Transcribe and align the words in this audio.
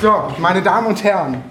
So, 0.00 0.12
meine 0.38 0.62
Damen 0.62 0.86
und 0.86 1.04
Herren, 1.04 1.42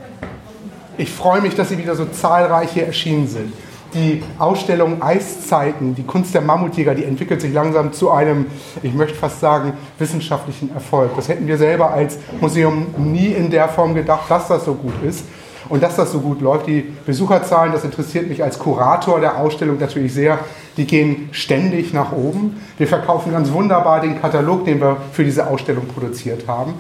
ich 0.98 1.12
freue 1.12 1.42
mich, 1.42 1.56
dass 1.56 1.70
Sie 1.70 1.78
wieder 1.78 1.96
so 1.96 2.06
zahlreich 2.06 2.72
hier 2.72 2.86
erschienen 2.86 3.28
sind. 3.28 3.54
Die 3.94 4.24
Ausstellung 4.38 5.02
Eiszeiten, 5.02 5.96
die 5.96 6.04
Kunst 6.04 6.34
der 6.34 6.42
Mammutjäger, 6.42 6.94
die 6.94 7.06
entwickelt 7.06 7.42
sich 7.42 7.54
langsam 7.54 7.94
zu 7.94 8.12
einem, 8.12 8.46
ich 8.84 8.94
möchte 8.94 9.16
fast 9.16 9.40
sagen, 9.40 9.74
wissenschaftlichen 9.98 10.74
Erfolg. 10.74 11.16
Das 11.16 11.28
hätten 11.28 11.48
wir 11.48 11.58
selber 11.58 11.92
als 11.92 12.20
Museum 12.40 12.88
nie 12.98 13.28
in 13.28 13.50
der 13.50 13.68
Form 13.70 13.96
gedacht, 13.96 14.30
dass 14.30 14.48
das 14.48 14.66
so 14.66 14.76
gut 14.76 15.02
ist 15.04 15.24
und 15.70 15.84
dass 15.84 15.96
das 15.96 16.12
so 16.12 16.20
gut 16.20 16.42
läuft. 16.42 16.68
Die 16.68 16.82
Besucherzahlen, 17.06 17.72
das 17.72 17.84
interessiert 17.84 18.28
mich 18.28 18.44
als 18.44 18.60
Kurator 18.60 19.20
der 19.20 19.38
Ausstellung 19.38 19.78
natürlich 19.80 20.14
sehr, 20.14 20.40
die 20.78 20.86
gehen 20.86 21.30
ständig 21.32 21.94
nach 21.94 22.12
oben. 22.12 22.62
Wir 22.78 22.88
verkaufen 22.88 23.32
ganz 23.32 23.52
wunderbar 23.52 24.02
den 24.02 24.20
Katalog, 24.20 24.66
den 24.66 24.82
wir 24.82 24.98
für 25.14 25.24
diese 25.24 25.48
Ausstellung 25.48 25.88
produziert 25.88 26.48
haben. 26.48 26.74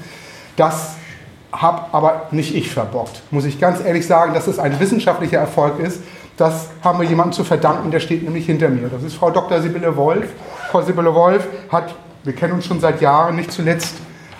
Das 0.55 0.95
habe 1.52 1.86
aber 1.94 2.28
nicht 2.31 2.55
ich 2.55 2.70
verbockt, 2.70 3.23
muss 3.31 3.45
ich 3.45 3.59
ganz 3.59 3.84
ehrlich 3.84 4.05
sagen, 4.05 4.34
dass 4.34 4.48
es 4.48 4.59
ein 4.59 4.80
wissenschaftlicher 4.80 5.40
Erfolg 5.40 5.80
ist. 5.80 6.02
Das 6.38 6.70
haben 6.84 7.00
wir 7.00 7.08
jemandem 7.08 7.34
zu 7.34 7.44
verdanken, 7.44 7.92
der 7.92 8.00
steht 8.00 8.23
nämlich 8.23 8.45
hinter 8.45 8.70
mir. 8.70 8.88
Das 8.88 9.03
ist 9.03 9.16
Frau 9.16 9.30
Dr. 9.30 9.62
Sibylle 9.62 9.98
Wolf. 9.98 10.30
Frau 10.72 10.81
Sibylle 10.81 11.14
Wolf 11.14 11.48
hat, 11.70 11.95
wir 12.23 12.34
kennen 12.34 12.53
uns 12.53 12.66
schon 12.66 12.80
seit 12.80 13.02
Jahren, 13.02 13.36
nicht 13.36 13.52
zuletzt 13.52 13.95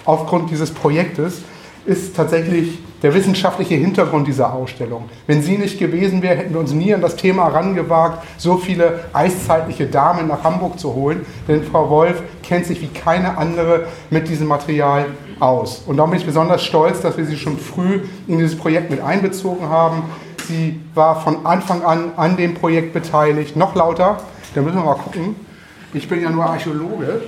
aufgrund 0.06 0.50
dieses 0.50 0.72
Projektes, 0.72 1.42
ist 1.86 2.16
tatsächlich 2.16 2.80
der 3.02 3.14
wissenschaftliche 3.14 3.76
Hintergrund 3.76 4.28
dieser 4.28 4.54
Ausstellung. 4.54 5.10
Wenn 5.26 5.42
sie 5.42 5.58
nicht 5.58 5.80
gewesen 5.80 6.22
wäre, 6.22 6.36
hätten 6.36 6.54
wir 6.54 6.60
uns 6.60 6.74
nie 6.74 6.94
an 6.94 7.02
das 7.02 7.16
Thema 7.16 7.46
herangewagt, 7.46 8.26
so 8.38 8.58
viele 8.58 9.06
eiszeitliche 9.14 9.86
Damen 9.86 10.28
nach 10.28 10.44
Hamburg 10.44 10.80
zu 10.80 10.94
holen. 10.94 11.26
Denn 11.48 11.64
Frau 11.64 11.90
Wolf 11.90 12.22
kennt 12.44 12.66
sich 12.66 12.82
wie 12.82 12.88
keine 12.88 13.38
andere 13.38 13.86
mit 14.10 14.28
diesem 14.28 14.48
Material 14.48 15.06
aus. 15.40 15.84
Und 15.86 15.98
darum 15.98 16.12
bin 16.12 16.20
ich 16.20 16.26
besonders 16.26 16.64
stolz, 16.64 17.02
dass 17.02 17.18
wir 17.18 17.26
sie 17.26 17.38
schon 17.38 17.58
früh 17.58 18.02
in 18.28 18.38
dieses 18.38 18.58
Projekt 18.58 18.90
mit 18.90 19.02
einbezogen 19.02 19.70
haben. 19.70 20.04
Sie 20.48 20.80
war 20.94 21.22
von 21.22 21.46
Anfang 21.46 21.84
an 21.84 22.12
an 22.18 22.36
dem 22.36 22.56
Projekt 22.56 22.94
beteiligt. 22.94 23.56
Noch 23.56 23.76
lauter, 23.76 24.18
da 24.56 24.62
müssen 24.62 24.78
wir 24.78 24.84
mal 24.84 24.96
gucken. 24.96 25.36
Ich 25.94 26.08
bin 26.10 26.22
ja 26.22 26.30
nur 26.30 26.46
Archäologe. 26.46 27.22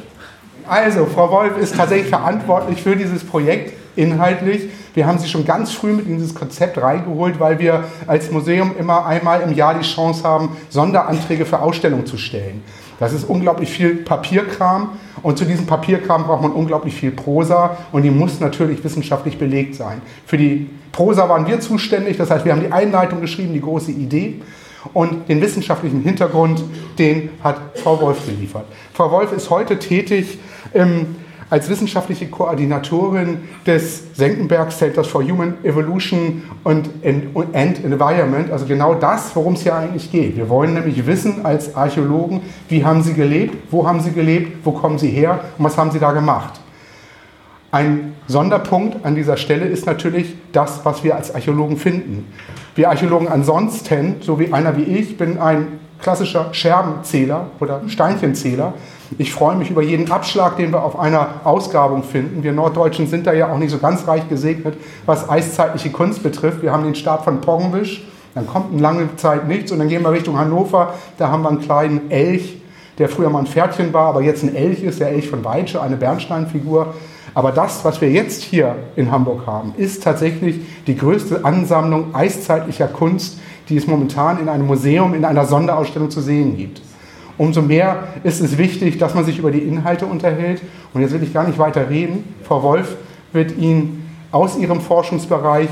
Also, 0.68 1.06
Frau 1.06 1.32
Wolf 1.32 1.58
ist 1.58 1.76
tatsächlich 1.76 2.10
verantwortlich 2.10 2.82
für 2.82 2.96
dieses 2.96 3.24
Projekt 3.24 3.81
inhaltlich. 3.96 4.70
Wir 4.94 5.08
haben 5.08 5.20
sie 5.20 5.28
schon 5.28 5.46
ganz 5.46 5.72
früh 5.72 5.94
mit 5.94 6.08
in 6.08 6.18
dieses 6.18 6.36
Konzept 6.36 6.78
reingeholt, 6.78 7.40
weil 7.40 7.60
wir 7.60 7.86
als 8.08 8.32
Museum 8.32 8.74
immer 8.78 9.06
einmal 9.06 9.42
im 9.42 9.54
Jahr 9.54 9.74
die 9.74 9.88
Chance 9.88 10.24
haben, 10.24 10.56
Sonderanträge 10.70 11.46
für 11.46 11.60
Ausstellungen 11.60 12.06
zu 12.06 12.18
stellen. 12.18 12.64
Das 13.00 13.14
ist 13.14 13.24
unglaublich 13.24 13.70
viel 13.70 13.96
Papierkram 13.96 14.90
und 15.24 15.38
zu 15.38 15.46
diesem 15.46 15.66
Papierkram 15.66 16.26
braucht 16.26 16.44
man 16.44 16.52
unglaublich 16.52 16.94
viel 16.94 17.12
Prosa 17.12 17.78
und 17.92 18.04
die 18.04 18.12
muss 18.12 18.40
natürlich 18.40 18.84
wissenschaftlich 18.84 19.40
belegt 19.40 19.76
sein. 19.76 20.02
Für 20.26 20.38
die 20.38 20.70
Prosa 20.92 21.28
waren 21.28 21.48
wir 21.48 21.60
zuständig, 21.60 22.18
das 22.18 22.30
heißt, 22.30 22.46
wir 22.46 22.52
haben 22.52 22.62
die 22.62 22.72
Einleitung 22.72 23.22
geschrieben, 23.22 23.54
die 23.54 23.62
große 23.62 23.92
Idee 23.92 24.42
und 24.94 25.30
den 25.30 25.42
wissenschaftlichen 25.42 26.02
Hintergrund, 26.02 26.64
den 26.98 27.30
hat 27.44 27.60
Frau 27.76 28.00
Wolf 28.02 28.26
geliefert. 28.26 28.66
Frau 28.94 29.12
Wolf 29.12 29.32
ist 29.32 29.50
heute 29.50 29.80
tätig 29.80 30.40
im 30.74 31.16
als 31.52 31.70
wissenschaftliche 31.70 32.28
Koordinatorin 32.28 33.40
des 33.68 34.04
Senckenberg 34.16 34.72
Centers 34.72 35.08
for 35.08 35.22
Human 35.22 35.56
Evolution 35.64 36.44
and, 36.64 36.90
and 37.04 37.84
Environment, 37.84 38.50
also 38.52 38.66
genau 38.66 38.94
das, 38.94 39.36
worum 39.36 39.54
es 39.54 39.64
hier 39.64 39.76
eigentlich 39.76 40.10
geht. 40.10 40.38
Wir 40.38 40.48
wollen 40.48 40.74
nämlich 40.74 41.06
wissen 41.06 41.46
als 41.46 41.76
Archäologen, 41.76 42.40
wie 42.70 42.86
haben 42.86 43.04
sie 43.04 43.14
gelebt, 43.14 43.70
wo 43.70 43.86
haben 43.86 44.00
sie 44.00 44.14
gelebt, 44.14 44.66
wo 44.66 44.72
kommen 44.72 44.98
sie 44.98 45.10
her 45.10 45.44
und 45.58 45.66
was 45.66 45.78
haben 45.78 45.92
sie 45.92 46.00
da 46.00 46.14
gemacht. 46.14 46.62
Ein 47.70 48.14
Sonderpunkt 48.28 49.06
an 49.06 49.16
dieser 49.16 49.36
Stelle 49.36 49.66
ist 49.66 49.86
natürlich 49.86 50.36
das, 50.54 50.86
was 50.86 51.04
wir 51.04 51.18
als 51.18 51.36
Archäologen 51.36 51.76
finden. 51.76 52.28
Wir 52.76 52.90
Archäologen 52.90 53.28
ansonsten, 53.28 54.16
so 54.22 54.40
wie 54.40 54.54
einer 54.54 54.78
wie 54.78 54.84
ich, 54.84 55.18
bin 55.18 55.38
ein 55.38 55.68
klassischer 56.02 56.54
Scherbenzähler 56.54 57.48
oder 57.60 57.82
Steinchenzähler. 57.88 58.74
Ich 59.18 59.34
freue 59.34 59.56
mich 59.56 59.70
über 59.70 59.82
jeden 59.82 60.10
Abschlag, 60.12 60.58
den 60.58 60.72
wir 60.72 60.84
auf 60.84 60.98
einer 60.98 61.42
Ausgrabung 61.44 62.04
finden. 62.04 62.44
Wir 62.44 62.54
Norddeutschen 62.54 63.08
sind 63.08 63.28
da 63.28 63.34
ja 63.34 63.52
auch 63.52 63.58
nicht 63.58 63.72
so 63.72 63.78
ganz 63.78 64.08
reich 64.08 64.28
gesegnet, 64.30 64.76
was 65.06 65.30
eiszeitliche 65.30 65.90
Kunst 65.90 66.24
betrifft. 66.24 66.62
Wir 66.62 66.72
haben 66.72 66.84
den 66.84 66.96
Stab 66.96 67.24
von 67.26 67.42
Poggenwisch, 67.42 68.06
dann 68.34 68.48
kommt 68.48 68.72
eine 68.72 68.82
lange 68.82 69.16
Zeit 69.18 69.48
nichts 69.48 69.72
und 69.72 69.80
dann 69.80 69.90
gehen 69.90 70.04
wir 70.04 70.12
Richtung 70.12 70.38
Hannover. 70.38 70.94
Da 71.18 71.30
haben 71.30 71.44
wir 71.44 71.50
einen 71.50 71.60
kleinen 71.60 72.10
Elch, 72.10 72.62
der 72.98 73.10
früher 73.10 73.30
mal 73.30 73.40
ein 73.40 73.48
Pferdchen 73.48 73.92
war, 73.94 74.08
aber 74.08 74.22
jetzt 74.22 74.44
ein 74.44 74.56
Elch 74.56 74.84
ist, 74.84 75.02
der 75.02 75.10
Elch 75.10 75.30
von 75.30 75.44
Weitsche, 75.44 75.82
eine 75.82 75.98
Bernsteinfigur. 75.98 76.94
Aber 77.34 77.52
das, 77.52 77.84
was 77.86 78.02
wir 78.02 78.10
jetzt 78.10 78.42
hier 78.42 78.76
in 78.96 79.12
Hamburg 79.12 79.46
haben, 79.48 79.74
ist 79.78 80.04
tatsächlich 80.04 80.62
die 80.88 80.98
größte 80.98 81.46
Ansammlung 81.46 82.14
eiszeitlicher 82.14 82.88
Kunst, 82.88 83.40
die 83.72 83.78
es 83.78 83.88
momentan 83.88 84.40
in 84.40 84.50
einem 84.50 84.68
Museum, 84.68 85.14
in 85.14 85.24
einer 85.24 85.46
Sonderausstellung 85.46 86.12
zu 86.12 86.22
sehen 86.22 86.58
gibt. 86.58 86.82
Umso 87.38 87.62
mehr 87.62 88.04
ist 88.24 88.42
es 88.42 88.58
wichtig, 88.58 89.00
dass 89.00 89.16
man 89.16 89.24
sich 89.26 89.40
über 89.40 89.50
die 89.50 89.60
Inhalte 89.60 90.06
unterhält. 90.06 90.62
Und 90.94 91.02
jetzt 91.02 91.14
will 91.14 91.24
ich 91.24 91.34
gar 91.34 91.48
nicht 91.48 91.58
weiter 91.58 91.90
reden. 91.90 92.24
Frau 92.44 92.62
Wolf 92.62 92.98
wird 93.32 93.58
Ihnen 93.58 94.10
aus 94.32 94.58
ihrem 94.58 94.82
Forschungsbereich 94.82 95.70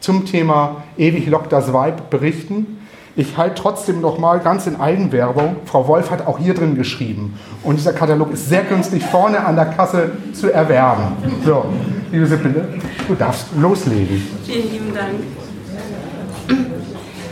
zum 0.00 0.26
Thema 0.26 0.82
Ewig 0.96 1.26
lockt 1.26 1.52
das 1.52 1.72
Weib 1.72 2.08
berichten. 2.10 2.78
Ich 3.16 3.36
halte 3.36 3.56
trotzdem 3.56 4.00
noch 4.00 4.18
mal 4.18 4.38
ganz 4.38 4.66
in 4.66 4.80
Eigenwerbung. 4.80 5.56
Frau 5.64 5.88
Wolf 5.88 6.10
hat 6.10 6.26
auch 6.26 6.38
hier 6.38 6.54
drin 6.54 6.74
geschrieben. 6.74 7.38
Und 7.62 7.76
dieser 7.76 7.92
Katalog 7.92 8.32
ist 8.32 8.48
sehr 8.48 8.62
günstig 8.62 9.02
vorne 9.02 9.44
an 9.44 9.56
der 9.56 9.66
Kasse 9.66 10.12
zu 10.32 10.52
erwerben. 10.52 11.16
So, 11.44 11.64
liebe 12.12 12.26
Sibylle, 12.26 12.68
du 13.08 13.14
darfst 13.14 13.46
loslegen. 13.56 14.22
Vielen 14.44 14.70
lieben 14.70 14.94
Dank. 14.94 15.14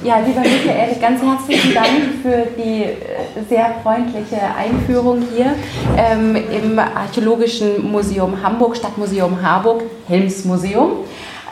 Ja, 0.04 0.18
lieber 0.18 0.40
Michael, 0.40 0.96
ganz 1.00 1.22
herzlichen 1.22 1.74
Dank 1.74 1.86
für 2.22 2.48
die 2.60 2.82
äh, 2.82 3.44
sehr 3.48 3.76
freundliche 3.84 4.40
Einführung 4.58 5.22
hier 5.32 5.54
ähm, 5.96 6.34
im 6.34 6.76
Archäologischen 6.76 7.88
Museum 7.88 8.42
Hamburg, 8.42 8.76
Stadtmuseum 8.76 9.40
Harburg, 9.40 9.82
Helmsmuseum. 10.08 11.04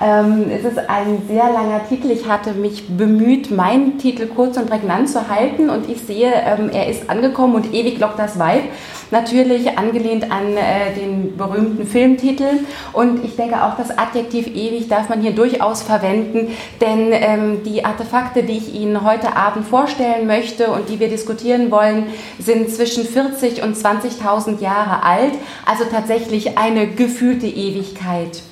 Ähm, 0.03 0.47
es 0.51 0.65
ist 0.65 0.79
ein 0.89 1.23
sehr 1.29 1.53
langer 1.53 1.87
Titel. 1.87 2.11
Ich 2.11 2.27
hatte 2.27 2.53
mich 2.53 2.89
bemüht, 2.89 3.51
meinen 3.51 3.99
Titel 3.99 4.27
kurz 4.27 4.57
und 4.57 4.71
prägnant 4.71 5.11
zu 5.11 5.29
halten 5.29 5.69
und 5.69 5.91
ich 5.91 6.01
sehe, 6.01 6.33
ähm, 6.33 6.71
er 6.73 6.89
ist 6.89 7.11
angekommen 7.11 7.55
und 7.55 7.75
ewig 7.75 7.99
lockt 7.99 8.19
das 8.19 8.39
Weib. 8.39 8.63
Natürlich 9.11 9.77
angelehnt 9.77 10.31
an 10.33 10.57
äh, 10.57 10.95
den 10.95 11.37
berühmten 11.37 11.87
Filmtitel 11.87 12.61
und 12.95 13.23
ich 13.25 13.37
denke 13.37 13.63
auch 13.63 13.77
das 13.77 13.99
Adjektiv 13.99 14.47
ewig 14.47 14.89
darf 14.89 15.11
man 15.11 15.21
hier 15.21 15.33
durchaus 15.33 15.83
verwenden, 15.83 16.57
denn 16.81 17.11
ähm, 17.13 17.63
die 17.65 17.85
Artefakte, 17.85 18.43
die 18.43 18.57
ich 18.57 18.75
Ihnen 18.75 19.05
heute 19.05 19.37
Abend 19.37 19.67
vorstellen 19.67 20.27
möchte 20.27 20.71
und 20.71 20.89
die 20.89 20.99
wir 20.99 21.09
diskutieren 21.09 21.71
wollen, 21.71 22.07
sind 22.39 22.71
zwischen 22.71 23.05
40 23.05 23.63
und 23.63 23.77
20.000 23.77 24.61
Jahre 24.61 25.03
alt, 25.03 25.35
also 25.67 25.85
tatsächlich 25.85 26.57
eine 26.57 26.87
gefühlte 26.87 27.47
Ewigkeit. 27.47 28.43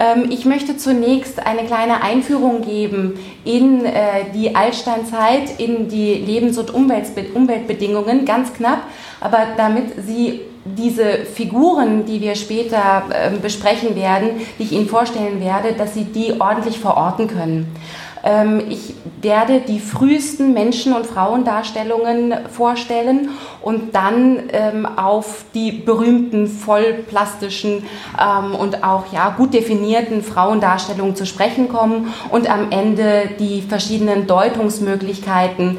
Ähm, 0.00 0.30
ich 0.30 0.46
möchte 0.46 0.78
zunächst 0.78 1.46
eine 1.46 1.64
kleine 1.64 2.02
Einführung 2.02 2.62
geben 2.62 3.18
in 3.44 3.84
äh, 3.84 4.24
die 4.34 4.56
Altsteinzeit, 4.56 5.60
in 5.60 5.88
die 5.88 6.14
Lebens- 6.14 6.58
und 6.58 6.72
Umweltbedingungen, 6.72 8.24
ganz 8.24 8.54
knapp, 8.54 8.80
aber 9.20 9.40
damit 9.58 10.04
Sie 10.06 10.40
diese 10.64 11.24
Figuren, 11.24 12.06
die 12.06 12.20
wir 12.20 12.34
später 12.34 13.04
ähm, 13.14 13.40
besprechen 13.40 13.94
werden, 13.94 14.40
die 14.58 14.64
ich 14.64 14.72
Ihnen 14.72 14.88
vorstellen 14.88 15.40
werde, 15.40 15.72
dass 15.72 15.94
Sie 15.94 16.04
die 16.04 16.40
ordentlich 16.40 16.78
verorten 16.78 17.28
können. 17.28 17.74
Ähm, 18.22 18.62
ich 18.68 18.94
werde 19.22 19.60
die 19.60 19.80
frühesten 19.80 20.52
Menschen- 20.52 20.92
und 20.92 21.06
Frauendarstellungen 21.06 22.34
vorstellen 22.50 23.30
und 23.62 23.94
dann 23.94 24.44
ähm, 24.52 24.86
auf 24.86 25.44
die 25.54 25.72
berühmten 25.72 26.46
vollplastischen 26.46 27.84
ähm, 28.18 28.54
und 28.54 28.82
auch 28.84 29.12
ja, 29.12 29.30
gut 29.30 29.54
definierten 29.54 30.22
Frauendarstellungen 30.22 31.16
zu 31.16 31.26
sprechen 31.26 31.68
kommen 31.68 32.12
und 32.30 32.50
am 32.50 32.70
Ende 32.70 33.30
die 33.38 33.62
verschiedenen 33.62 34.26
Deutungsmöglichkeiten 34.26 35.78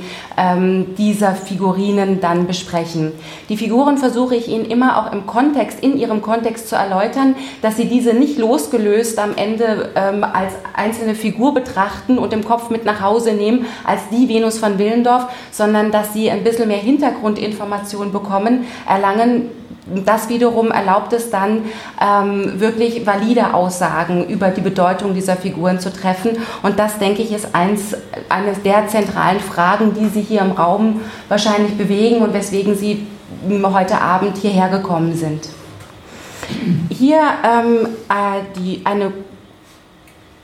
dieser 0.98 1.36
Figurinen 1.36 2.20
dann 2.20 2.48
besprechen. 2.48 3.12
Die 3.50 3.58
Figuren 3.58 3.98
versuche 3.98 4.36
ich 4.36 4.48
Ihnen 4.48 4.66
immer 4.66 4.98
auch 4.98 5.12
im 5.12 5.28
Kontext, 5.28 5.82
in 5.82 5.98
ihrem 5.98 6.22
Kontext 6.22 6.68
zu 6.70 6.76
erläutern, 6.76 7.36
dass 7.62 7.78
Sie 7.78 7.86
diese 7.86 8.14
nicht 8.14 8.40
losgelöst 8.40 9.20
am 9.20 9.36
Ende 9.36 9.92
als 9.94 10.54
einzelne 10.74 11.16
Figur 11.16 11.54
betrachten 11.54 12.18
und 12.18 12.34
im 12.34 12.44
Kopf 12.44 12.70
mit 12.70 12.86
nach 12.86 13.02
Hause 13.02 13.34
nehmen 13.34 13.66
als 13.84 14.02
die 14.10 14.28
Venus 14.30 14.58
von 14.58 14.80
Willendorf, 14.80 15.28
sondern 15.52 15.92
dass 15.92 16.14
sie 16.14 16.32
ein 16.32 16.44
bisschen 16.44 16.68
mehr 16.68 16.78
Hintergrundinformationen 16.78 17.71
bekommen, 18.12 18.66
erlangen. 18.88 19.50
Das 20.06 20.30
wiederum 20.30 20.72
erlaubt 20.72 21.12
es 21.14 21.32
dann, 21.32 21.64
ähm, 22.00 22.60
wirklich 22.60 23.06
valide 23.06 23.54
Aussagen 23.54 24.28
über 24.28 24.50
die 24.50 24.62
Bedeutung 24.62 25.14
dieser 25.14 25.36
Figuren 25.36 25.80
zu 25.80 25.92
treffen. 25.92 26.38
Und 26.62 26.78
das, 26.78 27.00
denke 27.00 27.22
ich, 27.22 27.32
ist 27.32 27.56
eins, 27.56 27.96
eine 28.30 28.54
der 28.54 28.88
zentralen 28.88 29.40
Fragen, 29.40 29.94
die 29.94 30.08
Sie 30.08 30.22
hier 30.22 30.42
im 30.42 30.52
Raum 30.52 31.02
wahrscheinlich 31.30 31.78
bewegen 31.78 32.22
und 32.22 32.34
weswegen 32.34 32.76
Sie 32.76 33.08
heute 33.64 34.00
Abend 34.00 34.38
hierher 34.38 34.70
gekommen 34.70 35.16
sind. 35.16 35.50
Hier 36.90 37.22
ähm, 37.44 37.88
äh, 38.10 38.42
die, 38.56 38.82
eine 38.86 39.12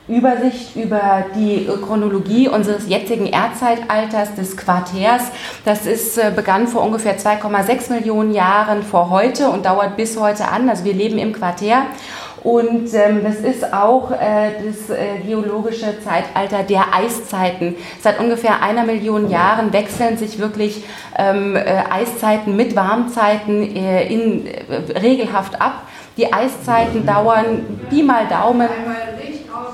Übersicht 0.07 0.75
über 0.75 1.25
die 1.35 1.67
Chronologie 1.85 2.47
unseres 2.47 2.87
jetzigen 2.87 3.25
Erdzeitalters 3.25 4.35
des 4.35 4.55
Quartärs. 4.55 5.23
Das 5.65 5.85
ist, 5.85 6.17
äh, 6.17 6.31
begann 6.33 6.67
vor 6.67 6.83
ungefähr 6.83 7.17
2,6 7.17 7.91
Millionen 7.91 8.33
Jahren 8.33 8.83
vor 8.83 9.09
heute 9.09 9.49
und 9.49 9.65
dauert 9.65 9.97
bis 9.97 10.17
heute 10.17 10.47
an. 10.47 10.69
Also 10.69 10.85
wir 10.85 10.93
leben 10.93 11.17
im 11.17 11.33
Quartär. 11.33 11.83
Und 12.43 12.93
ähm, 12.93 13.23
das 13.23 13.37
ist 13.37 13.73
auch 13.73 14.11
äh, 14.11 14.51
das 14.63 14.89
äh, 14.89 15.19
geologische 15.25 15.99
Zeitalter 16.01 16.63
der 16.63 16.93
Eiszeiten. 16.93 17.75
Seit 18.01 18.19
ungefähr 18.19 18.61
einer 18.61 18.85
Million 18.85 19.29
Jahren 19.29 19.73
wechseln 19.73 20.17
sich 20.17 20.39
wirklich 20.39 20.83
ähm, 21.17 21.57
äh, 21.57 21.83
Eiszeiten 21.89 22.55
mit 22.55 22.75
Warmzeiten 22.75 23.75
äh, 23.75 24.07
in, 24.07 24.47
äh, 24.47 24.97
regelhaft 24.97 25.59
ab. 25.59 25.81
Die 26.15 26.31
Eiszeiten 26.31 27.05
dauern 27.05 27.81
Pi 27.89 28.01
mal 28.01 28.25
Daumen. 28.27 28.69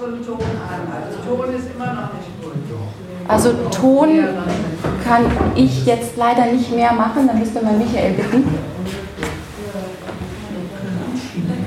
Ton 0.03 0.39
an. 0.39 0.81
Also 0.91 1.17
Ton 1.27 1.55
ist 1.55 1.67
immer 1.73 1.93
noch 1.93 2.13
nicht 2.13 2.41
gut. 2.41 2.53
Also 3.27 3.53
Ton 3.71 4.09
kann 5.03 5.25
ich 5.55 5.85
jetzt 5.85 6.17
leider 6.17 6.51
nicht 6.51 6.75
mehr 6.75 6.93
machen, 6.93 7.27
dann 7.27 7.39
müsste 7.39 7.61
man 7.63 7.77
Michael 7.77 8.13
bitten. 8.13 8.43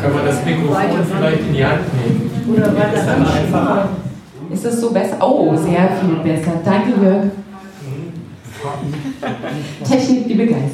Kann 0.03 0.15
man 0.15 0.27
das 0.27 0.44
Mikrofon 0.44 1.06
vielleicht 1.17 1.41
in 1.41 1.55
die 1.55 1.65
Hand 1.65 1.81
nehmen? 1.94 2.55
Oder 2.55 2.77
weiter 2.77 2.94
ist 2.94 3.06
dann 3.06 3.27
einfacher. 3.27 3.88
Ist 4.53 4.65
es 4.65 4.81
so 4.81 4.91
besser? 4.91 5.17
Oh, 5.21 5.56
sehr 5.56 5.91
viel 6.00 6.17
besser. 6.23 6.53
Danke, 6.65 6.91
Jörg. 7.03 7.25
Technik, 9.89 10.29
die 10.29 10.35
begeistert. 10.35 10.71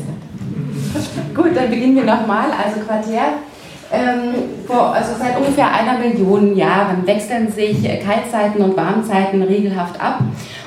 Gut, 1.34 1.50
dann 1.54 1.70
beginnen 1.70 1.96
wir 1.96 2.04
nochmal. 2.04 2.46
Also 2.50 2.80
Quartär 2.80 3.34
ähm, 3.92 4.34
vor, 4.66 4.94
also 4.94 5.12
seit 5.18 5.36
ungefähr 5.36 5.70
einer 5.70 5.98
Million 5.98 6.56
Jahren 6.56 7.06
wechseln 7.06 7.50
sich 7.52 7.82
Kaltzeiten 7.82 8.62
und 8.62 8.76
Warmzeiten 8.76 9.42
regelhaft 9.42 10.00
ab. 10.00 10.20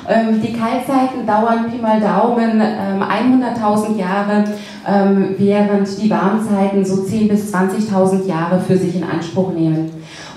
Ähm, 0.07 0.41
die 0.41 0.53
Kaltzeiten 0.53 1.25
dauern 1.25 1.71
Pi 1.71 1.81
mal 1.81 1.99
Daumen 1.99 2.61
ähm, 2.61 3.01
100.000 3.01 3.97
Jahre, 3.97 4.43
ähm, 4.87 5.35
während 5.37 6.01
die 6.01 6.09
Warmzeiten 6.09 6.85
so 6.85 7.01
10.000 7.01 7.27
bis 7.27 7.53
20.000 7.53 8.27
Jahre 8.27 8.59
für 8.59 8.77
sich 8.77 8.95
in 8.95 9.03
Anspruch 9.03 9.51
nehmen. 9.53 9.91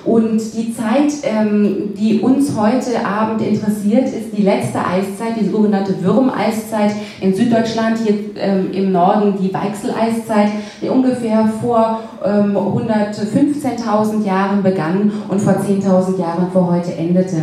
Und 0.08 0.40
die 0.54 0.74
Zeit, 0.74 1.12
ähm, 1.22 1.92
die 1.94 2.20
uns 2.20 2.56
heute 2.56 3.04
Abend 3.04 3.42
interessiert, 3.42 4.04
ist 4.04 4.34
die 4.34 4.40
letzte 4.40 4.78
Eiszeit, 4.78 5.38
die 5.38 5.44
sogenannte 5.44 6.02
Würmeiszeit 6.02 6.92
in 7.20 7.34
Süddeutschland, 7.34 7.98
hier 7.98 8.14
ähm, 8.38 8.72
im 8.72 8.90
Norden 8.90 9.34
die 9.38 9.52
Weichseleiszeit, 9.52 10.48
die 10.80 10.88
ungefähr 10.88 11.46
vor 11.60 12.00
ähm, 12.24 12.56
115.000 12.56 14.24
Jahren 14.24 14.62
begann 14.62 15.12
und 15.28 15.42
vor 15.42 15.56
10.000 15.56 16.18
Jahren 16.18 16.50
vor 16.50 16.72
heute 16.72 16.94
endete. 16.94 17.42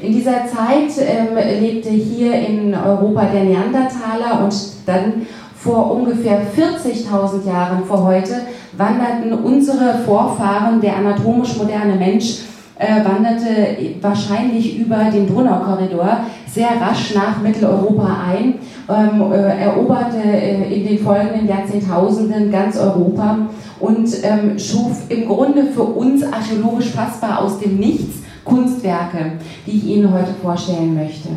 In 0.00 0.12
dieser 0.14 0.46
Zeit 0.46 1.06
ähm, 1.06 1.36
lebte 1.60 1.90
hier 1.90 2.32
in 2.32 2.74
Europa 2.74 3.26
der 3.26 3.44
Neandertaler 3.44 4.42
und 4.42 4.54
dann 4.86 5.26
vor 5.62 5.94
ungefähr 5.94 6.40
40.000 6.40 7.46
Jahren 7.46 7.84
vor 7.84 8.04
heute 8.04 8.34
wanderten 8.72 9.32
unsere 9.44 9.98
Vorfahren, 10.06 10.80
der 10.80 10.96
anatomisch 10.96 11.56
moderne 11.56 11.96
Mensch, 11.96 12.40
äh, 12.78 13.04
wanderte 13.04 13.76
wahrscheinlich 14.00 14.78
über 14.78 15.10
den 15.12 15.28
Donaukorridor 15.28 16.20
sehr 16.46 16.68
rasch 16.80 17.14
nach 17.14 17.42
Mitteleuropa 17.42 18.16
ein, 18.26 18.54
ähm, 18.88 19.32
äh, 19.32 19.64
eroberte 19.64 20.22
äh, 20.22 20.74
in 20.74 20.86
den 20.86 20.98
folgenden 20.98 21.46
Jahrzehntausenden 21.46 22.50
ganz 22.50 22.78
Europa 22.78 23.36
und 23.80 24.08
ähm, 24.22 24.58
schuf 24.58 25.10
im 25.10 25.26
Grunde 25.26 25.66
für 25.66 25.82
uns 25.82 26.22
archäologisch 26.22 26.88
fassbar 26.88 27.42
aus 27.42 27.58
dem 27.58 27.76
Nichts 27.76 28.20
Kunstwerke, 28.44 29.32
die 29.66 29.72
ich 29.72 29.84
Ihnen 29.84 30.12
heute 30.12 30.34
vorstellen 30.42 30.94
möchte. 30.94 31.28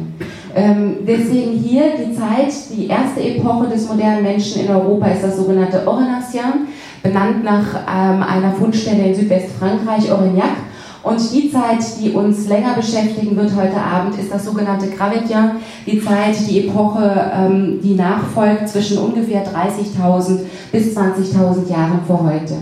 Ähm, 0.56 0.98
deswegen 1.08 1.52
hier 1.54 1.84
die 1.98 2.14
Zeit, 2.14 2.54
die 2.70 2.88
erste 2.88 3.22
Epoche 3.22 3.68
des 3.68 3.88
modernen 3.88 4.24
Menschen 4.24 4.62
in 4.62 4.70
Europa 4.70 5.08
ist 5.08 5.24
das 5.24 5.38
sogenannte 5.38 5.88
Orenacian 5.88 6.68
benannt 7.02 7.44
nach 7.44 7.76
ähm, 7.88 8.24
einer 8.24 8.54
Fundstelle 8.54 9.08
in 9.08 9.16
Südwestfrankreich, 9.16 10.12
Aurignac. 10.12 10.56
Und 11.04 11.20
die 11.34 11.52
Zeit, 11.52 11.84
die 12.00 12.12
uns 12.12 12.48
länger 12.48 12.76
beschäftigen 12.76 13.36
wird 13.36 13.54
heute 13.58 13.76
Abend, 13.76 14.18
ist 14.18 14.32
das 14.32 14.46
sogenannte 14.46 14.88
Gravetien, 14.88 15.52
die 15.86 16.02
Zeit, 16.02 16.36
die 16.48 16.66
Epoche, 16.66 17.32
ähm, 17.36 17.80
die 17.84 17.96
nachfolgt 17.96 18.70
zwischen 18.70 19.00
ungefähr 19.00 19.44
30.000 19.44 20.40
bis 20.72 20.98
20.000 20.98 21.70
Jahren 21.70 22.00
vor 22.08 22.24
heute. 22.24 22.56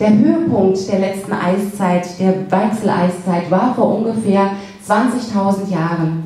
Der 0.00 0.16
Höhepunkt 0.16 0.90
der 0.90 0.98
letzten 0.98 1.32
Eiszeit, 1.32 2.18
der 2.18 2.50
Weichseleiszeit, 2.50 3.50
war 3.50 3.74
vor 3.74 3.98
ungefähr 3.98 4.52
20.000 4.88 5.70
Jahren. 5.70 6.23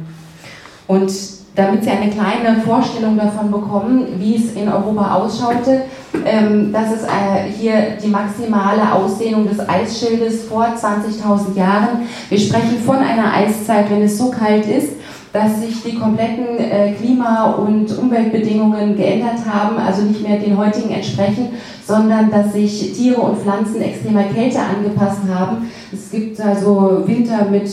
Und 0.89 1.13
damit 1.55 1.83
Sie 1.83 1.91
eine 1.91 2.11
kleine 2.11 2.61
Vorstellung 2.65 3.17
davon 3.17 3.51
bekommen, 3.51 4.07
wie 4.19 4.37
es 4.37 4.53
in 4.55 4.69
Europa 4.69 5.15
ausschaute. 5.15 5.83
Ähm, 6.25 6.73
das 6.73 6.93
ist 6.93 7.05
äh, 7.05 7.51
hier 7.51 7.99
die 8.03 8.09
maximale 8.09 8.93
Ausdehnung 8.93 9.49
des 9.49 9.59
Eisschildes 9.61 10.45
vor 10.45 10.67
20.000 10.67 11.57
Jahren. 11.57 12.09
Wir 12.29 12.39
sprechen 12.39 12.79
von 12.85 12.99
einer 12.99 13.35
Eiszeit, 13.35 13.91
wenn 13.91 14.03
es 14.03 14.17
so 14.19 14.31
kalt 14.31 14.67
ist, 14.67 14.93
dass 15.33 15.61
sich 15.61 15.83
die 15.83 15.95
kompletten 15.95 16.59
äh, 16.59 16.93
Klima- 16.93 17.53
und 17.53 17.97
Umweltbedingungen 17.99 18.97
geändert 18.97 19.41
haben, 19.47 19.77
also 19.77 20.03
nicht 20.03 20.27
mehr 20.27 20.39
den 20.39 20.57
heutigen 20.57 20.91
entsprechen, 20.91 21.49
sondern 21.87 22.31
dass 22.31 22.53
sich 22.53 22.93
Tiere 22.93 23.21
und 23.21 23.39
Pflanzen 23.39 23.81
extremer 23.81 24.25
Kälte 24.25 24.59
angepasst 24.59 25.21
haben. 25.33 25.71
Es 25.93 26.11
gibt 26.11 26.41
also 26.41 27.03
Winter 27.07 27.47
mit 27.51 27.71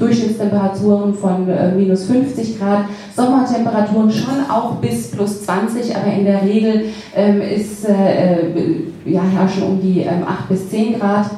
Durchschnittstemperaturen 0.00 1.14
von 1.14 1.48
äh, 1.48 1.72
minus 1.72 2.04
50 2.04 2.58
Grad, 2.58 2.84
Sommertemperaturen 3.14 4.10
schon 4.10 4.50
auch 4.50 4.76
bis 4.76 5.10
plus 5.10 5.44
20, 5.44 5.94
aber 5.96 6.12
in 6.12 6.24
der 6.24 6.42
Regel 6.42 6.86
ähm, 7.14 7.40
ist, 7.40 7.88
äh, 7.88 8.48
äh 8.48 8.52
ja, 9.04 9.22
herrschen 9.22 9.62
um 9.62 9.80
die 9.80 10.00
ähm, 10.00 10.24
8 10.26 10.48
bis 10.48 10.68
10 10.70 10.98
Grad. 10.98 11.30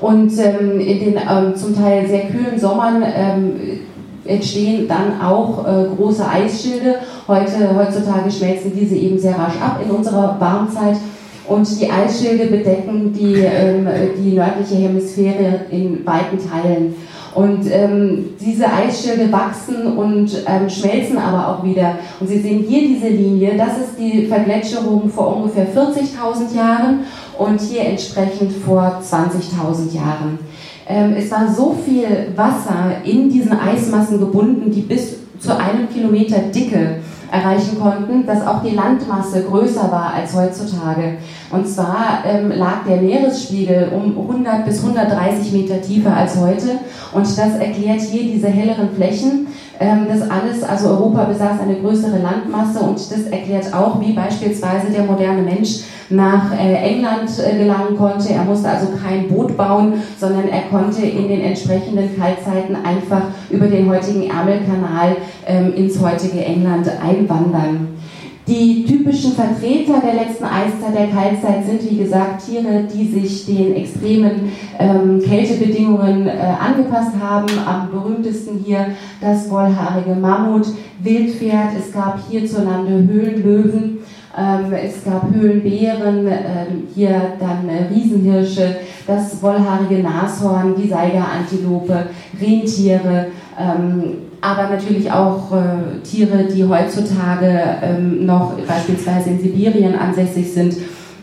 Und 0.00 0.32
ähm, 0.38 0.80
in 0.80 0.98
den 0.98 1.16
ähm, 1.16 1.54
zum 1.54 1.76
Teil 1.76 2.06
sehr 2.08 2.26
kühlen 2.26 2.58
Sommern 2.58 3.04
ähm, 3.06 3.52
entstehen 4.24 4.88
dann 4.88 5.20
auch 5.20 5.66
äh, 5.66 5.86
große 5.96 6.26
Eisschilde. 6.26 6.96
Heute, 7.26 7.74
heutzutage 7.74 8.30
schmelzen 8.30 8.72
diese 8.74 8.94
eben 8.94 9.18
sehr 9.18 9.38
rasch 9.38 9.60
ab 9.60 9.80
in 9.84 9.90
unserer 9.90 10.36
Warmzeit. 10.38 10.96
Und 11.48 11.68
die 11.80 11.90
Eisschilde 11.90 12.46
bedecken 12.46 13.12
die, 13.12 13.34
ähm, 13.40 13.88
die 14.16 14.32
nördliche 14.32 14.76
Hemisphäre 14.76 15.62
in 15.70 16.06
weiten 16.06 16.38
Teilen. 16.38 16.94
Und 17.34 17.64
ähm, 17.70 18.26
diese 18.38 18.66
Eisschilde 18.66 19.32
wachsen 19.32 19.96
und 19.96 20.30
ähm, 20.46 20.68
schmelzen 20.68 21.16
aber 21.16 21.48
auch 21.48 21.64
wieder. 21.64 21.96
Und 22.20 22.28
Sie 22.28 22.38
sehen 22.38 22.64
hier 22.68 22.82
diese 22.82 23.08
Linie, 23.08 23.56
das 23.56 23.78
ist 23.78 23.98
die 23.98 24.26
Vergletscherung 24.26 25.08
vor 25.08 25.36
ungefähr 25.36 25.66
40.000 25.66 26.54
Jahren 26.54 27.00
und 27.38 27.60
hier 27.60 27.86
entsprechend 27.86 28.52
vor 28.52 29.00
20.000 29.02 29.94
Jahren. 29.94 30.38
Ähm, 30.88 31.14
es 31.16 31.30
war 31.30 31.52
so 31.52 31.76
viel 31.84 32.32
Wasser 32.36 32.96
in 33.04 33.30
diesen 33.30 33.58
Eismassen 33.58 34.18
gebunden, 34.18 34.70
die 34.70 34.82
bis 34.82 35.16
zu 35.38 35.56
einem 35.56 35.88
Kilometer 35.88 36.38
Dicke 36.38 36.96
erreichen 37.32 37.80
konnten, 37.80 38.26
dass 38.26 38.46
auch 38.46 38.62
die 38.62 38.74
Landmasse 38.74 39.42
größer 39.42 39.90
war 39.90 40.12
als 40.14 40.34
heutzutage. 40.34 41.14
Und 41.50 41.66
zwar 41.66 42.22
ähm, 42.26 42.52
lag 42.52 42.84
der 42.86 43.00
Meeresspiegel 43.00 43.90
um 43.94 44.16
100 44.16 44.66
bis 44.66 44.84
130 44.84 45.52
Meter 45.52 45.80
tiefer 45.80 46.14
als 46.14 46.36
heute. 46.36 46.78
Und 47.12 47.26
das 47.26 47.38
erklärt 47.38 48.02
hier 48.02 48.22
diese 48.22 48.48
helleren 48.48 48.90
Flächen. 48.94 49.46
Ähm, 49.80 50.06
das 50.08 50.28
alles, 50.28 50.62
also 50.62 50.90
Europa 50.90 51.24
besaß 51.24 51.60
eine 51.60 51.76
größere 51.76 52.18
Landmasse 52.18 52.80
und 52.80 52.96
das 52.96 53.26
erklärt 53.30 53.72
auch, 53.74 54.00
wie 54.00 54.12
beispielsweise 54.12 54.90
der 54.92 55.04
moderne 55.04 55.42
Mensch 55.42 55.80
nach 56.10 56.52
äh, 56.52 56.74
England 56.74 57.30
äh, 57.38 57.58
gelangen 57.58 57.96
konnte. 57.96 58.32
Er 58.32 58.44
musste 58.44 58.68
also 58.68 58.88
kein 59.02 59.28
Boot 59.28 59.56
bauen, 59.56 59.94
sondern 60.18 60.48
er 60.48 60.62
konnte 60.70 61.04
in 61.04 61.28
den 61.28 61.40
entsprechenden 61.40 62.18
Kaltzeiten 62.18 62.76
einfach 62.84 63.22
über 63.50 63.66
den 63.66 63.88
heutigen 63.88 64.30
Ärmelkanal 64.30 65.16
ähm, 65.46 65.74
ins 65.74 66.00
heutige 66.00 66.44
England 66.44 66.88
einwandern. 67.02 67.91
Die 68.48 68.84
typischen 68.84 69.32
Vertreter 69.32 70.00
der 70.00 70.14
letzten 70.14 70.44
Eiszeit, 70.44 70.96
der 70.96 71.08
Kaltzeit, 71.08 71.64
sind 71.64 71.88
wie 71.88 71.98
gesagt 71.98 72.44
Tiere, 72.44 72.88
die 72.92 73.06
sich 73.06 73.46
den 73.46 73.76
extremen 73.76 74.50
ähm, 74.80 75.22
Kältebedingungen 75.22 76.26
äh, 76.26 76.32
angepasst 76.60 77.12
haben. 77.22 77.46
Am 77.64 77.90
berühmtesten 77.92 78.58
hier 78.64 78.86
das 79.20 79.48
wollhaarige 79.48 80.16
Mammut, 80.16 80.66
Wildpferd. 81.00 81.70
Es 81.78 81.92
gab 81.92 82.18
hierzulande 82.28 82.90
Höhlenlöwen. 82.90 83.98
Ähm, 84.36 84.72
es 84.72 85.04
gab 85.04 85.32
Höhlenbären, 85.32 86.26
ähm, 86.26 86.88
hier 86.94 87.34
dann 87.38 87.68
äh, 87.68 87.94
Riesenhirsche, 87.94 88.76
das 89.06 89.40
wollhaarige 89.42 90.02
Nashorn, 90.02 90.74
die 90.74 90.88
Seigerantilope, 90.88 92.06
Rentiere. 92.40 93.26
Ähm, 93.62 94.02
aber 94.40 94.70
natürlich 94.70 95.10
auch 95.10 95.52
äh, 95.52 96.00
Tiere, 96.02 96.44
die 96.44 96.64
heutzutage 96.64 97.78
ähm, 97.80 98.26
noch 98.26 98.54
beispielsweise 98.66 99.30
in 99.30 99.40
Sibirien 99.40 99.94
ansässig 99.94 100.52
sind, 100.52 100.74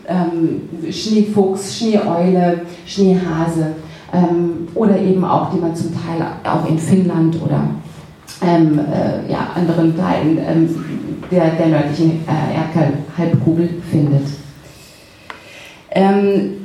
ähm, 0.08 0.62
Schneefuchs, 0.90 1.76
Schneeeule, 1.76 2.62
Schneehase 2.86 3.74
ähm, 4.12 4.68
oder 4.74 4.98
eben 4.98 5.22
auch, 5.22 5.52
die 5.52 5.60
man 5.60 5.76
zum 5.76 5.92
Teil 5.92 6.26
auch 6.44 6.66
in 6.66 6.78
Finnland 6.78 7.36
oder 7.44 7.62
ähm, 8.42 8.78
äh, 8.78 9.30
ja, 9.30 9.50
anderen 9.54 9.94
Teilen 9.96 10.38
ähm, 10.38 10.84
der, 11.30 11.50
der 11.50 11.66
nördlichen 11.66 12.24
äh, 12.26 12.80
Erdhalbkugel 13.18 13.68
findet. 13.90 14.28
Ähm, 15.90 16.59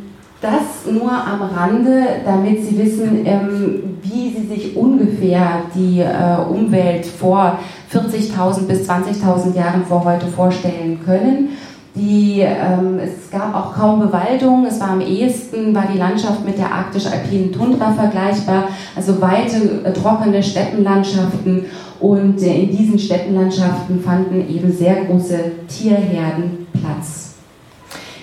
das 0.45 0.91
nur 0.91 1.11
am 1.11 1.41
Rande, 1.41 2.03
damit 2.23 2.63
Sie 2.63 2.77
wissen, 2.77 3.25
ähm, 3.25 3.97
wie 4.01 4.29
Sie 4.29 4.47
sich 4.47 4.77
ungefähr 4.77 5.63
die 5.73 6.01
äh, 6.01 6.37
Umwelt 6.47 7.05
vor 7.05 7.57
40.000 7.91 8.67
bis 8.67 8.87
20.000 8.89 9.55
Jahren 9.55 9.83
vor 9.85 10.05
heute 10.05 10.27
vorstellen 10.27 10.99
können. 11.03 11.49
Die, 11.95 12.41
ähm, 12.41 12.99
es 12.99 13.31
gab 13.31 13.55
auch 13.55 13.73
kaum 13.73 14.01
Bewaldung, 14.01 14.65
es 14.65 14.81
war 14.81 14.89
am 14.89 15.01
ehesten, 15.01 15.73
war 15.73 15.87
die 15.91 15.97
Landschaft 15.97 16.45
mit 16.45 16.57
der 16.57 16.69
arktisch-alpinen 16.69 17.53
Tundra 17.53 17.93
vergleichbar, 17.93 18.65
also 18.97 19.21
weite, 19.21 19.81
äh, 19.85 19.93
trockene 19.93 20.43
Steppenlandschaften 20.43 21.65
und 22.01 22.41
äh, 22.43 22.63
in 22.63 22.77
diesen 22.77 22.99
Steppenlandschaften 22.99 24.01
fanden 24.01 24.45
eben 24.49 24.73
sehr 24.73 25.05
große 25.05 25.39
Tierherden 25.69 26.67
Platz. 26.73 27.24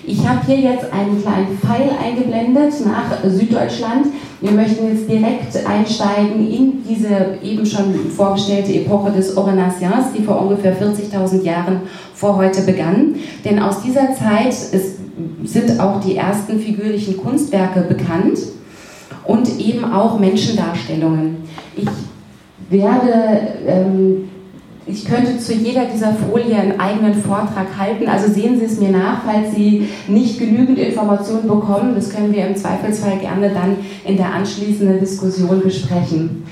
Ich 0.05 0.27
habe 0.27 0.45
hier 0.45 0.59
jetzt 0.59 0.91
einen 0.91 1.21
kleinen 1.21 1.57
Pfeil 1.57 1.89
eingeblendet 2.03 2.73
nach 2.85 3.23
Süddeutschland. 3.25 4.07
Wir 4.41 4.51
möchten 4.51 4.87
jetzt 4.89 5.09
direkt 5.09 5.65
einsteigen 5.65 6.51
in 6.51 6.83
diese 6.83 7.37
eben 7.41 7.65
schon 7.65 7.95
vorgestellte 8.09 8.73
Epoche 8.73 9.11
des 9.11 9.37
Orenassiens, 9.37 10.07
die 10.17 10.23
vor 10.23 10.41
ungefähr 10.41 10.75
40.000 10.75 11.43
Jahren 11.43 11.83
vor 12.13 12.35
heute 12.35 12.63
begann. 12.63 13.15
Denn 13.45 13.59
aus 13.59 13.81
dieser 13.81 14.13
Zeit 14.13 14.53
sind 15.43 15.79
auch 15.79 16.01
die 16.01 16.17
ersten 16.17 16.59
figürlichen 16.59 17.15
Kunstwerke 17.15 17.81
bekannt 17.81 18.39
und 19.23 19.57
eben 19.59 19.85
auch 19.85 20.19
Menschendarstellungen. 20.19 21.37
Ich 21.77 21.87
werde 22.69 23.13
ähm, 23.65 24.29
ich 24.85 25.05
könnte 25.05 25.37
zu 25.37 25.53
jeder 25.53 25.85
dieser 25.85 26.13
Folie 26.13 26.55
einen 26.55 26.79
eigenen 26.79 27.13
Vortrag 27.13 27.67
halten. 27.77 28.07
Also 28.07 28.31
sehen 28.31 28.59
Sie 28.59 28.65
es 28.65 28.79
mir 28.79 28.89
nach, 28.89 29.23
falls 29.23 29.55
Sie 29.55 29.87
nicht 30.07 30.39
genügend 30.39 30.77
Informationen 30.77 31.47
bekommen. 31.47 31.93
Das 31.95 32.09
können 32.09 32.33
wir 32.33 32.45
im 32.45 32.55
Zweifelsfall 32.55 33.17
gerne 33.19 33.49
dann 33.49 33.77
in 34.05 34.17
der 34.17 34.33
anschließenden 34.33 34.99
Diskussion 34.99 35.61
besprechen. 35.61 36.43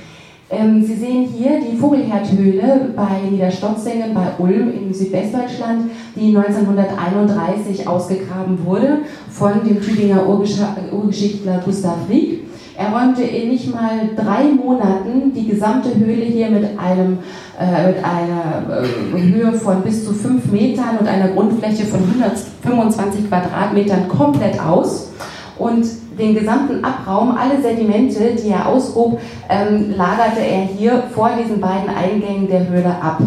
Ähm, 0.49 0.83
Sie 0.85 0.95
sehen 0.95 1.27
hier 1.27 1.59
die 1.61 1.77
Vogelherdhöhle 1.77 2.91
bei 2.95 3.29
Niederstotzingen 3.29 4.13
bei 4.13 4.27
Ulm 4.37 4.73
in 4.73 4.93
Südwestdeutschland, 4.93 5.91
die 6.15 6.35
1931 6.35 7.87
ausgegraben 7.87 8.65
wurde 8.65 8.99
von 9.29 9.63
dem 9.65 9.81
Tübinger 9.81 10.27
Urgeschichtler 10.27 11.61
Gustav 11.65 11.97
Rieck. 12.09 12.40
Er 12.77 12.89
räumte 12.89 13.23
in 13.23 13.49
nicht 13.49 13.73
mal 13.73 14.09
drei 14.15 14.43
Monaten 14.43 15.33
die 15.33 15.47
gesamte 15.47 15.93
Höhle 15.93 16.23
hier 16.23 16.49
mit, 16.49 16.63
einem, 16.79 17.19
äh, 17.59 17.87
mit 17.87 17.97
einer 18.03 18.83
äh, 18.83 19.21
Höhe 19.21 19.53
von 19.53 19.81
bis 19.81 20.05
zu 20.05 20.13
fünf 20.13 20.51
Metern 20.51 20.97
und 20.99 21.07
einer 21.07 21.29
Grundfläche 21.29 21.85
von 21.85 21.99
125 21.99 23.27
Quadratmetern 23.27 24.07
komplett 24.07 24.59
aus. 24.59 25.09
Und 25.57 25.85
den 26.17 26.33
gesamten 26.33 26.83
Abraum, 26.83 27.37
alle 27.37 27.61
Sedimente, 27.61 28.35
die 28.35 28.49
er 28.49 28.67
ausgrub, 28.67 29.19
ähm, 29.49 29.93
lagerte 29.95 30.41
er 30.41 30.63
hier 30.63 31.03
vor 31.13 31.31
diesen 31.37 31.59
beiden 31.59 31.89
Eingängen 31.89 32.47
der 32.47 32.67
Höhle 32.67 32.95
ab. 33.01 33.21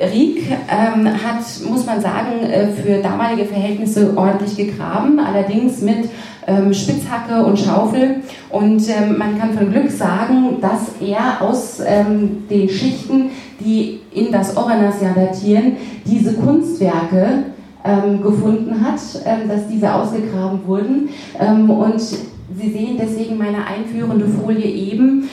Rieck 0.00 0.50
ähm, 0.70 1.06
hat, 1.06 1.44
muss 1.68 1.84
man 1.84 2.00
sagen, 2.00 2.42
äh, 2.42 2.68
für 2.68 3.02
damalige 3.02 3.44
Verhältnisse 3.44 4.16
ordentlich 4.16 4.56
gegraben, 4.56 5.18
allerdings 5.20 5.82
mit 5.82 6.08
ähm, 6.46 6.72
Spitzhacke 6.72 7.44
und 7.44 7.58
Schaufel. 7.58 8.16
Und 8.48 8.82
ähm, 8.88 9.18
man 9.18 9.38
kann 9.38 9.52
von 9.52 9.70
Glück 9.70 9.90
sagen, 9.90 10.60
dass 10.60 11.00
er 11.00 11.42
aus 11.42 11.80
ähm, 11.84 12.44
den 12.48 12.68
Schichten, 12.68 13.30
die 13.60 14.00
in 14.12 14.32
das 14.32 14.56
Oranasjahr 14.56 15.14
datieren, 15.14 15.76
diese 16.06 16.34
Kunstwerke 16.34 17.44
ähm, 17.84 18.22
gefunden 18.22 18.84
hat, 18.84 19.00
ähm, 19.26 19.48
dass 19.48 19.68
diese 19.68 19.92
ausgegraben 19.92 20.66
wurden. 20.66 21.08
Und 21.68 22.02
Sie 22.60 22.70
sehen 22.70 22.98
deswegen 23.00 23.38
meine 23.38 23.66
einführende 23.66 24.26
Folie 24.26 24.66
eben, 24.66 25.28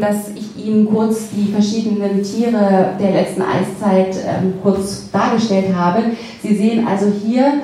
dass 0.00 0.30
ich 0.34 0.66
Ihnen 0.66 0.86
kurz 0.86 1.28
die 1.30 1.52
verschiedenen 1.52 2.22
Tiere 2.22 2.92
der 2.98 3.10
letzten 3.10 3.42
Eiszeit 3.42 4.16
kurz 4.62 5.10
dargestellt 5.10 5.74
habe. 5.76 6.02
Sie 6.42 6.54
sehen 6.56 6.86
also 6.86 7.06
hier 7.24 7.54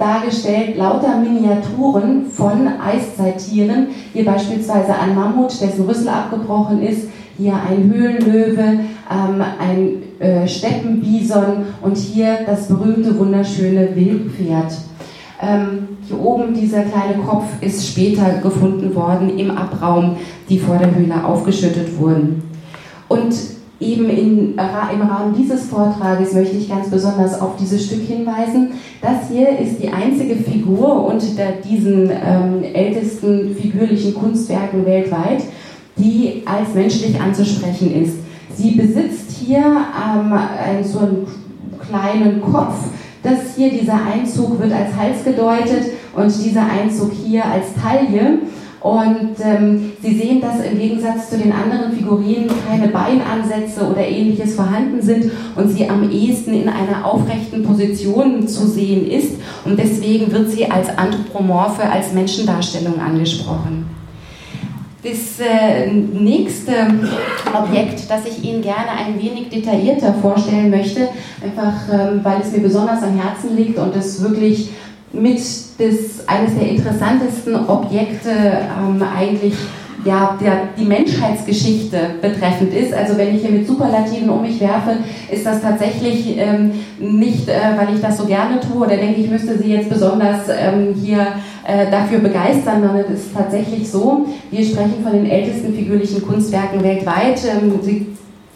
dargestellt 0.00 0.76
lauter 0.76 1.18
Miniaturen 1.18 2.26
von 2.26 2.66
Eiszeittieren. 2.80 3.88
Hier 4.12 4.24
beispielsweise 4.24 4.94
ein 4.98 5.14
Mammut, 5.14 5.60
dessen 5.60 5.84
Rüssel 5.84 6.08
abgebrochen 6.08 6.82
ist. 6.82 7.08
Hier 7.36 7.54
ein 7.54 7.90
Höhlenlöwe, 7.92 8.80
ähm, 9.10 9.44
ein 9.58 10.02
äh, 10.18 10.48
Steppenbison 10.48 11.64
und 11.82 11.96
hier 11.96 12.38
das 12.46 12.68
berühmte, 12.68 13.18
wunderschöne 13.18 13.94
Wildpferd. 13.94 14.72
Ähm, 15.42 15.88
hier 16.06 16.20
oben 16.20 16.52
dieser 16.54 16.82
kleine 16.82 17.22
Kopf 17.26 17.44
ist 17.60 17.86
später 17.86 18.40
gefunden 18.42 18.94
worden 18.94 19.38
im 19.38 19.50
Abraum, 19.50 20.16
die 20.48 20.58
vor 20.58 20.76
der 20.76 20.94
Höhle 20.94 21.24
aufgeschüttet 21.24 21.98
wurden. 21.98 22.42
Und 23.08 23.34
eben 23.80 24.10
in, 24.10 24.52
im 24.52 25.02
Rahmen 25.02 25.34
dieses 25.36 25.66
Vortrages 25.66 26.34
möchte 26.34 26.56
ich 26.56 26.68
ganz 26.68 26.90
besonders 26.90 27.40
auf 27.40 27.56
dieses 27.58 27.86
Stück 27.86 28.02
hinweisen. 28.02 28.72
Das 29.00 29.30
hier 29.30 29.58
ist 29.58 29.82
die 29.82 29.88
einzige 29.88 30.36
Figur 30.36 31.06
unter 31.06 31.52
diesen 31.64 32.10
ähm, 32.10 32.62
ältesten 32.74 33.56
figürlichen 33.56 34.14
Kunstwerken 34.14 34.84
weltweit, 34.84 35.42
die 35.96 36.42
als 36.44 36.74
menschlich 36.74 37.18
anzusprechen 37.18 38.02
ist. 38.02 38.16
Sie 38.54 38.72
besitzt 38.72 39.30
hier 39.30 39.58
ähm, 39.58 40.32
einen, 40.32 40.84
so 40.84 40.98
einen 40.98 41.26
kleinen 41.88 42.42
Kopf. 42.42 42.74
Das 43.22 43.54
hier, 43.56 43.70
dieser 43.70 43.98
Einzug 44.04 44.58
wird 44.60 44.72
als 44.72 44.96
Hals 44.96 45.24
gedeutet 45.24 45.92
und 46.16 46.44
dieser 46.44 46.64
Einzug 46.70 47.12
hier 47.12 47.44
als 47.44 47.66
Taille. 47.74 48.38
Und 48.80 49.36
ähm, 49.44 49.92
Sie 50.00 50.16
sehen, 50.16 50.40
dass 50.40 50.64
im 50.64 50.78
Gegensatz 50.78 51.28
zu 51.28 51.36
den 51.36 51.52
anderen 51.52 51.92
Figurinen 51.92 52.48
keine 52.66 52.88
Beinansätze 52.88 53.86
oder 53.86 54.00
ähnliches 54.00 54.54
vorhanden 54.54 55.02
sind 55.02 55.30
und 55.54 55.68
sie 55.68 55.86
am 55.86 56.10
ehesten 56.10 56.54
in 56.54 56.68
einer 56.68 57.04
aufrechten 57.04 57.62
Position 57.62 58.48
zu 58.48 58.66
sehen 58.66 59.06
ist. 59.06 59.34
Und 59.66 59.78
deswegen 59.78 60.32
wird 60.32 60.50
sie 60.50 60.70
als 60.70 60.88
anthropomorphe, 60.96 61.82
als 61.82 62.14
Menschendarstellung 62.14 62.98
angesprochen. 62.98 63.99
Das 65.02 65.40
äh, 65.40 65.90
nächste 65.90 66.72
Objekt, 67.54 68.10
das 68.10 68.26
ich 68.26 68.44
Ihnen 68.44 68.60
gerne 68.60 68.90
ein 68.90 69.18
wenig 69.18 69.48
detaillierter 69.48 70.12
vorstellen 70.14 70.70
möchte, 70.70 71.08
einfach 71.42 71.74
ähm, 71.90 72.20
weil 72.22 72.42
es 72.42 72.52
mir 72.52 72.60
besonders 72.60 73.02
am 73.02 73.18
Herzen 73.18 73.56
liegt 73.56 73.78
und 73.78 73.96
es 73.96 74.22
wirklich 74.22 74.70
mit 75.12 75.38
des, 75.78 76.28
eines 76.28 76.54
der 76.54 76.68
interessantesten 76.68 77.54
Objekte 77.66 78.30
ähm, 78.30 79.02
eigentlich 79.02 79.54
ja, 80.04 80.38
der, 80.40 80.68
die 80.78 80.84
Menschheitsgeschichte 80.84 81.98
betreffend 82.22 82.72
ist. 82.72 82.94
Also 82.94 83.16
wenn 83.18 83.34
ich 83.34 83.42
hier 83.42 83.50
mit 83.50 83.66
Superlativen 83.66 84.30
um 84.30 84.42
mich 84.42 84.60
werfe, 84.60 84.98
ist 85.30 85.44
das 85.44 85.60
tatsächlich 85.60 86.36
ähm, 86.38 86.72
nicht, 86.98 87.48
äh, 87.48 87.58
weil 87.76 87.94
ich 87.94 88.00
das 88.00 88.18
so 88.18 88.24
gerne 88.24 88.60
tue 88.60 88.86
oder 88.86 88.96
denke, 88.96 89.20
ich 89.20 89.30
müsste 89.30 89.58
Sie 89.58 89.72
jetzt 89.72 89.90
besonders 89.90 90.48
ähm, 90.48 90.94
hier 90.94 91.26
äh, 91.66 91.90
dafür 91.90 92.20
begeistern, 92.20 92.82
sondern 92.82 93.04
es 93.12 93.26
ist 93.26 93.34
tatsächlich 93.34 93.90
so, 93.90 94.26
wir 94.50 94.64
sprechen 94.64 95.02
von 95.02 95.12
den 95.12 95.26
ältesten 95.26 95.74
figürlichen 95.74 96.26
Kunstwerken 96.26 96.82
weltweit. 96.82 97.40
Ähm, 97.44 97.78
sie 97.82 98.06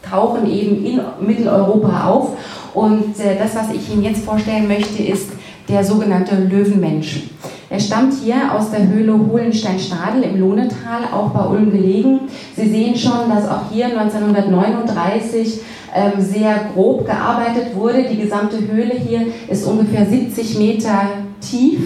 tauchen 0.08 0.50
eben 0.50 0.84
in 0.84 1.00
Mitteleuropa 1.20 2.08
auf 2.08 2.30
und 2.74 3.18
äh, 3.20 3.36
das, 3.38 3.54
was 3.54 3.74
ich 3.74 3.92
Ihnen 3.92 4.02
jetzt 4.02 4.24
vorstellen 4.24 4.68
möchte, 4.68 5.02
ist 5.02 5.30
der 5.68 5.84
sogenannte 5.84 6.36
Löwenmensch. 6.36 7.24
Er 7.71 7.80
stammt 7.80 8.14
hier 8.23 8.52
aus 8.54 8.71
der 8.71 8.87
Höhle 8.87 9.14
Hohlenstein-Stadel 9.14 10.23
im 10.23 10.40
Lohnetal, 10.40 11.04
auch 11.12 11.30
bei 11.30 11.47
Ulm 11.47 11.71
gelegen. 11.73 12.21
Sie 12.56 12.68
sehen 12.68 12.94
schon, 12.97 13.30
dass 13.30 13.49
auch 13.49 13.71
hier 13.73 13.87
1939 13.87 15.61
ähm, 15.94 16.12
sehr 16.18 16.66
grob 16.75 17.06
gearbeitet 17.06 17.75
wurde. 17.75 18.04
Die 18.11 18.21
gesamte 18.21 18.59
Höhle 18.59 18.94
hier 18.94 19.26
ist 19.49 19.66
ungefähr 19.66 20.04
70 20.04 20.59
Meter 20.59 21.02
tief. 21.40 21.80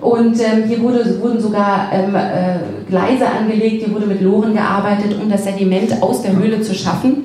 Und 0.00 0.38
ähm, 0.40 0.64
hier 0.66 0.80
wurde, 0.80 1.20
wurden 1.20 1.40
sogar 1.40 1.90
ähm, 1.92 2.14
äh, 2.14 2.88
Gleise 2.88 3.26
angelegt, 3.26 3.84
hier 3.84 3.92
wurde 3.92 4.06
mit 4.06 4.22
Loren 4.22 4.54
gearbeitet, 4.54 5.16
um 5.20 5.28
das 5.28 5.44
Sediment 5.44 6.00
aus 6.00 6.22
der 6.22 6.36
Höhle 6.36 6.62
zu 6.62 6.74
schaffen. 6.74 7.24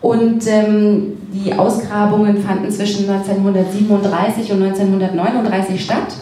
Und 0.00 0.44
ähm, 0.48 1.12
die 1.32 1.54
Ausgrabungen 1.54 2.42
fanden 2.42 2.70
zwischen 2.72 3.08
1937 3.08 4.50
und 4.50 4.62
1939 4.64 5.82
statt. 5.82 6.16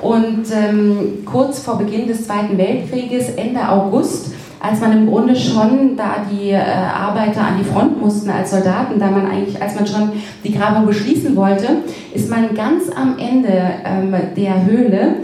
Und 0.00 0.44
ähm, 0.52 1.24
kurz 1.24 1.60
vor 1.60 1.78
Beginn 1.78 2.06
des 2.06 2.26
Zweiten 2.26 2.58
Weltkrieges, 2.58 3.30
Ende 3.30 3.68
August, 3.68 4.32
als 4.60 4.80
man 4.80 4.92
im 4.92 5.06
Grunde 5.06 5.36
schon, 5.36 5.96
da 5.96 6.26
die 6.30 6.50
äh, 6.50 6.56
Arbeiter 6.56 7.40
an 7.42 7.58
die 7.58 7.64
Front 7.64 8.00
mussten 8.00 8.30
als 8.30 8.50
Soldaten, 8.50 8.98
da 8.98 9.10
man 9.10 9.26
eigentlich, 9.26 9.60
als 9.60 9.74
man 9.74 9.86
schon 9.86 10.12
die 10.44 10.52
Grabung 10.52 10.86
beschließen 10.86 11.36
wollte, 11.36 11.78
ist 12.14 12.30
man 12.30 12.54
ganz 12.54 12.84
am 12.94 13.18
Ende 13.18 13.52
ähm, 13.84 14.14
der 14.36 14.66
Höhle 14.66 15.16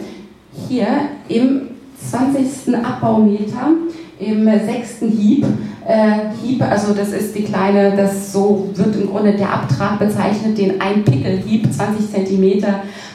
hier 0.68 0.86
im 1.28 1.62
20. 2.10 2.74
Abbaumeter 2.84 3.68
im 4.18 4.44
sechsten 4.44 5.08
Hieb. 5.08 5.46
Äh, 5.86 6.30
Hieb, 6.42 6.62
also 6.62 6.92
das 6.94 7.12
ist 7.12 7.34
die 7.34 7.44
kleine, 7.44 7.96
das 7.96 8.32
so 8.32 8.68
wird 8.74 8.94
im 8.94 9.08
Grunde 9.10 9.32
der 9.32 9.52
Abtrag 9.52 9.98
bezeichnet, 9.98 10.56
den 10.56 10.80
ein 10.80 11.04
Pickelhieb 11.04 11.72
20 11.72 12.12
cm 12.12 12.64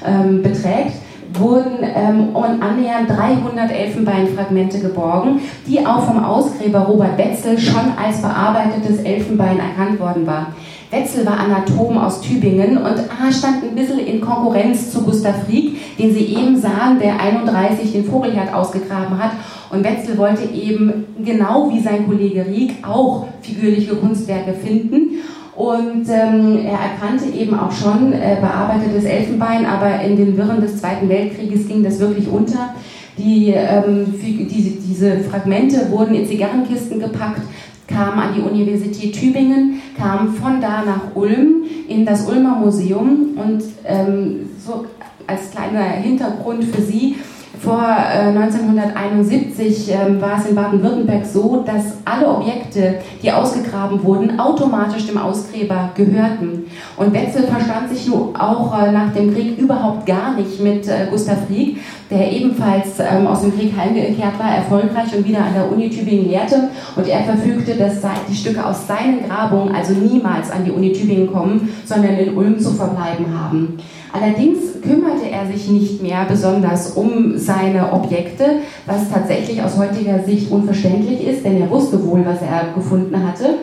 ähm, 0.05 0.41
beträgt 0.41 0.93
wurden 1.33 1.77
ähm, 1.81 2.35
annähernd 2.35 3.09
300 3.09 3.71
Elfenbeinfragmente 3.71 4.79
geborgen, 4.79 5.41
die 5.67 5.85
auch 5.85 6.03
vom 6.03 6.23
Ausgräber 6.23 6.79
Robert 6.79 7.17
Wetzel 7.17 7.57
schon 7.59 7.93
als 8.01 8.21
bearbeitetes 8.21 8.99
Elfenbein 9.01 9.59
erkannt 9.59 9.99
worden 9.99 10.25
war. 10.25 10.53
Wetzel 10.89 11.25
war 11.25 11.37
Anatom 11.37 11.97
aus 11.97 12.21
Tübingen 12.21 12.77
und 12.77 12.95
stand 13.33 13.63
ein 13.63 13.75
bisschen 13.75 13.99
in 13.99 14.21
Konkurrenz 14.21 14.91
zu 14.91 15.01
Gustav 15.01 15.35
Rieck, 15.49 15.97
den 15.97 16.13
sie 16.13 16.33
eben 16.33 16.57
sahen, 16.57 16.97
der 16.99 17.19
31 17.19 17.91
den 17.91 18.05
Vogelherd 18.05 18.53
ausgegraben 18.53 19.21
hat. 19.21 19.31
Und 19.69 19.83
Wetzel 19.83 20.17
wollte 20.17 20.45
eben 20.45 21.05
genau 21.25 21.69
wie 21.69 21.81
sein 21.81 22.07
Kollege 22.07 22.45
Rieck 22.45 22.75
auch 22.87 23.27
figürliche 23.41 23.95
Kunstwerke 23.95 24.53
finden. 24.53 25.17
Und 25.57 26.07
ähm, 26.07 26.59
er 26.65 26.77
erkannte 26.77 27.25
eben 27.35 27.57
auch 27.57 27.71
schon 27.71 28.13
äh, 28.13 28.37
bearbeitetes 28.39 29.05
Elfenbein, 29.05 29.65
aber 29.65 30.01
in 30.01 30.15
den 30.15 30.37
Wirren 30.37 30.61
des 30.61 30.79
Zweiten 30.79 31.09
Weltkrieges 31.09 31.67
ging 31.67 31.83
das 31.83 31.99
wirklich 31.99 32.27
unter. 32.27 32.75
Die, 33.17 33.49
ähm, 33.49 34.05
diese, 34.21 34.69
diese 34.69 35.19
Fragmente 35.21 35.89
wurden 35.89 36.13
in 36.13 36.27
Zigarrenkisten 36.27 36.99
gepackt, 36.99 37.41
kamen 37.87 38.19
an 38.19 38.35
die 38.35 38.41
Universität 38.41 39.15
Tübingen, 39.15 39.81
kamen 39.97 40.35
von 40.35 40.61
da 40.61 40.83
nach 40.83 41.15
Ulm 41.15 41.63
in 41.87 42.05
das 42.05 42.29
Ulmer 42.29 42.59
Museum 42.59 43.29
und 43.35 43.63
ähm, 43.83 44.51
so 44.63 44.85
als 45.25 45.49
kleiner 45.49 45.81
Hintergrund 45.81 46.65
für 46.65 46.83
Sie, 46.83 47.15
vor 47.61 47.81
äh, 47.81 48.27
1971 48.29 49.91
äh, 49.91 50.21
war 50.21 50.39
es 50.39 50.47
in 50.47 50.55
Baden-Württemberg 50.55 51.25
so, 51.25 51.63
dass 51.65 51.97
alle 52.05 52.27
Objekte, 52.27 52.99
die 53.21 53.31
ausgegraben 53.31 54.03
wurden, 54.03 54.39
automatisch 54.39 55.07
dem 55.07 55.17
Ausgräber 55.17 55.91
gehörten. 55.95 56.65
Und 56.97 57.13
Wetzel 57.13 57.43
verstand 57.43 57.89
sich 57.89 58.11
auch 58.11 58.81
äh, 58.81 58.91
nach 58.91 59.13
dem 59.13 59.33
Krieg 59.33 59.57
überhaupt 59.57 60.05
gar 60.05 60.35
nicht 60.35 60.61
mit 60.61 60.87
äh, 60.87 61.07
Gustav 61.09 61.37
Rieck, 61.49 61.77
der 62.09 62.31
ebenfalls 62.31 62.99
ähm, 62.99 63.27
aus 63.27 63.41
dem 63.41 63.57
Krieg 63.57 63.73
heimgekehrt 63.75 64.39
war, 64.39 64.55
erfolgreich 64.55 65.15
und 65.15 65.27
wieder 65.27 65.39
an 65.39 65.53
der 65.53 65.71
Uni 65.71 65.89
Tübingen 65.89 66.29
lehrte. 66.29 66.69
Und 66.95 67.07
er 67.07 67.23
verfügte, 67.23 67.75
dass 67.75 68.01
die 68.29 68.35
Stücke 68.35 68.65
aus 68.65 68.87
seinen 68.87 69.27
Grabungen 69.27 69.75
also 69.75 69.93
niemals 69.93 70.51
an 70.51 70.63
die 70.63 70.71
Uni 70.71 70.93
Tübingen 70.93 71.31
kommen, 71.31 71.69
sondern 71.85 72.17
in 72.17 72.35
Ulm 72.35 72.59
zu 72.59 72.71
verbleiben 72.71 73.25
haben. 73.37 73.77
Allerdings 74.13 74.81
kümmerte 74.81 75.29
er 75.29 75.45
sich 75.47 75.69
nicht 75.69 76.01
mehr 76.01 76.25
besonders 76.27 76.91
um 76.91 77.37
seine 77.37 77.91
Objekte, 77.91 78.61
was 78.85 79.09
tatsächlich 79.11 79.61
aus 79.61 79.77
heutiger 79.77 80.23
Sicht 80.23 80.51
unverständlich 80.51 81.27
ist, 81.27 81.43
denn 81.43 81.61
er 81.61 81.69
wusste 81.69 82.03
wohl, 82.05 82.25
was 82.25 82.41
er 82.41 82.73
gefunden 82.73 83.15
hatte. 83.27 83.55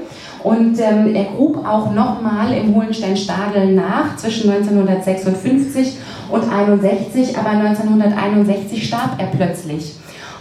Und 0.43 0.79
ähm, 0.79 1.15
er 1.15 1.25
grub 1.25 1.67
auch 1.67 1.91
nochmal 1.93 2.53
im 2.53 2.75
Hohenstein-Stadel 2.75 3.75
nach 3.75 4.17
zwischen 4.17 4.51
1956 4.51 5.97
und 6.31 6.53
61, 6.53 7.39
aber 7.39 7.51
1961 7.51 8.87
starb 8.87 9.19
er 9.19 9.29
plötzlich. 9.29 9.95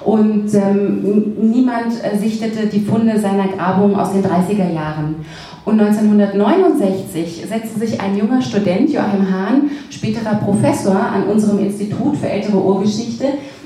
Und 0.03 0.53
ähm, 0.53 1.35
niemand 1.39 1.93
äh, 2.03 2.17
sichtete 2.17 2.67
die 2.67 2.81
Funde 2.81 3.17
seiner 3.17 3.47
Grabung 3.47 3.97
aus 3.97 4.11
den 4.11 4.23
30er 4.23 4.73
Jahren. 4.73 5.15
Und 5.65 5.79
1969 5.79 7.45
setzte 7.47 7.79
sich 7.79 8.01
ein 8.01 8.17
junger 8.17 8.41
Student, 8.41 8.89
Joachim 8.89 9.31
Hahn, 9.31 9.71
späterer 9.89 10.35
Professor 10.35 10.95
an 10.95 11.23
unserem 11.23 11.59
Institut 11.59 12.17
für 12.17 12.29
ältere 12.29 12.57
Urgeschichte, 12.57 13.25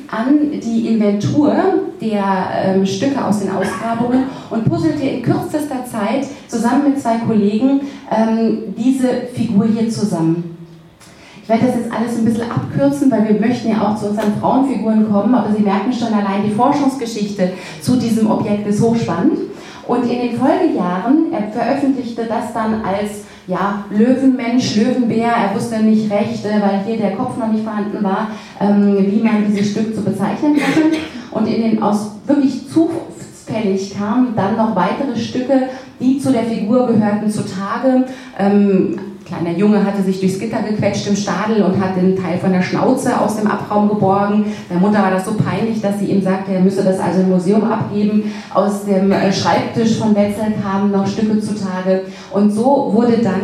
an 0.09 0.51
die 0.51 0.87
Inventur 0.87 1.55
der 1.99 2.23
ähm, 2.63 2.85
Stücke 2.85 3.23
aus 3.23 3.39
den 3.39 3.51
Ausgrabungen 3.51 4.25
und 4.49 4.65
puzzelte 4.65 5.05
in 5.05 5.21
kürzester 5.21 5.83
Zeit 5.85 6.27
zusammen 6.47 6.89
mit 6.89 7.01
zwei 7.01 7.17
Kollegen 7.17 7.81
ähm, 8.09 8.73
diese 8.77 9.09
Figur 9.33 9.65
hier 9.65 9.89
zusammen. 9.89 10.55
Ich 11.41 11.49
werde 11.49 11.65
das 11.65 11.75
jetzt 11.77 11.93
alles 11.93 12.17
ein 12.17 12.25
bisschen 12.25 12.51
abkürzen, 12.51 13.09
weil 13.09 13.27
wir 13.27 13.39
möchten 13.39 13.69
ja 13.69 13.87
auch 13.87 13.97
zu 13.97 14.09
unseren 14.09 14.33
Frauenfiguren 14.39 15.09
kommen, 15.09 15.33
aber 15.33 15.53
Sie 15.55 15.63
merken 15.63 15.93
schon 15.93 16.13
allein 16.13 16.43
die 16.45 16.53
Forschungsgeschichte 16.53 17.51
zu 17.81 17.95
diesem 17.95 18.29
Objekt 18.29 18.67
ist 18.67 18.81
hochspannend. 18.81 19.39
Und 19.87 20.03
in 20.03 20.19
den 20.19 20.37
Folgejahren, 20.37 21.31
er 21.31 21.51
veröffentlichte 21.51 22.25
das 22.25 22.53
dann 22.53 22.83
als 22.83 23.23
ja, 23.47 23.85
Löwenmensch, 23.89 24.75
Löwenbär, 24.75 25.29
er 25.29 25.55
wusste 25.55 25.81
nicht 25.81 26.11
recht, 26.11 26.45
äh, 26.45 26.61
weil 26.61 26.83
hier 26.85 26.97
der 26.97 27.15
Kopf 27.15 27.37
noch 27.37 27.47
nicht 27.47 27.63
vorhanden 27.63 28.03
war, 28.03 28.27
ähm, 28.59 28.97
wie 29.09 29.23
man 29.23 29.45
dieses 29.47 29.71
Stück 29.71 29.95
zu 29.95 30.03
bezeichnen 30.03 30.57
hatte. 30.57 30.97
Und 31.31 31.47
in 31.47 31.61
den 31.61 31.81
aus 31.81 32.11
wirklich 32.25 32.67
zufällig 32.69 33.97
kamen 33.97 34.33
dann 34.35 34.57
noch 34.57 34.75
weitere 34.75 35.17
Stücke, 35.17 35.69
die 35.99 36.19
zu 36.19 36.31
der 36.31 36.43
Figur 36.43 36.87
gehörten 36.87 37.29
zutage. 37.31 38.05
Ähm, 38.37 38.99
kleiner 39.27 39.57
Junge 39.57 39.83
hatte 39.83 40.01
sich 40.01 40.19
durchs 40.19 40.39
Gitter 40.39 40.61
gequetscht 40.61 41.07
im 41.07 41.15
Stadel 41.15 41.61
und 41.63 41.79
hat 41.79 41.95
den 41.97 42.15
Teil 42.15 42.37
von 42.37 42.51
der 42.51 42.61
Schnauze 42.61 43.19
aus 43.19 43.35
dem 43.35 43.47
Abraum 43.47 43.89
geborgen. 43.89 44.45
Der 44.69 44.77
Mutter 44.77 45.01
war 45.01 45.11
das 45.11 45.25
so 45.25 45.33
peinlich, 45.33 45.81
dass 45.81 45.99
sie 45.99 46.05
ihm 46.05 46.21
sagte, 46.21 46.53
er 46.53 46.61
müsse 46.61 46.83
das 46.83 46.99
also 46.99 47.21
im 47.21 47.29
Museum 47.29 47.63
abgeben. 47.63 48.31
Aus 48.53 48.85
dem 48.85 49.11
äh, 49.11 49.31
Schreibtisch 49.31 49.97
von 49.97 50.15
Wetzel 50.15 50.53
kamen 50.61 50.91
noch 50.91 51.05
Stücke 51.05 51.39
zutage. 51.39 52.03
Und 52.31 52.51
so 52.51 52.91
wurde 52.93 53.17
dann 53.17 53.41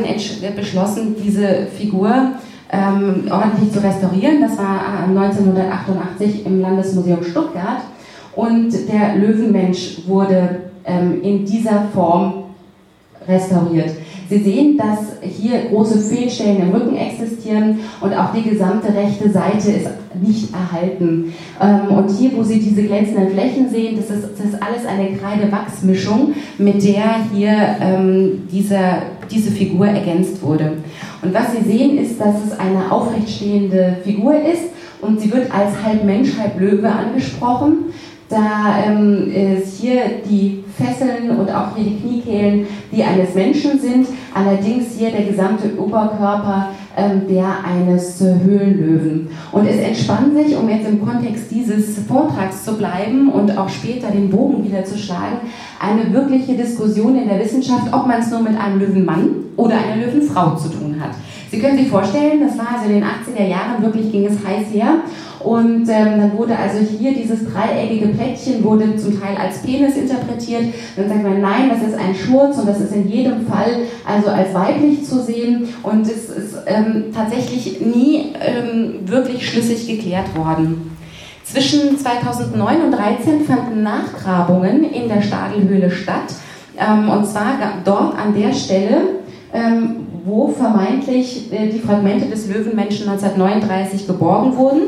beschlossen, 0.55 1.15
diese 1.21 1.67
Figur 1.77 2.31
ähm, 2.71 3.25
ordentlich 3.29 3.71
zu 3.71 3.83
restaurieren. 3.83 4.41
Das 4.41 4.57
war 4.57 5.05
1988 5.07 6.45
im 6.45 6.61
Landesmuseum 6.61 7.23
Stuttgart. 7.23 7.81
Und 8.35 8.71
der 8.71 9.15
Löwenmensch 9.15 10.07
wurde 10.07 10.61
ähm, 10.85 11.21
in 11.21 11.45
dieser 11.45 11.83
Form 11.93 12.45
restauriert. 13.27 13.91
Sie 14.33 14.43
sehen, 14.43 14.77
dass 14.77 14.99
hier 15.21 15.69
große 15.69 15.99
Fehlstellen 15.99 16.63
im 16.63 16.71
Rücken 16.71 16.95
existieren 16.95 17.79
und 18.01 18.13
auch 18.13 18.33
die 18.33 18.49
gesamte 18.49 18.87
rechte 18.93 19.29
Seite 19.29 19.71
ist 19.71 19.89
nicht 20.21 20.49
erhalten. 20.53 21.33
Ähm, 21.61 21.95
und 21.95 22.09
hier, 22.09 22.31
wo 22.35 22.41
Sie 22.41 22.59
diese 22.59 22.83
glänzenden 22.83 23.29
Flächen 23.31 23.69
sehen, 23.69 23.95
das 23.95 24.09
ist, 24.09 24.29
das 24.37 24.47
ist 24.47 24.63
alles 24.63 24.85
eine 24.87 25.15
Kreidewachsmischung, 25.17 26.33
mit 26.57 26.83
der 26.83 27.25
hier 27.33 27.75
ähm, 27.79 28.47
diese, 28.51 28.79
diese 29.29 29.51
Figur 29.51 29.85
ergänzt 29.87 30.41
wurde. 30.41 30.73
Und 31.21 31.33
was 31.33 31.51
Sie 31.51 31.69
sehen, 31.69 31.99
ist, 31.99 32.19
dass 32.19 32.35
es 32.45 32.59
eine 32.59 32.91
aufrechtstehende 32.91 33.97
Figur 34.03 34.33
ist 34.33 34.63
und 35.01 35.19
sie 35.19 35.31
wird 35.31 35.53
als 35.53 35.83
halb 35.83 36.05
Mensch, 36.05 36.29
halb 36.39 36.59
Löwe 36.59 36.89
angesprochen. 36.89 37.93
Da 38.33 38.83
ähm, 38.87 39.31
ist 39.31 39.79
hier 39.79 40.01
die 40.27 40.63
Fesseln 40.75 41.37
und 41.37 41.51
auch 41.51 41.75
hier 41.75 41.85
die 41.85 41.99
Kniekehlen, 41.99 42.65
die 42.91 43.03
eines 43.03 43.35
Menschen 43.35 43.79
sind. 43.79 44.07
Allerdings 44.33 44.95
hier 44.97 45.11
der 45.11 45.25
gesamte 45.25 45.77
Oberkörper 45.77 46.69
ähm, 46.97 47.27
der 47.29 47.63
eines 47.63 48.21
äh, 48.21 48.33
Höhlenlöwen. 48.43 49.29
Und 49.51 49.67
es 49.67 49.77
entspann 49.77 50.35
sich, 50.35 50.57
um 50.57 50.67
jetzt 50.67 50.87
im 50.87 51.05
Kontext 51.05 51.51
dieses 51.51 51.99
Vortrags 52.07 52.65
zu 52.65 52.75
bleiben 52.75 53.29
und 53.31 53.55
auch 53.55 53.69
später 53.69 54.09
den 54.09 54.31
Bogen 54.31 54.63
wieder 54.63 54.83
zu 54.83 54.97
schlagen, 54.97 55.37
eine 55.79 56.11
wirkliche 56.11 56.53
Diskussion 56.53 57.15
in 57.15 57.27
der 57.27 57.39
Wissenschaft, 57.39 57.91
ob 57.91 58.07
man 58.07 58.19
es 58.19 58.31
nur 58.31 58.41
mit 58.41 58.59
einem 58.59 58.79
Löwenmann 58.79 59.29
oder 59.57 59.75
einer 59.75 60.05
Löwenfrau 60.05 60.55
zu 60.55 60.69
tun 60.69 60.97
hat. 60.99 61.11
Sie 61.53 61.59
können 61.59 61.77
sich 61.77 61.87
vorstellen, 61.87 62.39
das 62.39 62.57
war 62.57 62.79
also 62.79 62.89
in 62.89 62.95
den 62.95 63.03
80er 63.03 63.47
Jahren, 63.47 63.83
wirklich 63.83 64.11
ging 64.11 64.25
es 64.25 64.43
heiß 64.43 64.73
her. 64.73 65.01
Und 65.39 65.87
ähm, 65.87 66.17
dann 66.17 66.35
wurde 66.35 66.57
also 66.57 66.79
hier 66.79 67.13
dieses 67.13 67.41
dreieckige 67.45 68.07
Plättchen 68.07 68.63
wurde 68.63 68.95
zum 68.95 69.21
Teil 69.21 69.37
als 69.37 69.59
Penis 69.59 69.95
interpretiert. 69.95 70.73
Dann 70.95 71.07
sagt 71.07 71.21
man, 71.21 71.41
nein, 71.41 71.69
das 71.69 71.87
ist 71.87 71.95
ein 71.95 72.15
Schurz 72.15 72.57
und 72.57 72.67
das 72.67 72.81
ist 72.81 72.95
in 72.95 73.07
jedem 73.07 73.45
Fall 73.45 73.83
also 74.03 74.31
als 74.31 74.51
weiblich 74.55 75.05
zu 75.05 75.21
sehen. 75.21 75.67
Und 75.83 76.07
es 76.07 76.27
ist 76.27 76.55
ähm, 76.65 77.13
tatsächlich 77.13 77.81
nie 77.81 78.33
ähm, 78.41 79.01
wirklich 79.05 79.47
schlüssig 79.47 79.87
geklärt 79.87 80.35
worden. 80.35 80.97
Zwischen 81.43 81.99
2009 81.99 82.81
und 82.81 82.95
2013 82.95 83.45
fanden 83.45 83.83
Nachgrabungen 83.83 84.91
in 84.91 85.07
der 85.07 85.21
Stadelhöhle 85.21 85.91
statt. 85.91 86.33
Ähm, 86.79 87.09
und 87.09 87.27
zwar 87.27 87.59
dort 87.85 88.17
an 88.17 88.33
der 88.33 88.53
Stelle, 88.53 89.01
ähm, 89.53 90.02
wo 90.23 90.47
vermeintlich 90.47 91.51
äh, 91.51 91.69
die 91.69 91.79
Fragmente 91.79 92.27
des 92.27 92.47
Löwenmenschen 92.47 93.09
1939 93.09 94.07
geborgen 94.07 94.55
wurden. 94.57 94.81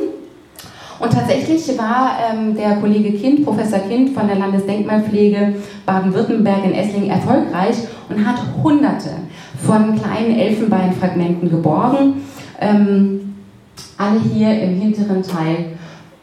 Und 0.98 1.12
tatsächlich 1.12 1.78
war 1.78 2.18
ähm, 2.32 2.56
der 2.56 2.78
Kollege 2.78 3.18
Kind, 3.18 3.44
Professor 3.44 3.80
Kind 3.80 4.12
von 4.12 4.28
der 4.28 4.38
Landesdenkmalpflege 4.38 5.56
Baden-Württemberg 5.86 6.64
in 6.64 6.74
Esslingen 6.74 7.10
erfolgreich 7.10 7.76
und 8.10 8.26
hat 8.26 8.40
hunderte 8.64 9.10
von 9.62 10.00
kleinen 10.00 10.40
Elfenbeinfragmenten 10.40 11.50
geborgen. 11.50 12.22
Ähm, 12.62 13.36
alle 13.98 14.20
hier 14.22 14.62
im 14.62 14.80
hinteren 14.80 15.22
Teil 15.22 15.74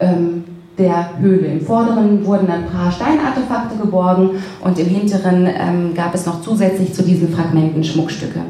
ähm, 0.01 0.44
der 0.79 1.18
Höhle. 1.20 1.48
Im 1.48 1.61
vorderen 1.61 2.25
wurden 2.25 2.51
ein 2.51 2.66
paar 2.66 2.90
Steinartefakte 2.90 3.77
geborgen 3.77 4.31
und 4.64 4.79
im 4.79 4.87
hinteren 4.87 5.46
ähm, 5.46 5.94
gab 5.94 6.14
es 6.14 6.25
noch 6.25 6.40
zusätzlich 6.40 6.94
zu 6.94 7.03
diesen 7.03 7.29
Fragmenten 7.29 7.85
Schmuckstücke. 7.85 8.40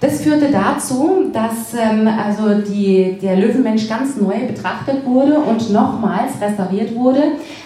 Das 0.00 0.20
führte 0.20 0.50
dazu, 0.50 1.30
dass 1.32 1.74
ähm, 1.74 2.06
also 2.06 2.60
die, 2.60 3.16
der 3.22 3.36
Löwenmensch 3.36 3.88
ganz 3.88 4.16
neu 4.16 4.46
betrachtet 4.46 5.04
wurde 5.06 5.38
und 5.38 5.70
nochmals 5.72 6.32
restauriert 6.40 6.94
wurde, 6.94 7.22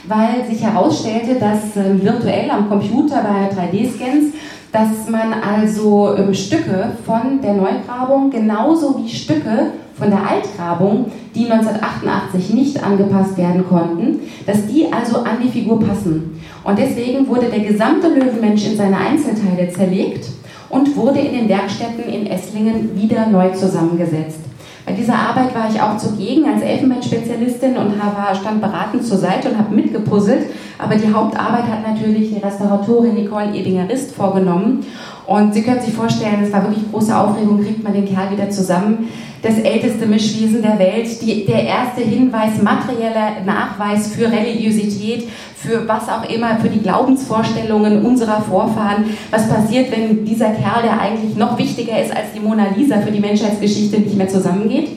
weil 0.06 0.44
sich 0.48 0.62
herausstellte, 0.62 1.36
dass 1.36 1.76
ähm, 1.76 2.02
virtuell 2.02 2.50
am 2.50 2.68
Computer 2.68 3.22
bei 3.22 3.50
3D-Scans 3.54 4.34
dass 4.72 5.08
man 5.08 5.32
also 5.32 6.14
ähm, 6.16 6.34
Stücke 6.34 6.92
von 7.04 7.40
der 7.42 7.54
Neugrabung 7.54 8.30
genauso 8.30 9.02
wie 9.02 9.08
Stücke 9.08 9.72
von 9.94 10.10
der 10.10 10.20
Altgrabung, 10.28 11.10
die 11.34 11.50
1988 11.50 12.54
nicht 12.54 12.82
angepasst 12.82 13.36
werden 13.36 13.66
konnten, 13.66 14.20
dass 14.46 14.66
die 14.66 14.86
also 14.92 15.18
an 15.18 15.38
die 15.42 15.48
Figur 15.48 15.80
passen. 15.80 16.40
Und 16.62 16.78
deswegen 16.78 17.26
wurde 17.26 17.46
der 17.46 17.60
gesamte 17.60 18.08
Löwenmensch 18.08 18.66
in 18.66 18.76
seine 18.76 18.96
Einzelteile 18.96 19.70
zerlegt 19.70 20.26
und 20.70 20.96
wurde 20.96 21.20
in 21.20 21.32
den 21.32 21.48
Werkstätten 21.48 22.04
in 22.04 22.26
Esslingen 22.26 22.96
wieder 22.96 23.26
neu 23.26 23.50
zusammengesetzt. 23.50 24.40
Bei 24.88 24.94
dieser 24.94 25.16
Arbeit 25.16 25.54
war 25.54 25.68
ich 25.70 25.80
auch 25.82 25.98
zugegen 25.98 26.46
als 26.46 26.62
Elfenbeinspezialistin 26.62 27.76
und 27.76 27.92
stand 28.40 28.62
beratend 28.62 29.04
zur 29.04 29.18
Seite 29.18 29.50
und 29.50 29.58
habe 29.58 29.74
mitgepuzzelt. 29.74 30.46
Aber 30.78 30.94
die 30.94 31.12
Hauptarbeit 31.12 31.64
hat 31.64 31.86
natürlich 31.86 32.32
die 32.32 32.38
Restauratorin 32.38 33.14
Nicole 33.14 33.54
Ebinger-Rist 33.54 34.14
vorgenommen. 34.14 34.86
Und 35.28 35.52
Sie 35.52 35.60
können 35.60 35.82
sich 35.82 35.92
vorstellen, 35.92 36.42
es 36.42 36.50
war 36.54 36.62
wirklich 36.62 36.90
große 36.90 37.14
Aufregung, 37.14 37.62
kriegt 37.62 37.84
man 37.84 37.92
den 37.92 38.06
Kerl 38.06 38.30
wieder 38.30 38.48
zusammen. 38.48 39.08
Das 39.42 39.58
älteste 39.58 40.06
Mischwesen 40.06 40.62
der 40.62 40.78
Welt, 40.78 41.20
die, 41.20 41.44
der 41.44 41.64
erste 41.64 42.00
Hinweis, 42.00 42.62
materieller 42.62 43.42
Nachweis 43.44 44.14
für 44.14 44.32
Religiosität, 44.32 45.28
für 45.54 45.86
was 45.86 46.08
auch 46.08 46.26
immer, 46.30 46.58
für 46.58 46.70
die 46.70 46.80
Glaubensvorstellungen 46.80 48.06
unserer 48.06 48.40
Vorfahren. 48.40 49.04
Was 49.30 49.50
passiert, 49.50 49.92
wenn 49.92 50.24
dieser 50.24 50.48
Kerl, 50.52 50.82
der 50.82 50.98
eigentlich 50.98 51.36
noch 51.36 51.58
wichtiger 51.58 52.02
ist 52.02 52.10
als 52.10 52.32
die 52.34 52.40
Mona 52.40 52.68
Lisa 52.74 52.98
für 53.02 53.12
die 53.12 53.20
Menschheitsgeschichte, 53.20 54.00
nicht 54.00 54.16
mehr 54.16 54.28
zusammengeht? 54.28 54.92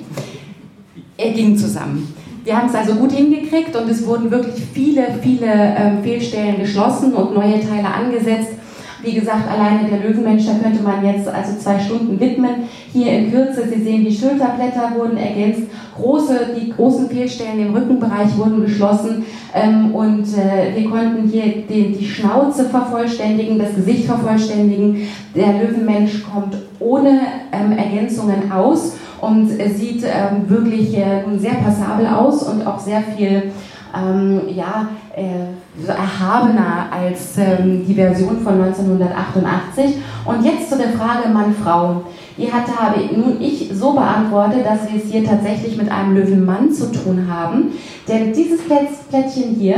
Er 1.18 1.32
ging 1.32 1.58
zusammen. 1.58 2.16
Wir 2.46 2.56
haben 2.58 2.70
es 2.70 2.76
also 2.76 2.94
gut 2.94 3.12
hingekriegt 3.12 3.76
und 3.76 3.90
es 3.90 4.08
wurden 4.08 4.32
wirklich 4.32 4.64
viele, 4.74 5.08
viele 5.22 5.76
ähm, 5.78 6.02
Fehlstellen 6.02 6.58
geschlossen 6.58 7.14
und 7.14 7.36
neue 7.36 7.60
Teile 7.60 7.94
angesetzt. 7.94 8.62
Wie 9.04 9.14
gesagt, 9.14 9.50
alleine 9.50 9.90
der 9.90 10.00
Löwenmensch, 10.00 10.46
da 10.46 10.54
könnte 10.54 10.84
man 10.84 11.04
jetzt 11.06 11.28
also 11.28 11.58
zwei 11.58 11.80
Stunden 11.80 12.20
widmen. 12.20 12.70
Hier 12.94 13.12
in 13.12 13.32
Kürze, 13.32 13.68
Sie 13.68 13.82
sehen, 13.82 14.06
die 14.06 14.16
Schulterblätter 14.16 14.92
wurden 14.96 15.18
ergänzt, 15.18 15.64
große, 15.96 16.52
die 16.60 16.72
großen 16.72 17.10
Fehlstellen 17.10 17.68
im 17.68 17.76
Rückenbereich 17.76 18.38
wurden 18.38 18.62
geschlossen 18.62 19.26
ähm, 19.54 19.94
und 19.94 20.26
äh, 20.38 20.76
wir 20.76 20.90
konnten 20.90 21.28
hier 21.28 21.64
den, 21.68 21.98
die 21.98 22.06
Schnauze 22.06 22.66
vervollständigen, 22.66 23.60
das 23.60 23.76
Gesicht 23.76 24.06
vervollständigen. 24.06 25.08
Der 25.36 25.54
Löwenmensch 25.54 26.24
kommt 26.24 26.56
ohne 26.80 27.22
ähm, 27.52 27.72
Ergänzungen 27.78 28.52
aus 28.52 28.94
und 29.20 29.50
sieht 29.76 30.04
ähm, 30.04 30.50
wirklich 30.50 30.98
äh, 30.98 31.24
sehr 31.38 31.56
passabel 31.56 32.08
aus 32.08 32.44
und 32.44 32.66
auch 32.66 32.80
sehr 32.80 33.02
viel 33.02 33.52
ähm, 33.96 34.42
ja, 34.56 34.90
äh, 35.16 35.54
erhabener 35.88 36.88
als 36.92 37.38
ähm, 37.38 37.86
die 37.88 37.94
Version 37.94 38.42
von 38.42 38.62
1988. 38.62 39.98
Und 40.26 40.44
jetzt 40.44 40.70
zu 40.70 40.78
der 40.78 40.90
Frage 40.90 41.30
Mann-Frau. 41.30 42.04
Die 42.38 42.52
hatte, 42.52 42.76
habe 42.78 43.00
nun 43.16 43.42
ich 43.42 43.70
so 43.74 43.94
beantwortet, 43.94 44.66
dass 44.66 44.92
wir 44.92 45.02
es 45.02 45.12
hier 45.12 45.24
tatsächlich 45.24 45.78
mit 45.78 45.92
einem 45.92 46.16
Löwenmann 46.16 46.72
zu 46.72 46.92
tun 46.92 47.28
haben. 47.30 47.74
Denn 48.08 48.34
dieses 48.34 48.62
Plättchen 48.62 49.56
hier 49.56 49.78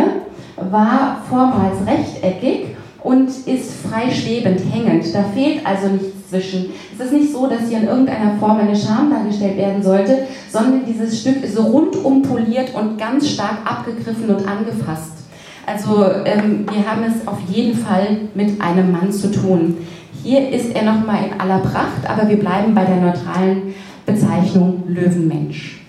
war 0.58 1.18
vormals 1.30 1.78
rechteckig 1.86 2.76
und 3.02 3.28
ist 3.28 3.86
frei 3.86 4.10
schwebend, 4.12 4.62
hängend. 4.72 5.14
Da 5.14 5.24
fehlt 5.34 5.66
also 5.66 5.88
nichts 5.88 6.30
zwischen. 6.30 6.72
Es 6.98 7.06
ist 7.06 7.14
nicht 7.14 7.32
so, 7.32 7.48
dass 7.48 7.68
hier 7.68 7.80
in 7.80 7.88
irgendeiner 7.88 8.36
Form 8.40 8.58
eine 8.58 8.76
Scham 8.76 9.12
dargestellt 9.12 9.58
werden 9.58 9.84
sollte, 9.84 10.28
sondern 10.50 10.86
dieses 10.86 11.20
Stück 11.20 11.44
ist 11.44 11.56
so 11.56 11.64
rundum 11.64 12.22
poliert 12.22 12.74
und 12.74 12.98
ganz 12.98 13.30
stark 13.30 13.58
abgegriffen 13.66 14.30
und 14.30 14.48
angefasst. 14.48 15.23
Also 15.66 16.06
ähm, 16.26 16.66
wir 16.70 16.90
haben 16.90 17.04
es 17.04 17.28
auf 17.28 17.40
jeden 17.48 17.78
Fall 17.78 18.18
mit 18.34 18.62
einem 18.62 18.92
Mann 18.92 19.12
zu 19.12 19.32
tun. 19.32 19.78
Hier 20.24 20.50
ist 20.50 20.76
er 20.76 20.84
nochmal 20.84 21.26
in 21.26 21.40
aller 21.40 21.60
Pracht, 21.60 22.08
aber 22.08 22.28
wir 22.30 22.38
bleiben 22.38 22.76
bei 22.76 22.84
der 22.84 22.98
neutralen 22.98 23.74
Bezeichnung 24.06 24.84
Löwenmensch. 24.88 25.82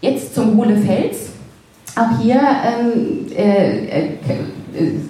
Jetzt 0.00 0.34
zum 0.34 0.56
Hohle 0.56 0.76
Fels. 0.76 1.30
Auch 1.96 2.20
hier 2.20 2.40
ähm, 2.40 3.26
äh, 3.36 3.86
äh, 3.86 4.08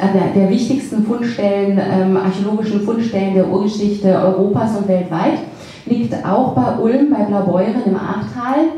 der, 0.01 0.33
der, 0.35 0.51
wichtigsten 0.51 1.05
Fundstellen, 1.05 1.79
ähm, 1.79 2.17
archäologischen 2.17 2.81
Fundstellen 2.81 3.35
der 3.35 3.47
Urgeschichte 3.47 4.09
Europas 4.09 4.77
und 4.79 4.89
weltweit, 4.89 5.39
liegt 5.85 6.15
auch 6.25 6.55
bei 6.55 6.79
Ulm, 6.79 7.11
bei 7.11 7.25
Blaubeuren 7.25 7.83
im 7.85 7.97
Ahrtal. 7.97 8.71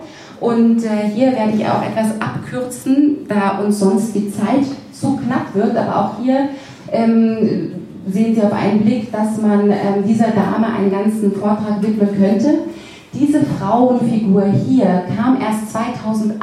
Und 0.43 0.83
äh, 0.83 1.09
hier 1.15 1.31
werde 1.31 1.53
ich 1.57 1.65
auch 1.65 1.83
etwas 1.83 2.21
abkürzen, 2.21 3.19
da 3.29 3.61
uns 3.61 3.79
sonst 3.79 4.13
die 4.13 4.29
Zeit 4.29 4.65
zu 4.93 5.17
knapp 5.17 5.55
wird. 5.55 5.77
Aber 5.77 5.97
auch 5.97 6.21
hier 6.21 6.49
ähm, 6.91 7.71
sehen 8.11 8.35
Sie 8.35 8.43
auf 8.43 8.53
einen 8.53 8.81
Blick, 8.81 9.13
dass 9.13 9.41
man 9.41 9.71
ähm, 9.71 10.05
dieser 10.05 10.33
Dame 10.33 10.67
einen 10.67 10.91
ganzen 10.91 11.33
Vortrag 11.33 11.81
widmen 11.81 12.09
könnte. 12.19 12.65
Diese 13.15 13.41
Frauenfigur 13.45 14.47
hier 14.47 15.05
kam 15.17 15.41
erst 15.41 15.71
2008 15.71 16.39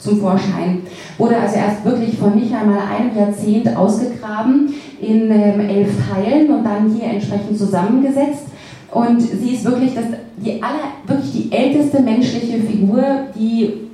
zum 0.00 0.20
Vorschein. 0.20 0.82
Wurde 1.16 1.36
also 1.36 1.54
erst 1.54 1.84
wirklich 1.84 2.18
von 2.18 2.34
nicht 2.34 2.52
einmal 2.52 2.80
einem 2.80 3.16
Jahrzehnt 3.16 3.76
ausgegraben 3.76 4.74
in 5.00 5.30
ähm, 5.30 5.60
elf 5.60 5.90
Teilen 6.10 6.50
und 6.50 6.64
dann 6.64 6.90
hier 6.90 7.10
entsprechend 7.10 7.56
zusammengesetzt. 7.56 8.46
Und 8.92 9.20
sie 9.20 9.54
ist 9.54 9.64
wirklich, 9.64 9.94
das, 9.94 10.04
die 10.36 10.62
aller, 10.62 10.92
wirklich 11.06 11.32
die 11.32 11.52
älteste 11.52 12.00
menschliche 12.00 12.60
Figur, 12.60 13.02
die 13.38 13.86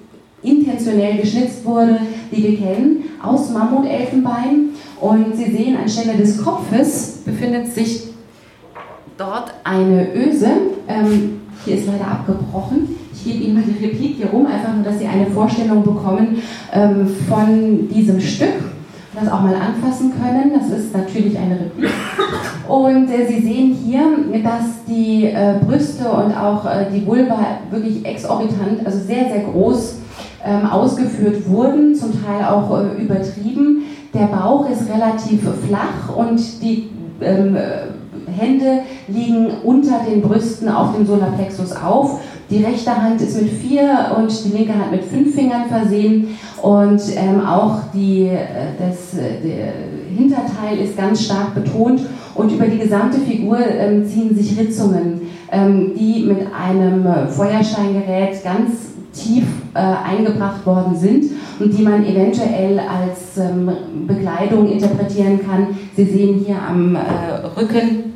intentionell 0.42 1.18
geschnitzt 1.18 1.64
wurde, 1.64 1.98
die 2.30 2.42
wir 2.42 2.58
kennen, 2.58 3.04
aus 3.22 3.50
Mammutelfenbein. 3.50 4.70
Und 5.00 5.36
Sie 5.36 5.50
sehen, 5.50 5.76
anstelle 5.76 6.16
des 6.16 6.42
Kopfes 6.42 7.22
befindet 7.24 7.72
sich 7.72 8.04
dort 9.16 9.52
eine 9.64 10.14
Öse. 10.14 10.48
Ähm, 10.88 11.40
hier 11.64 11.76
ist 11.76 11.86
leider 11.86 12.06
abgebrochen. 12.06 12.96
Ich 13.12 13.24
gebe 13.24 13.44
Ihnen 13.44 13.54
mal 13.54 13.62
die 13.62 13.84
Replik 13.84 14.16
hier 14.16 14.26
rum, 14.26 14.46
einfach 14.46 14.74
nur, 14.74 14.84
dass 14.84 14.98
Sie 14.98 15.06
eine 15.06 15.26
Vorstellung 15.26 15.82
bekommen 15.82 16.42
ähm, 16.72 17.08
von 17.28 17.88
diesem 17.88 18.20
Stück 18.20 18.71
das 19.14 19.30
auch 19.30 19.42
mal 19.42 19.54
anfassen 19.54 20.12
können. 20.12 20.52
Das 20.58 20.70
ist 20.78 20.96
natürlich 20.96 21.36
eine 21.38 21.60
Replik. 21.60 21.90
Und 22.68 23.10
äh, 23.10 23.26
Sie 23.26 23.40
sehen 23.40 23.74
hier, 23.74 24.02
dass 24.42 24.84
die 24.88 25.26
äh, 25.26 25.54
Brüste 25.64 26.08
und 26.08 26.34
auch 26.34 26.64
äh, 26.64 26.86
die 26.92 27.06
Vulva 27.06 27.38
wirklich 27.70 28.04
exorbitant, 28.04 28.86
also 28.86 28.98
sehr, 28.98 29.28
sehr 29.28 29.44
groß 29.52 29.96
ähm, 30.44 30.66
ausgeführt 30.66 31.48
wurden, 31.48 31.94
zum 31.94 32.12
Teil 32.24 32.44
auch 32.44 32.78
äh, 32.78 33.02
übertrieben. 33.02 33.82
Der 34.14 34.26
Bauch 34.26 34.68
ist 34.68 34.88
relativ 34.88 35.42
flach 35.66 36.14
und 36.16 36.38
die 36.62 36.90
ähm, 37.20 37.56
Hände 38.26 38.80
liegen 39.08 39.48
unter 39.62 40.00
den 40.08 40.22
Brüsten 40.22 40.68
auf 40.68 40.94
dem 40.94 41.06
Solarplexus 41.06 41.72
auf. 41.72 42.20
Die 42.52 42.62
rechte 42.62 42.94
Hand 42.94 43.18
ist 43.22 43.40
mit 43.40 43.50
vier 43.50 44.14
und 44.18 44.30
die 44.44 44.54
linke 44.54 44.74
Hand 44.74 44.92
mit 44.92 45.04
fünf 45.04 45.34
Fingern 45.34 45.64
versehen. 45.70 46.36
Und 46.60 47.00
ähm, 47.16 47.40
auch 47.46 47.78
die, 47.94 48.26
äh, 48.26 48.76
das 48.78 49.12
der 49.12 49.72
Hinterteil 50.14 50.78
ist 50.84 50.94
ganz 50.94 51.24
stark 51.24 51.54
betont. 51.54 52.02
Und 52.34 52.52
über 52.52 52.66
die 52.66 52.78
gesamte 52.78 53.18
Figur 53.20 53.58
ähm, 53.58 54.06
ziehen 54.06 54.36
sich 54.36 54.58
Ritzungen, 54.58 55.22
ähm, 55.50 55.92
die 55.98 56.24
mit 56.24 56.40
einem 56.52 57.06
Feuersteingerät 57.30 58.44
ganz 58.44 58.92
tief 59.14 59.44
äh, 59.72 59.78
eingebracht 59.78 60.66
worden 60.66 60.94
sind 60.94 61.24
und 61.58 61.76
die 61.76 61.82
man 61.82 62.04
eventuell 62.04 62.78
als 62.78 63.38
ähm, 63.38 63.70
Bekleidung 64.06 64.70
interpretieren 64.70 65.40
kann. 65.46 65.68
Sie 65.96 66.04
sehen 66.04 66.44
hier 66.46 66.56
am 66.68 66.96
äh, 66.96 67.00
Rücken 67.56 68.11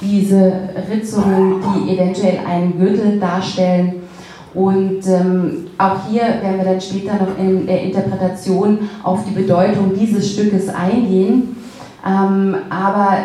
diese 0.00 0.52
Ritzungen, 0.90 1.62
die 1.62 1.94
eventuell 1.94 2.40
einen 2.46 2.78
Gürtel 2.78 3.18
darstellen. 3.18 4.02
Und 4.54 5.06
ähm, 5.06 5.66
auch 5.76 6.08
hier 6.08 6.22
werden 6.22 6.58
wir 6.58 6.64
dann 6.64 6.80
später 6.80 7.14
noch 7.14 7.38
in 7.38 7.66
der 7.66 7.82
Interpretation 7.82 8.88
auf 9.02 9.24
die 9.24 9.34
Bedeutung 9.34 9.92
dieses 9.98 10.32
Stückes 10.32 10.68
eingehen. 10.68 11.56
Ähm, 12.06 12.56
aber 12.70 13.18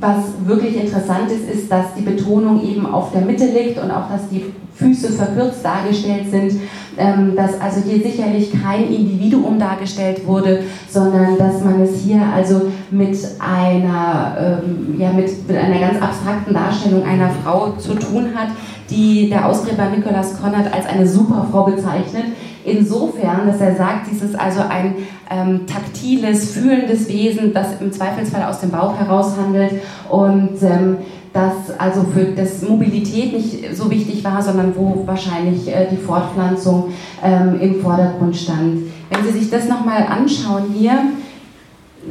was 0.00 0.24
wirklich 0.44 0.76
interessant 0.76 1.30
ist, 1.30 1.48
ist, 1.48 1.72
dass 1.72 1.94
die 1.96 2.02
Betonung 2.02 2.62
eben 2.62 2.86
auf 2.86 3.10
der 3.12 3.22
Mitte 3.22 3.46
liegt 3.46 3.82
und 3.82 3.90
auch, 3.90 4.10
dass 4.10 4.28
die 4.28 4.52
Füße 4.74 5.12
verkürzt 5.12 5.64
dargestellt 5.64 6.30
sind, 6.30 6.60
ähm, 6.96 7.34
dass 7.34 7.60
also 7.60 7.80
hier 7.80 8.00
sicherlich 8.02 8.52
kein 8.62 8.92
Individuum 8.92 9.58
dargestellt 9.58 10.26
wurde, 10.26 10.62
sondern 10.88 11.36
dass 11.36 11.64
man 11.64 11.80
es 11.82 12.00
hier 12.02 12.22
also 12.22 12.70
mit 12.90 13.16
einer, 13.40 14.60
ähm, 14.62 14.94
ja, 14.98 15.10
mit, 15.12 15.48
mit 15.48 15.56
einer 15.56 15.80
ganz 15.80 16.00
abstrakten 16.00 16.54
Darstellung 16.54 17.04
einer 17.04 17.30
Frau 17.42 17.72
zu 17.72 17.94
tun 17.94 18.28
hat, 18.34 18.48
die 18.90 19.28
der 19.28 19.46
Ausgräber 19.46 19.86
Nikolaus 19.90 20.40
Konrad 20.40 20.72
als 20.72 20.86
eine 20.86 21.06
Superfrau 21.06 21.64
bezeichnet. 21.64 22.24
Insofern, 22.68 23.46
dass 23.46 23.60
er 23.60 23.74
sagt, 23.74 24.10
dies 24.10 24.22
ist 24.22 24.38
also 24.38 24.60
ein 24.60 24.94
ähm, 25.30 25.66
taktiles, 25.66 26.52
fühlendes 26.52 27.08
Wesen, 27.08 27.52
das 27.52 27.80
im 27.80 27.92
Zweifelsfall 27.92 28.44
aus 28.44 28.60
dem 28.60 28.70
Bauch 28.70 28.98
heraus 28.98 29.32
handelt 29.36 29.82
und 30.08 30.62
ähm, 30.62 30.98
dass 31.32 31.78
also 31.78 32.02
für 32.02 32.24
das 32.32 32.62
Mobilität 32.62 33.32
nicht 33.32 33.76
so 33.76 33.90
wichtig 33.90 34.24
war, 34.24 34.42
sondern 34.42 34.74
wo 34.74 35.02
wahrscheinlich 35.06 35.68
äh, 35.68 35.86
die 35.90 35.96
Fortpflanzung 35.96 36.92
ähm, 37.22 37.60
im 37.60 37.80
Vordergrund 37.80 38.36
stand. 38.36 38.82
Wenn 39.10 39.24
Sie 39.24 39.38
sich 39.38 39.50
das 39.50 39.68
nochmal 39.68 40.06
anschauen 40.08 40.74
hier, 40.74 40.98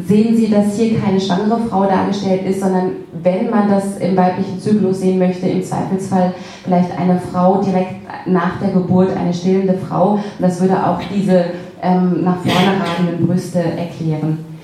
sehen 0.05 0.35
Sie, 0.35 0.49
dass 0.49 0.75
hier 0.75 0.99
keine 0.99 1.19
schwangere 1.19 1.59
Frau 1.69 1.85
dargestellt 1.85 2.45
ist, 2.45 2.59
sondern 2.59 2.91
wenn 3.23 3.49
man 3.49 3.69
das 3.69 3.97
im 3.97 4.15
weiblichen 4.17 4.59
Zyklus 4.59 4.99
sehen 4.99 5.19
möchte, 5.19 5.47
im 5.47 5.63
Zweifelsfall 5.63 6.33
vielleicht 6.63 6.97
eine 6.97 7.19
Frau 7.19 7.61
direkt 7.61 7.95
nach 8.25 8.59
der 8.59 8.71
Geburt, 8.71 9.15
eine 9.15 9.33
stillende 9.33 9.77
Frau. 9.77 10.13
Und 10.13 10.21
das 10.39 10.59
würde 10.61 10.85
auch 10.85 10.99
diese 11.13 11.45
ähm, 11.81 12.23
nach 12.23 12.37
vorne 12.37 12.79
ragenden 12.79 13.27
Brüste 13.27 13.59
erklären 13.59 14.56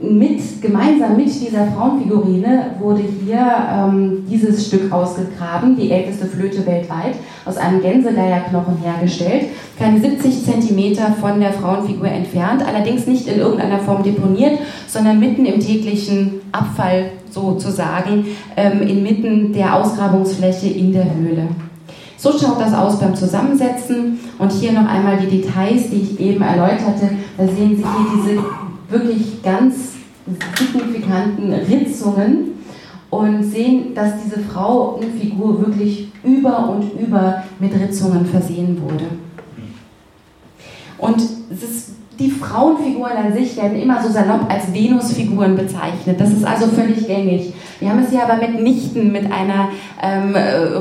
mit, 0.00 0.62
gemeinsam 0.62 1.16
mit 1.16 1.28
dieser 1.28 1.66
Frauenfigurine 1.66 2.76
wurde 2.80 3.02
hier 3.02 3.46
ähm, 3.70 4.24
dieses 4.28 4.66
Stück 4.66 4.90
ausgegraben, 4.90 5.76
die 5.76 5.90
älteste 5.90 6.26
Flöte 6.26 6.64
weltweit, 6.66 7.14
aus 7.44 7.58
einem 7.58 7.82
Gänsegeierknochen 7.82 8.78
hergestellt, 8.82 9.46
keine 9.78 10.00
70 10.00 10.44
Zentimeter 10.44 11.14
von 11.20 11.40
der 11.40 11.52
Frauenfigur 11.52 12.08
entfernt, 12.08 12.64
allerdings 12.66 13.06
nicht 13.06 13.28
in 13.28 13.38
irgendeiner 13.38 13.80
Form 13.80 14.02
deponiert, 14.02 14.58
sondern 14.88 15.20
mitten 15.20 15.44
im 15.44 15.60
täglichen 15.60 16.40
Abfall 16.52 17.10
sozusagen, 17.30 18.26
ähm, 18.56 18.82
inmitten 18.82 19.52
der 19.52 19.76
Ausgrabungsfläche 19.76 20.68
in 20.68 20.92
der 20.92 21.14
Höhle. 21.14 21.48
So 22.16 22.30
schaut 22.38 22.60
das 22.60 22.72
aus 22.72 23.00
beim 23.00 23.16
Zusammensetzen 23.16 24.20
und 24.38 24.52
hier 24.52 24.72
noch 24.72 24.88
einmal 24.88 25.18
die 25.18 25.40
Details, 25.40 25.90
die 25.90 26.02
ich 26.02 26.20
eben 26.20 26.42
erläuterte. 26.42 27.10
Da 27.36 27.44
sehen 27.44 27.76
Sie 27.76 27.82
hier 27.82 28.06
diese 28.16 28.44
wirklich 28.92 29.42
ganz 29.42 29.74
signifikanten 30.26 31.52
Ritzungen 31.52 32.52
und 33.10 33.42
sehen, 33.42 33.94
dass 33.94 34.22
diese 34.22 34.40
Frauenfigur 34.40 35.60
wirklich 35.60 36.08
über 36.22 36.70
und 36.70 37.00
über 37.00 37.42
mit 37.58 37.74
Ritzungen 37.74 38.24
versehen 38.24 38.80
wurde. 38.80 39.06
Und 40.98 41.20
es 41.50 41.62
ist 41.62 41.90
die 42.18 42.30
Frauenfiguren 42.30 43.16
an 43.16 43.32
sich 43.32 43.56
werden 43.56 43.80
immer 43.80 44.02
so 44.02 44.10
salopp 44.10 44.50
als 44.50 44.72
Venusfiguren 44.72 45.56
bezeichnet. 45.56 46.20
Das 46.20 46.30
ist 46.30 46.44
also 46.44 46.66
völlig 46.66 47.06
gängig. 47.06 47.52
Wir 47.80 47.88
haben 47.88 48.00
es 48.00 48.10
hier 48.10 48.22
aber 48.22 48.36
mitnichten 48.36 49.10
mit 49.10 49.24
einer 49.24 49.70
ähm, 50.02 50.36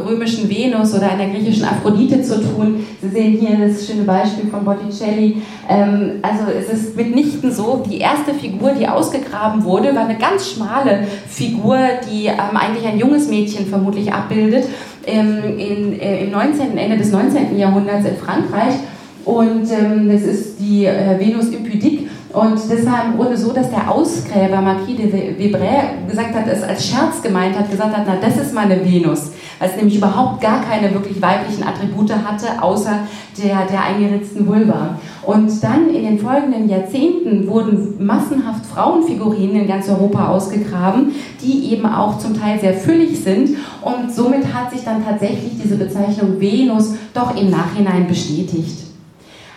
römischen 0.06 0.50
Venus 0.50 0.94
oder 0.94 1.10
einer 1.10 1.28
griechischen 1.28 1.64
Aphrodite 1.64 2.22
zu 2.22 2.42
tun. 2.42 2.86
Sie 3.02 3.10
sehen 3.10 3.38
hier 3.40 3.68
das 3.68 3.88
schöne 3.88 4.04
Beispiel 4.04 4.50
von 4.50 4.66
Botticelli. 4.66 5.42
Ähm, 5.70 6.20
also 6.22 6.44
es 6.52 6.70
ist 6.70 6.96
mitnichten 6.96 7.52
so. 7.52 7.84
Die 7.90 8.00
erste 8.00 8.34
Figur, 8.34 8.74
die 8.78 8.88
ausgegraben 8.88 9.64
wurde, 9.64 9.96
war 9.96 10.06
eine 10.06 10.18
ganz 10.18 10.52
schmale 10.52 11.08
Figur, 11.28 11.78
die 12.12 12.26
ähm, 12.26 12.56
eigentlich 12.56 12.86
ein 12.86 13.00
junges 13.00 13.30
Mädchen 13.30 13.66
vermutlich 13.66 14.14
abbildet. 14.14 14.66
Ähm, 15.08 15.58
in, 15.58 16.00
äh, 16.00 16.26
Im 16.26 16.32
19., 16.32 16.78
Ende 16.78 16.98
des 16.98 17.12
19. 17.12 17.58
Jahrhunderts 17.58 18.06
in 18.06 18.18
Frankreich. 18.18 18.76
Und 19.26 19.70
ähm, 19.72 20.10
das 20.12 20.24
ist 20.24 20.60
die 20.60 20.86
äh, 20.86 21.20
Venus 21.20 21.50
impudique. 21.50 22.10
Und 22.34 22.54
das 22.54 22.86
war 22.86 23.06
im 23.06 23.18
Grunde 23.18 23.36
so, 23.36 23.52
dass 23.52 23.70
der 23.70 23.92
Ausgräber 23.92 24.62
Marquis 24.62 24.96
de 24.96 25.38
Vibray 25.38 26.08
gesagt 26.08 26.34
hat, 26.34 26.48
es 26.48 26.64
als 26.64 26.88
Scherz 26.88 27.22
gemeint 27.22 27.58
hat, 27.58 27.70
gesagt 27.70 27.96
hat, 27.96 28.04
na 28.08 28.16
das 28.22 28.38
ist 28.38 28.54
meine 28.54 28.84
Venus, 28.86 29.32
weil 29.60 29.70
es 29.70 29.76
nämlich 29.76 29.98
überhaupt 29.98 30.40
gar 30.40 30.62
keine 30.62 30.94
wirklich 30.94 31.22
weiblichen 31.22 31.64
Attribute 31.64 32.14
hatte, 32.14 32.62
außer 32.62 33.00
der, 33.38 33.66
der 33.66 33.84
eingeritzten 33.84 34.48
Vulva. 34.48 34.98
Und 35.24 35.62
dann 35.62 35.90
in 35.94 36.04
den 36.04 36.20
folgenden 36.20 36.70
Jahrzehnten 36.70 37.48
wurden 37.48 38.06
massenhaft 38.06 38.66
Frauenfigurinen 38.66 39.64
in 39.64 39.68
ganz 39.68 39.90
Europa 39.90 40.30
ausgegraben, 40.30 41.12
die 41.42 41.74
eben 41.74 41.86
auch 41.86 42.18
zum 42.18 42.40
Teil 42.40 42.60
sehr 42.60 42.74
füllig 42.74 43.22
sind. 43.22 43.58
Und 43.82 44.12
somit 44.12 44.54
hat 44.54 44.72
sich 44.72 44.86
dann 44.86 45.04
tatsächlich 45.06 45.62
diese 45.62 45.76
Bezeichnung 45.76 46.40
Venus 46.40 46.94
doch 47.14 47.36
im 47.36 47.50
Nachhinein 47.50 48.08
bestätigt. 48.08 48.91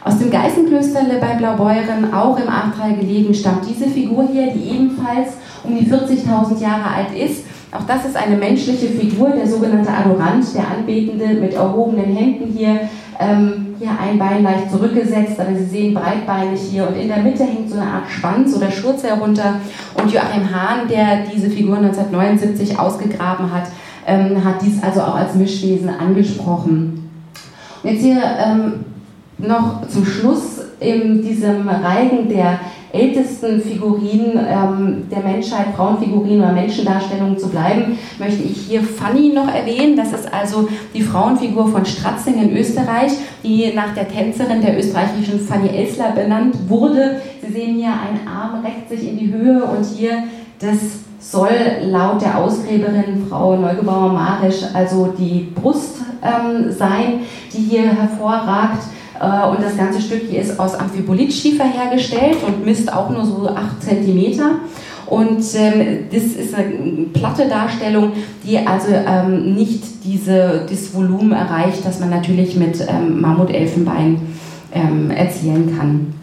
Aus 0.04 0.18
dem 0.18 0.30
Geißenklösterle 0.30 1.18
bei 1.18 1.34
Blaubeuren, 1.38 2.12
auch 2.12 2.38
im 2.38 2.46
Ahrtal 2.46 2.94
gelegen, 2.94 3.32
stammt 3.32 3.66
diese 3.66 3.88
Figur 3.88 4.28
hier, 4.30 4.48
die 4.48 4.76
ebenfalls 4.76 5.30
um 5.64 5.74
die 5.74 5.86
40.000 5.86 6.60
Jahre 6.60 6.94
alt 6.94 7.16
ist. 7.16 7.44
Auch 7.72 7.86
das 7.86 8.04
ist 8.04 8.14
eine 8.14 8.36
menschliche 8.36 8.88
Figur, 8.88 9.30
der 9.30 9.46
sogenannte 9.46 9.90
Adorant, 9.90 10.44
der 10.54 10.68
Anbetende 10.68 11.40
mit 11.40 11.54
erhobenen 11.54 12.14
Händen 12.14 12.52
hier. 12.54 12.80
Ähm, 13.18 13.76
hier 13.78 13.90
ein 13.98 14.18
Bein 14.18 14.42
leicht 14.42 14.70
zurückgesetzt, 14.70 15.40
aber 15.40 15.56
Sie 15.56 15.64
sehen 15.64 15.94
breitbeinig 15.94 16.60
hier 16.60 16.86
und 16.86 16.96
in 17.00 17.08
der 17.08 17.18
Mitte 17.18 17.44
hängt 17.44 17.70
so 17.70 17.78
eine 17.78 17.90
Art 17.90 18.10
Schwanz 18.10 18.54
oder 18.54 18.70
Schurze 18.70 19.08
herunter. 19.08 19.54
Und 19.94 20.12
Joachim 20.12 20.54
Hahn, 20.54 20.86
der 20.86 21.24
diese 21.34 21.48
Figur 21.48 21.78
1979 21.78 22.78
ausgegraben 22.78 23.50
hat, 23.50 23.68
ähm, 24.06 24.44
hat 24.44 24.60
dies 24.60 24.82
also 24.82 25.00
auch 25.00 25.16
als 25.16 25.34
Mischwesen 25.34 25.88
angesprochen. 25.88 27.08
Und 27.82 27.90
jetzt 27.90 28.02
hier 28.02 28.22
ähm, 28.22 28.84
noch 29.38 29.86
zum 29.88 30.04
Schluss 30.04 30.60
in 30.80 31.22
diesem 31.22 31.68
Reigen 31.68 32.28
der 32.28 32.60
ältesten 32.92 33.60
Figurinen 33.60 34.38
ähm, 34.38 35.02
der 35.10 35.20
Menschheit, 35.20 35.74
Frauenfigurinen 35.74 36.42
oder 36.42 36.52
Menschendarstellungen 36.52 37.36
zu 37.36 37.48
bleiben, 37.48 37.98
möchte 38.18 38.44
ich 38.44 38.68
hier 38.68 38.82
Fanny 38.82 39.32
noch 39.34 39.52
erwähnen. 39.52 39.96
Das 39.96 40.12
ist 40.12 40.32
also 40.32 40.68
die 40.94 41.02
Frauenfigur 41.02 41.66
von 41.68 41.84
Stratzing 41.84 42.40
in 42.40 42.56
Österreich, 42.56 43.12
die 43.42 43.72
nach 43.74 43.94
der 43.94 44.08
Tänzerin 44.08 44.62
der 44.62 44.78
österreichischen 44.78 45.40
Fanny 45.40 45.68
Elsler 45.70 46.12
benannt 46.12 46.54
wurde. 46.68 47.20
Sie 47.44 47.52
sehen 47.52 47.74
hier, 47.74 47.88
ein 47.88 48.28
Arm 48.28 48.64
reckt 48.64 48.88
sich 48.88 49.08
in 49.08 49.18
die 49.18 49.32
Höhe 49.32 49.64
und 49.64 49.84
hier 49.84 50.24
das 50.60 50.78
soll 51.18 51.50
laut 51.82 52.20
der 52.22 52.38
Ausgräberin 52.38 53.26
Frau 53.28 53.56
Neugebauer-Marisch 53.56 54.62
also 54.72 55.12
die 55.18 55.52
Brust 55.54 55.96
ähm, 56.22 56.70
sein, 56.70 57.20
die 57.52 57.58
hier 57.58 57.82
hervorragt. 57.82 58.82
Äh, 59.20 59.48
und 59.48 59.62
das 59.62 59.76
ganze 59.76 60.00
Stück 60.00 60.22
hier 60.28 60.40
ist 60.40 60.58
aus 60.58 60.74
Amphibolitschiefer 60.74 61.64
hergestellt 61.64 62.38
und 62.46 62.64
misst 62.64 62.92
auch 62.92 63.10
nur 63.10 63.24
so 63.24 63.48
8 63.48 63.82
cm. 63.82 64.40
Und 65.06 65.44
ähm, 65.54 66.06
das 66.10 66.22
ist 66.22 66.54
eine 66.54 67.06
platte 67.12 67.48
Darstellung, 67.48 68.12
die 68.44 68.58
also 68.58 68.88
ähm, 68.90 69.54
nicht 69.54 69.82
diese, 70.04 70.66
das 70.68 70.94
Volumen 70.94 71.32
erreicht, 71.32 71.84
das 71.84 72.00
man 72.00 72.10
natürlich 72.10 72.56
mit 72.56 72.80
ähm, 72.88 73.20
Mammutelfenbein 73.20 74.20
ähm, 74.72 75.10
erzielen 75.10 75.76
kann. 75.76 76.14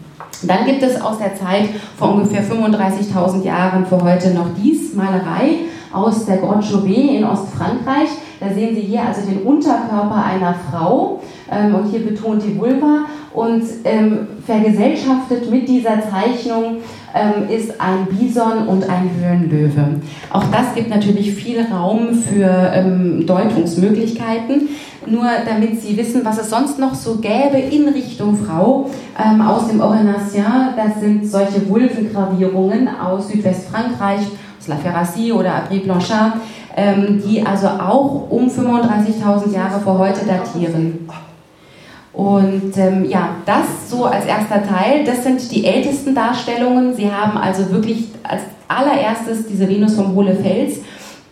Dann 0.42 0.66
gibt 0.66 0.82
es 0.82 1.00
aus 1.00 1.18
der 1.18 1.36
Zeit 1.36 1.68
vor 1.96 2.14
ungefähr 2.14 2.42
35.000 2.42 3.44
Jahren 3.44 3.86
für 3.86 4.02
heute 4.02 4.30
noch 4.30 4.48
dies 4.60 4.94
Malerei 4.94 5.60
aus 5.92 6.26
der 6.26 6.38
Grotte 6.38 6.66
Chauvet 6.66 7.10
in 7.10 7.24
Ostfrankreich. 7.24 8.08
Da 8.40 8.48
sehen 8.52 8.74
Sie 8.74 8.80
hier 8.80 9.02
also 9.02 9.20
den 9.22 9.42
Unterkörper 9.42 10.24
einer 10.24 10.54
Frau 10.70 11.20
ähm, 11.50 11.74
und 11.74 11.90
hier 11.90 12.04
betont 12.04 12.42
die 12.42 12.58
Vulva 12.58 13.06
und 13.34 13.62
ähm, 13.84 14.26
vergesellschaftet 14.44 15.50
mit 15.50 15.68
dieser 15.68 16.00
Zeichnung 16.02 16.78
ähm, 17.14 17.48
ist 17.48 17.80
ein 17.80 18.06
Bison 18.06 18.66
und 18.66 18.88
ein 18.88 19.10
Höhenlöwe. 19.18 20.00
Auch 20.30 20.44
das 20.50 20.74
gibt 20.74 20.90
natürlich 20.90 21.34
viel 21.34 21.64
Raum 21.70 22.14
für 22.14 22.72
ähm, 22.74 23.26
Deutungsmöglichkeiten. 23.26 24.68
Nur 25.06 25.26
damit 25.46 25.80
Sie 25.82 25.96
wissen, 25.96 26.24
was 26.24 26.38
es 26.38 26.50
sonst 26.50 26.78
noch 26.78 26.94
so 26.94 27.16
gäbe 27.16 27.58
in 27.58 27.88
Richtung 27.88 28.36
Frau 28.36 28.90
ähm, 29.18 29.40
aus 29.40 29.68
dem 29.68 29.80
Orenatien, 29.80 30.44
das 30.76 31.00
sind 31.00 31.26
solche 31.26 31.68
Vulvengravierungen 31.68 32.88
aus 32.88 33.28
Südwestfrankreich, 33.28 34.22
La 34.66 34.76
Ferracie 34.76 35.32
oder 35.32 35.54
Abri 35.54 35.80
Blanchard, 35.80 36.34
ähm, 36.76 37.22
die 37.24 37.44
also 37.44 37.68
auch 37.68 38.30
um 38.30 38.48
35.000 38.48 39.52
Jahre 39.52 39.80
vor 39.80 39.98
heute 39.98 40.24
datieren. 40.26 41.08
Und 42.12 42.76
ähm, 42.76 43.08
ja, 43.08 43.30
das 43.46 43.88
so 43.88 44.04
als 44.04 44.26
erster 44.26 44.62
Teil, 44.62 45.04
das 45.04 45.24
sind 45.24 45.50
die 45.50 45.64
ältesten 45.64 46.14
Darstellungen. 46.14 46.94
Sie 46.94 47.10
haben 47.10 47.38
also 47.38 47.70
wirklich 47.70 48.08
als 48.22 48.42
allererstes 48.68 49.46
diese 49.46 49.68
Venus 49.68 49.94
vom 49.94 50.14
Hohlefels, 50.14 50.80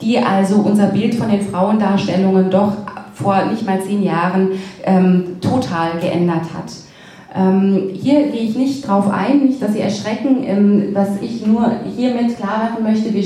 die 0.01 0.19
also 0.19 0.57
unser 0.57 0.87
Bild 0.87 1.15
von 1.15 1.31
den 1.31 1.43
Frauendarstellungen 1.43 2.51
doch 2.51 2.73
vor 3.15 3.45
nicht 3.45 3.67
mal 3.67 3.81
zehn 3.83 4.03
Jahren 4.03 4.51
ähm, 4.85 5.39
total 5.41 5.99
geändert 6.01 6.45
hat. 6.55 6.90
Ähm, 7.35 7.91
hier 7.95 8.29
gehe 8.29 8.43
ich 8.43 8.57
nicht 8.57 8.87
drauf 8.87 9.09
ein, 9.09 9.47
nicht, 9.47 9.63
dass 9.63 9.73
Sie 9.73 9.81
erschrecken. 9.81 10.43
Ähm, 10.45 10.89
was 10.93 11.09
ich 11.21 11.47
nur 11.47 11.71
hiermit 11.97 12.37
klar 12.37 12.71
machen 12.71 12.83
möchte, 12.83 13.15
wir 13.15 13.25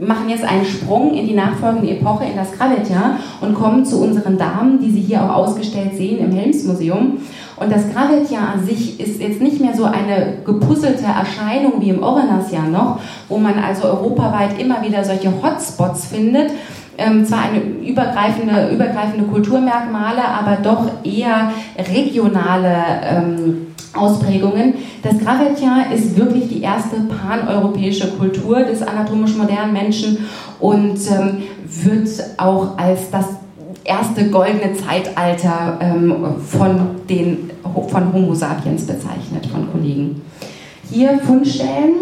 machen 0.00 0.28
jetzt 0.28 0.44
einen 0.44 0.64
Sprung 0.64 1.14
in 1.14 1.26
die 1.26 1.34
nachfolgende 1.34 1.90
Epoche, 1.90 2.24
in 2.24 2.36
das 2.36 2.52
Gravetien 2.52 3.18
und 3.40 3.54
kommen 3.54 3.84
zu 3.84 4.00
unseren 4.02 4.38
Damen, 4.38 4.80
die 4.80 4.90
Sie 4.90 5.00
hier 5.00 5.22
auch 5.22 5.36
ausgestellt 5.36 5.94
sehen 5.94 6.18
im 6.18 6.32
Helmsmuseum. 6.32 7.18
Und 7.56 7.70
das 7.70 7.88
Gravetien 7.92 8.40
an 8.40 8.66
sich 8.66 8.98
ist 8.98 9.20
jetzt 9.20 9.40
nicht 9.40 9.60
mehr 9.60 9.74
so 9.74 9.84
eine 9.84 10.38
gepuzzelte 10.44 11.04
Erscheinung 11.04 11.74
wie 11.80 11.90
im 11.90 12.02
Orenasjahr 12.02 12.66
noch, 12.66 12.98
wo 13.28 13.38
man 13.38 13.58
also 13.58 13.84
europaweit 13.84 14.58
immer 14.58 14.82
wieder 14.82 15.04
solche 15.04 15.30
Hotspots 15.30 16.06
findet, 16.06 16.50
ähm, 16.98 17.24
zwar 17.24 17.44
eine 17.44 17.60
übergreifende, 17.60 18.70
übergreifende 18.72 19.24
Kulturmerkmale, 19.24 20.22
aber 20.24 20.56
doch 20.62 20.88
eher 21.04 21.52
regionale 21.78 22.76
ähm, 23.02 23.66
Ausprägungen. 23.94 24.74
Das 25.02 25.18
Gravetien 25.18 25.92
ist 25.94 26.16
wirklich 26.16 26.48
die 26.48 26.62
erste 26.62 26.96
paneuropäische 27.00 28.08
Kultur 28.12 28.62
des 28.62 28.82
anatomisch 28.82 29.36
modernen 29.36 29.72
Menschen 29.72 30.18
und 30.60 30.98
ähm, 31.10 31.42
wird 31.66 32.08
auch 32.38 32.76
als 32.78 33.10
das 33.10 33.26
erste 33.84 34.30
goldene 34.30 34.72
Zeitalter 34.74 35.78
ähm, 35.80 36.14
von, 36.46 36.78
den, 37.08 37.50
von 37.88 38.12
Homo 38.12 38.34
sapiens 38.34 38.86
bezeichnet, 38.86 39.46
von 39.46 39.70
Kollegen. 39.70 40.22
Hier 40.90 41.18
Fundstellen 41.18 41.94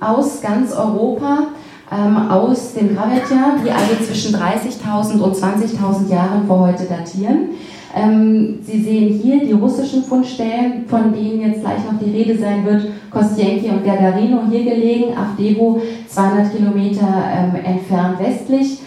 aus 0.00 0.40
ganz 0.40 0.72
Europa, 0.72 1.48
ähm, 1.90 2.30
aus 2.30 2.74
dem 2.74 2.94
Gravetien, 2.94 3.62
die 3.64 3.70
also 3.70 4.04
zwischen 4.04 4.34
30.000 4.34 5.20
und 5.20 5.34
20.000 5.34 6.10
Jahren 6.10 6.46
vor 6.46 6.68
heute 6.68 6.84
datieren. 6.84 7.50
Ähm, 7.94 8.58
Sie 8.62 8.82
sehen 8.82 9.20
hier 9.22 9.40
die 9.44 9.52
russischen 9.52 10.04
Fundstellen, 10.04 10.84
von 10.86 11.12
denen 11.12 11.40
jetzt 11.40 11.62
gleich 11.62 11.78
noch 11.90 11.98
die 11.98 12.10
Rede 12.10 12.38
sein 12.38 12.64
wird. 12.64 12.86
Kostienki 13.10 13.70
und 13.70 13.84
Gagarino 13.84 14.42
hier 14.50 14.64
gelegen, 14.64 15.16
Avdevo 15.16 15.80
200 16.06 16.54
Kilometer 16.54 17.06
ähm, 17.06 17.54
entfernt 17.64 18.18
westlich. 18.20 18.80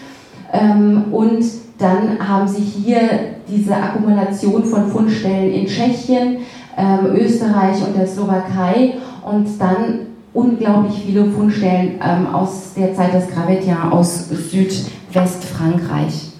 Ähm, 0.52 1.04
und 1.10 1.44
dann 1.78 2.16
haben 2.26 2.46
Sie 2.46 2.62
hier 2.62 3.00
diese 3.48 3.74
Akkumulation 3.74 4.64
von 4.64 4.86
Fundstellen 4.88 5.52
in 5.52 5.66
Tschechien, 5.66 6.36
ähm, 6.76 7.06
Österreich 7.16 7.82
und 7.84 7.96
der 7.96 8.06
Slowakei 8.06 8.94
und 9.24 9.48
dann 9.58 10.11
unglaublich 10.34 11.02
viele 11.04 11.26
Fundstellen 11.26 12.00
ähm, 12.02 12.34
aus 12.34 12.72
der 12.76 12.94
Zeit 12.94 13.14
des 13.14 13.28
Gravetien 13.28 13.76
aus 13.90 14.28
Südwestfrankreich. 14.28 16.32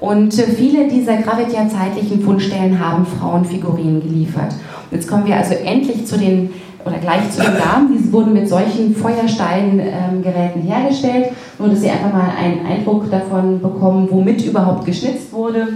Und 0.00 0.38
äh, 0.38 0.42
viele 0.42 0.88
dieser 0.88 1.16
Gravetien-zeitlichen 1.16 2.22
Fundstellen 2.22 2.78
haben 2.78 3.06
Frauenfigurinen 3.06 4.02
geliefert. 4.02 4.54
Jetzt 4.90 5.08
kommen 5.08 5.26
wir 5.26 5.36
also 5.36 5.54
endlich 5.54 6.06
zu 6.06 6.18
den, 6.18 6.50
oder 6.84 6.98
gleich 6.98 7.30
zu 7.30 7.42
den 7.42 7.58
Damen. 7.58 7.96
Diese 7.96 8.12
wurden 8.12 8.32
mit 8.32 8.48
solchen 8.48 8.94
Feuersteingeräten 8.94 10.62
ähm, 10.62 10.68
hergestellt, 10.68 11.30
nur 11.58 11.68
dass 11.68 11.80
Sie 11.80 11.90
einfach 11.90 12.12
mal 12.12 12.30
einen 12.38 12.66
Eindruck 12.66 13.10
davon 13.10 13.60
bekommen, 13.60 14.08
womit 14.10 14.44
überhaupt 14.44 14.84
geschnitzt 14.84 15.32
wurde. 15.32 15.68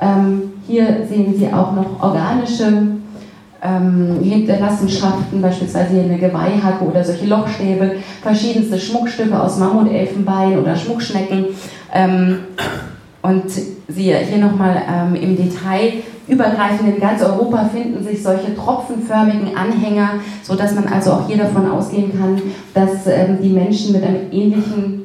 Ähm, 0.00 0.52
hier 0.66 1.06
sehen 1.08 1.34
Sie 1.36 1.46
auch 1.46 1.72
noch 1.72 2.02
organische 2.02 2.98
ähm, 3.64 4.20
Hinterlassenschaften, 4.22 5.40
beispielsweise 5.40 5.94
hier 5.94 6.02
eine 6.02 6.18
Geweihhacke 6.18 6.84
oder 6.84 7.02
solche 7.02 7.26
Lochstäbe, 7.26 7.96
verschiedenste 8.22 8.78
Schmuckstücke 8.78 9.40
aus 9.40 9.58
Mammutelfenbein 9.58 10.58
oder 10.58 10.76
Schmuckschnecken. 10.76 11.46
Ähm, 11.92 12.38
und 13.22 13.44
Sie 13.86 14.14
hier 14.14 14.38
nochmal 14.38 14.82
ähm, 14.88 15.14
im 15.14 15.36
Detail 15.36 15.94
übergreifend 16.26 16.94
in 16.94 17.00
ganz 17.00 17.22
Europa 17.22 17.64
finden 17.64 18.02
sich 18.02 18.22
solche 18.22 18.54
tropfenförmigen 18.54 19.56
Anhänger, 19.56 20.20
sodass 20.42 20.74
man 20.74 20.86
also 20.86 21.12
auch 21.12 21.26
hier 21.26 21.36
davon 21.36 21.70
ausgehen 21.70 22.18
kann, 22.18 22.40
dass 22.72 23.06
ähm, 23.06 23.38
die 23.42 23.50
Menschen 23.50 23.92
mit 23.92 24.02
einem 24.02 24.30
ähnlichen 24.30 25.04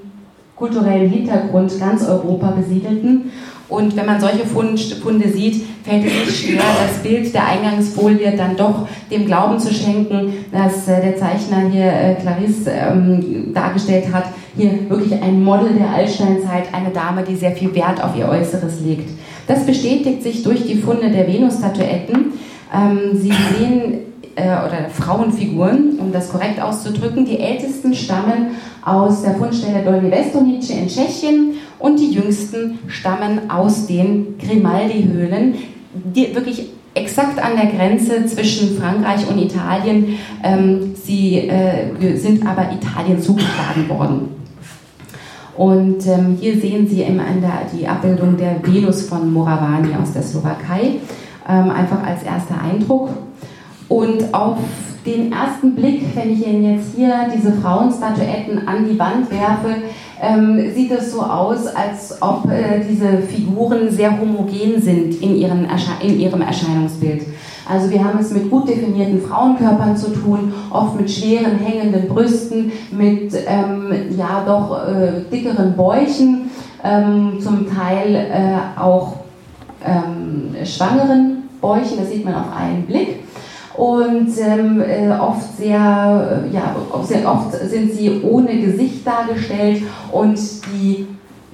kulturellen 0.55 1.09
Hintergrund 1.09 1.79
ganz 1.79 2.07
Europa 2.07 2.51
besiedelten 2.51 3.31
und 3.69 3.95
wenn 3.95 4.07
man 4.07 4.19
solche 4.19 4.45
Funde 4.45 5.29
sieht, 5.29 5.63
fällt 5.83 6.05
es 6.05 6.11
nicht 6.11 6.37
schwer, 6.37 6.63
das 6.87 7.03
Bild 7.03 7.31
der 7.33 7.47
Eingangsfolie 7.47 8.35
dann 8.35 8.57
doch 8.57 8.87
dem 9.11 9.27
Glauben 9.27 9.59
zu 9.59 9.71
schenken, 9.71 10.33
dass 10.51 10.87
äh, 10.87 11.01
der 11.01 11.17
Zeichner 11.17 11.69
hier 11.71 11.85
äh, 11.85 12.15
Clarisse 12.15 12.71
ähm, 12.71 13.53
dargestellt 13.53 14.11
hat. 14.11 14.25
Hier 14.57 14.89
wirklich 14.89 15.21
ein 15.21 15.43
Model 15.43 15.73
der 15.73 15.89
Altsteinzeit, 15.89 16.73
eine 16.73 16.89
Dame, 16.89 17.23
die 17.23 17.35
sehr 17.35 17.51
viel 17.51 17.73
Wert 17.75 18.03
auf 18.03 18.17
ihr 18.17 18.27
Äußeres 18.27 18.81
legt. 18.81 19.09
Das 19.47 19.65
bestätigt 19.65 20.23
sich 20.23 20.41
durch 20.43 20.65
die 20.65 20.75
Funde 20.75 21.11
der 21.11 21.27
Venus-Statuetten. 21.27 22.33
Ähm, 22.73 23.11
Sie 23.13 23.31
sehen 23.31 23.99
äh, 24.35 24.41
oder 24.41 24.89
Frauenfiguren, 24.91 25.99
um 25.99 26.11
das 26.11 26.31
korrekt 26.31 26.59
auszudrücken. 26.59 27.25
Die 27.25 27.39
ältesten 27.39 27.93
stammen 27.93 28.57
aus 28.83 29.21
der 29.21 29.35
Fundstelle 29.35 29.83
Dolny 29.83 30.09
Vestonice 30.09 30.71
in 30.71 30.87
Tschechien 30.87 31.53
und 31.79 31.99
die 31.99 32.11
jüngsten 32.11 32.79
stammen 32.87 33.49
aus 33.49 33.87
den 33.87 34.37
Grimaldi-Höhlen, 34.37 35.55
die 35.93 36.35
wirklich 36.35 36.69
exakt 36.93 37.39
an 37.39 37.55
der 37.55 37.67
Grenze 37.67 38.25
zwischen 38.25 38.77
Frankreich 38.77 39.27
und 39.29 39.39
Italien. 39.39 40.17
Ähm, 40.43 40.93
sie 40.95 41.47
äh, 41.47 42.15
sind 42.17 42.45
aber 42.45 42.71
Italien 42.71 43.21
zugeschlagen 43.21 43.87
worden. 43.89 44.39
Und 45.55 46.07
ähm, 46.07 46.37
hier 46.39 46.57
sehen 46.57 46.87
Sie 46.87 47.01
im, 47.01 47.17
der, 47.17 47.67
die 47.73 47.85
Abbildung 47.85 48.37
der 48.37 48.55
Venus 48.63 49.01
von 49.01 49.33
Moravani 49.33 49.89
aus 50.01 50.13
der 50.13 50.23
Slowakei, 50.23 50.99
ähm, 51.49 51.69
einfach 51.69 52.01
als 52.01 52.23
erster 52.23 52.55
Eindruck. 52.61 53.09
Und 53.89 54.33
auf 54.33 54.57
den 55.05 55.33
ersten 55.33 55.75
Blick, 55.75 56.03
wenn 56.15 56.31
ich 56.31 56.47
Ihnen 56.47 56.75
jetzt 56.75 56.95
hier 56.95 57.27
diese 57.35 57.51
Frauenstatuetten 57.53 58.67
an 58.69 58.87
die 58.87 58.97
Wand 58.97 59.29
werfe, 59.31 59.75
ähm, 60.21 60.73
sieht 60.73 60.91
es 60.91 61.11
so 61.11 61.21
aus, 61.21 61.67
als 61.67 62.21
ob 62.21 62.49
äh, 62.51 62.81
diese 62.87 63.19
Figuren 63.19 63.89
sehr 63.89 64.19
homogen 64.19 64.81
sind 64.81 65.21
in, 65.21 65.35
ihren 65.35 65.67
in 66.01 66.19
ihrem 66.19 66.41
Erscheinungsbild. 66.41 67.23
Also 67.67 67.89
wir 67.91 68.03
haben 68.03 68.19
es 68.19 68.31
mit 68.31 68.49
gut 68.49 68.67
definierten 68.67 69.21
Frauenkörpern 69.21 69.95
zu 69.95 70.11
tun, 70.11 70.53
oft 70.71 70.99
mit 70.99 71.09
schweren 71.09 71.57
hängenden 71.59 72.07
Brüsten, 72.07 72.71
mit 72.91 73.31
ähm, 73.45 73.93
ja 74.17 74.43
doch 74.45 74.87
äh, 74.87 75.21
dickeren 75.31 75.75
Bäuchen, 75.75 76.49
ähm, 76.83 77.39
zum 77.39 77.67
Teil 77.69 78.15
äh, 78.15 78.79
auch 78.79 79.17
ähm, 79.85 80.55
schwangeren 80.65 81.43
Bäuchen, 81.61 81.97
das 81.99 82.09
sieht 82.09 82.25
man 82.25 82.35
auf 82.35 82.55
einen 82.57 82.85
Blick 82.85 83.19
und 83.79 84.27
ähm, 84.37 84.81
äh, 84.81 85.09
oft 85.09 85.55
sehr, 85.57 86.43
äh, 86.45 86.53
ja, 86.53 86.75
oft 86.91 87.53
sind 87.69 87.93
sie 87.93 88.21
ohne 88.23 88.59
Gesicht 88.59 89.07
dargestellt 89.07 89.83
und 90.11 90.37
die 90.67 91.07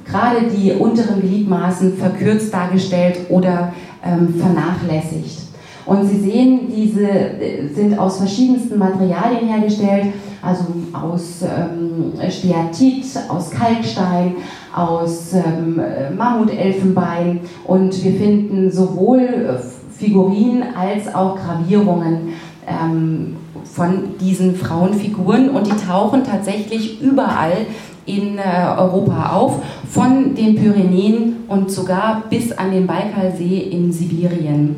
gerade 0.04 0.48
die 0.48 0.72
unteren 0.72 1.22
Gliedmaßen 1.22 1.96
verkürzt 1.98 2.52
dargestellt 2.52 3.30
oder 3.30 3.74
ähm, 4.04 4.34
vernachlässigt. 4.40 5.42
Und 5.86 6.08
Sie 6.08 6.20
sehen, 6.20 6.62
diese 6.76 7.08
äh, 7.08 7.68
sind 7.72 8.00
aus 8.00 8.18
verschiedensten 8.18 8.80
Materialien 8.80 9.48
hergestellt, 9.48 10.14
also 10.42 10.64
aus 10.94 11.44
ähm, 11.44 12.14
Steatit, 12.28 13.06
aus 13.30 13.52
Kalkstein, 13.52 14.38
aus 14.76 15.32
ähm, 15.34 15.80
Mammutelfenbein. 16.18 17.42
Und 17.66 18.04
wir 18.04 18.14
finden 18.14 18.72
sowohl 18.72 19.60
Figurinen 19.98 20.64
als 20.76 21.14
auch 21.14 21.38
Gravierungen 21.38 22.34
ähm, 22.68 23.38
von 23.64 24.18
diesen 24.20 24.56
Frauenfiguren 24.56 25.50
und 25.50 25.68
die 25.68 25.86
tauchen 25.88 26.24
tatsächlich 26.24 27.02
überall 27.02 27.66
in 28.06 28.38
äh, 28.38 28.42
Europa 28.78 29.32
auf, 29.34 29.64
von 29.90 30.36
den 30.36 30.56
Pyrenäen 30.56 31.38
und 31.48 31.72
sogar 31.72 32.24
bis 32.30 32.52
an 32.52 32.72
den 32.72 32.86
Baikalsee 32.86 33.60
in 33.60 33.92
Sibirien. 33.92 34.76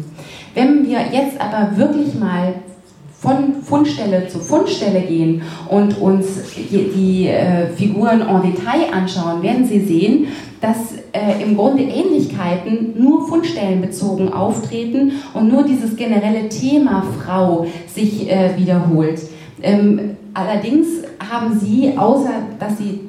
Wenn 0.53 0.87
wir 0.87 0.99
jetzt 1.11 1.39
aber 1.39 1.77
wirklich 1.77 2.15
mal 2.15 2.53
von 3.19 3.61
Fundstelle 3.63 4.27
zu 4.27 4.39
Fundstelle 4.39 5.01
gehen 5.01 5.41
und 5.69 5.99
uns 5.99 6.27
die, 6.55 6.91
die 6.95 7.27
äh, 7.27 7.67
Figuren 7.75 8.21
en 8.21 8.41
Detail 8.41 8.93
anschauen, 8.93 9.41
werden 9.41 9.65
Sie 9.65 9.81
sehen, 9.81 10.27
dass 10.61 10.77
äh, 11.11 11.41
im 11.43 11.55
Grunde 11.55 11.83
Ähnlichkeiten 11.83 12.93
nur 12.97 13.27
fundstellenbezogen 13.27 14.31
auftreten 14.31 15.13
und 15.33 15.49
nur 15.49 15.63
dieses 15.63 15.95
generelle 15.95 16.49
Thema 16.49 17.03
Frau 17.19 17.67
sich 17.93 18.29
äh, 18.29 18.57
wiederholt. 18.57 19.21
Ähm, 19.61 20.17
allerdings 20.33 20.87
haben 21.19 21.59
Sie, 21.59 21.97
außer 21.97 22.31
dass 22.59 22.77
Sie, 22.77 22.99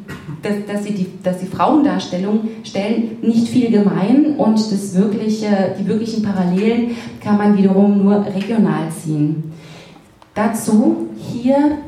dass, 0.43 0.55
dass, 0.67 0.85
Sie 0.85 0.93
die, 0.93 1.07
dass 1.23 1.39
die 1.39 1.47
Frauendarstellung 1.47 2.41
stellen, 2.65 3.19
nicht 3.23 3.49
viel 3.49 3.71
gemein 3.71 4.35
und 4.39 4.59
das 4.59 4.95
wirkliche, 4.95 5.75
die 5.79 5.87
wirklichen 5.87 6.23
Parallelen 6.23 6.97
kann 7.23 7.37
man 7.37 7.57
wiederum 7.57 8.03
nur 8.03 8.25
regional 8.25 8.89
ziehen. 8.91 9.53
Dazu 10.35 11.09
hier 11.17 11.79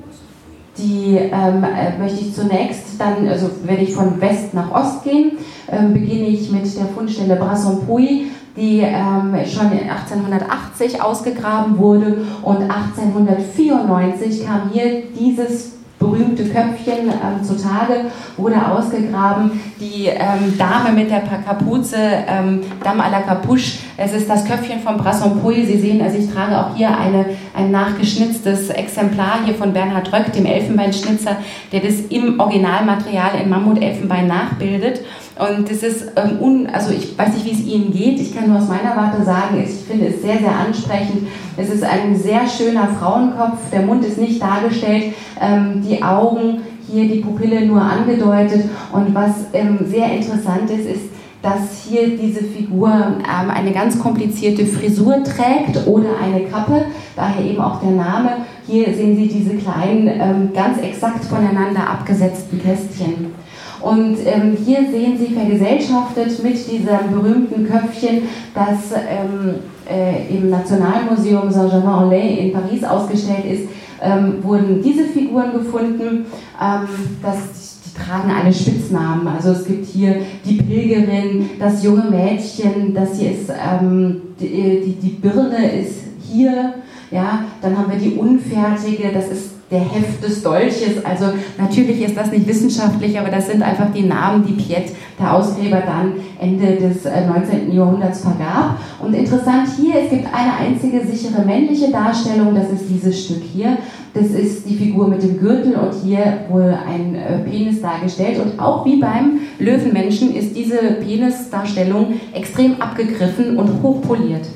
die 0.81 1.17
ähm, 1.17 1.65
äh, 1.65 1.99
möchte 1.99 2.21
ich 2.21 2.35
zunächst 2.35 2.99
dann, 2.99 3.29
also 3.29 3.51
werde 3.65 3.83
ich 3.83 3.95
von 3.95 4.21
West 4.21 4.55
nach 4.55 4.71
Ost 4.73 5.05
gehen, 5.05 5.33
ähm, 5.71 5.93
beginne 5.93 6.29
ich 6.29 6.51
mit 6.51 6.65
der 6.77 6.87
Fundstelle 6.87 7.37
Brasson-Puy, 7.37 8.27
die 8.57 8.81
ähm, 8.81 9.37
schon 9.47 9.71
1880 9.71 11.03
ausgegraben 11.03 11.79
wurde 11.79 12.25
und 12.43 12.63
1894 12.63 14.47
kam 14.47 14.71
hier 14.73 15.03
dieses 15.19 15.80
berühmte 16.01 16.45
Köpfchen 16.45 17.09
ähm, 17.09 17.45
zutage, 17.45 18.07
wurde 18.39 18.57
ausgegraben. 18.67 19.61
Die 19.79 20.07
ähm, 20.07 20.57
Dame 20.59 20.93
mit 20.95 21.11
der 21.11 21.21
Kapuze, 21.21 21.97
ähm, 22.27 22.63
Dame 22.83 23.05
à 23.05 23.11
la 23.11 23.21
Capuche, 23.21 23.79
es 23.99 24.15
ist 24.15 24.29
das 24.29 24.47
Köpfchen 24.47 24.81
von 24.81 24.97
Brasson-Puy. 24.97 25.67
Sie 25.67 25.79
sehen, 25.79 26.01
also 26.01 26.17
ich 26.17 26.33
trage 26.33 26.59
auch 26.59 26.75
hier 26.75 26.89
eine, 26.97 27.27
ein 27.55 27.71
nachgeschnitztes 27.71 28.71
Exemplar 28.71 29.41
hier 29.45 29.55
von 29.55 29.75
Bernhard 29.75 30.11
Röck, 30.13 30.33
dem 30.33 30.47
Elfenbeinschnitzer, 30.47 31.37
der 31.71 31.81
das 31.81 32.01
im 32.09 32.41
Originalmaterial 32.41 33.33
in 33.43 33.51
Mammutelfenbein 33.51 34.27
nachbildet. 34.27 35.03
Und 35.41 35.71
das 35.71 35.83
ist, 35.83 36.13
ähm, 36.17 36.39
un, 36.39 36.67
also 36.67 36.91
ich 36.93 37.17
weiß 37.19 37.33
nicht, 37.33 37.47
wie 37.47 37.53
es 37.53 37.61
Ihnen 37.61 37.93
geht, 37.93 38.21
ich 38.21 38.37
kann 38.37 38.51
nur 38.51 38.59
aus 38.59 38.69
meiner 38.69 38.95
Warte 38.95 39.25
sagen, 39.25 39.65
ich 39.65 39.71
finde 39.71 40.09
es 40.09 40.21
sehr, 40.21 40.39
sehr 40.39 40.55
ansprechend. 40.55 41.29
Es 41.57 41.71
ist 41.71 41.83
ein 41.83 42.15
sehr 42.15 42.47
schöner 42.47 42.89
Frauenkopf, 42.89 43.71
der 43.73 43.83
Mund 43.83 44.05
ist 44.05 44.19
nicht 44.19 44.43
dargestellt, 44.43 45.15
ähm, 45.41 45.83
die 45.83 46.03
Augen, 46.03 46.61
hier 46.87 47.09
die 47.09 47.21
Pupille 47.21 47.65
nur 47.65 47.81
angedeutet. 47.81 48.65
Und 48.93 49.15
was 49.15 49.31
ähm, 49.55 49.79
sehr 49.87 50.13
interessant 50.13 50.69
ist, 50.69 50.87
ist, 50.87 51.05
dass 51.41 51.85
hier 51.89 52.19
diese 52.19 52.45
Figur 52.45 52.91
ähm, 52.91 53.51
eine 53.51 53.73
ganz 53.73 53.99
komplizierte 53.99 54.67
Frisur 54.67 55.25
trägt 55.25 55.87
oder 55.87 56.11
eine 56.23 56.45
Kappe, 56.45 56.85
daher 57.17 57.43
eben 57.43 57.63
auch 57.63 57.81
der 57.81 57.93
Name. 57.93 58.31
Hier 58.67 58.93
sehen 58.93 59.17
Sie 59.17 59.29
diese 59.29 59.55
kleinen, 59.57 60.07
ähm, 60.07 60.51
ganz 60.55 60.79
exakt 60.83 61.25
voneinander 61.25 61.89
abgesetzten 61.89 62.61
Kästchen. 62.61 63.40
Und 63.83 64.19
ähm, 64.27 64.57
hier 64.65 64.81
sehen 64.91 65.17
Sie 65.19 65.35
vergesellschaftet 65.35 66.43
mit 66.43 66.55
diesem 66.55 67.13
berühmten 67.13 67.67
Köpfchen, 67.69 68.23
das 68.55 68.93
ähm, 68.93 69.55
äh, 69.89 70.35
im 70.35 70.51
Nationalmuseum 70.51 71.51
Saint-Germain-en-Laye 71.51 72.49
in 72.49 72.53
Paris 72.53 72.85
ausgestellt 72.85 73.45
ist, 73.51 73.69
ähm, 74.03 74.43
wurden 74.43 74.83
diese 74.83 75.05
Figuren 75.05 75.53
gefunden. 75.53 76.27
Ähm, 76.61 76.89
das 77.23 77.71
tragen 77.95 78.31
alle 78.31 78.53
Spitznamen. 78.53 79.27
Also 79.27 79.51
es 79.51 79.67
gibt 79.67 79.87
hier 79.87 80.17
die 80.45 80.57
Pilgerin, 80.57 81.51
das 81.59 81.83
junge 81.83 82.05
Mädchen, 82.11 82.95
das 82.95 83.19
hier 83.19 83.33
ist, 83.33 83.51
ähm, 83.51 84.23
die, 84.39 84.83
die, 84.85 84.97
die 85.01 85.17
Birne 85.21 85.81
ist 85.81 86.01
hier, 86.21 86.75
ja, 87.11 87.45
dann 87.61 87.77
haben 87.77 87.91
wir 87.91 87.99
die 87.99 88.17
Unfertige, 88.17 89.11
das 89.13 89.29
ist 89.29 89.51
der 89.71 89.81
Heft 89.81 90.23
des 90.25 90.43
Dolches. 90.43 91.05
Also 91.05 91.27
natürlich 91.57 92.03
ist 92.03 92.17
das 92.17 92.31
nicht 92.31 92.47
wissenschaftlich, 92.47 93.19
aber 93.19 93.31
das 93.31 93.49
sind 93.49 93.63
einfach 93.63 93.93
die 93.95 94.03
Namen, 94.03 94.45
die 94.45 94.55
Piet, 94.55 94.93
der 95.19 95.35
Ausgräber, 95.35 95.83
dann 95.87 96.15
Ende 96.41 96.77
des 96.77 97.05
19. 97.05 97.71
Äh, 97.71 97.77
Jahrhunderts 97.77 98.23
vergab. 98.23 98.81
Und 99.01 99.15
interessant 99.15 99.69
hier, 99.77 99.95
es 100.03 100.11
gibt 100.11 100.27
eine 100.27 100.55
einzige 100.59 101.07
sichere 101.07 101.45
männliche 101.45 101.91
Darstellung, 101.91 102.55
das 102.55 102.71
ist 102.71 102.89
dieses 102.89 103.25
Stück 103.25 103.43
hier. 103.53 103.79
Das 104.13 104.27
ist 104.27 104.69
die 104.69 104.75
Figur 104.75 105.07
mit 105.07 105.23
dem 105.23 105.39
Gürtel 105.39 105.77
und 105.77 105.95
hier 106.03 106.41
wohl 106.49 106.77
ein 106.89 107.15
äh, 107.15 107.39
Penis 107.49 107.81
dargestellt. 107.81 108.41
Und 108.41 108.59
auch 108.59 108.85
wie 108.85 108.97
beim 108.97 109.39
Löwenmenschen 109.61 110.35
ist 110.35 110.57
diese 110.57 110.79
Penisdarstellung 111.01 112.15
extrem 112.33 112.83
abgegriffen 112.83 113.57
und 113.57 113.83
hochpoliert. 113.85 114.47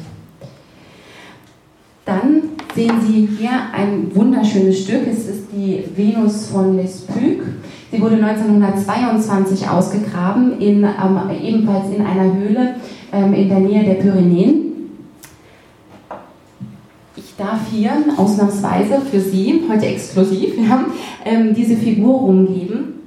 Dann 2.04 2.53
sehen 2.74 3.00
Sie 3.06 3.28
hier 3.38 3.50
ein 3.72 4.14
wunderschönes 4.14 4.82
Stück. 4.82 5.06
Es 5.06 5.28
ist 5.28 5.44
die 5.52 5.84
Venus 5.94 6.48
von 6.48 6.76
Lespuc. 6.76 7.42
Sie 7.90 8.00
wurde 8.00 8.16
1922 8.16 9.68
ausgegraben, 9.68 10.60
in, 10.60 10.82
ähm, 10.82 11.20
ebenfalls 11.42 11.94
in 11.94 12.04
einer 12.04 12.34
Höhle 12.34 12.74
ähm, 13.12 13.32
in 13.34 13.48
der 13.48 13.60
Nähe 13.60 13.84
der 13.84 13.94
Pyrenäen. 13.94 14.62
Ich 17.16 17.36
darf 17.36 17.60
hier 17.70 17.92
ausnahmsweise 18.16 19.00
für 19.08 19.20
Sie, 19.20 19.62
heute 19.70 19.86
exklusiv, 19.86 20.54
ja, 20.58 20.84
ähm, 21.24 21.54
diese 21.54 21.76
Figur 21.76 22.14
rumgeben 22.14 23.03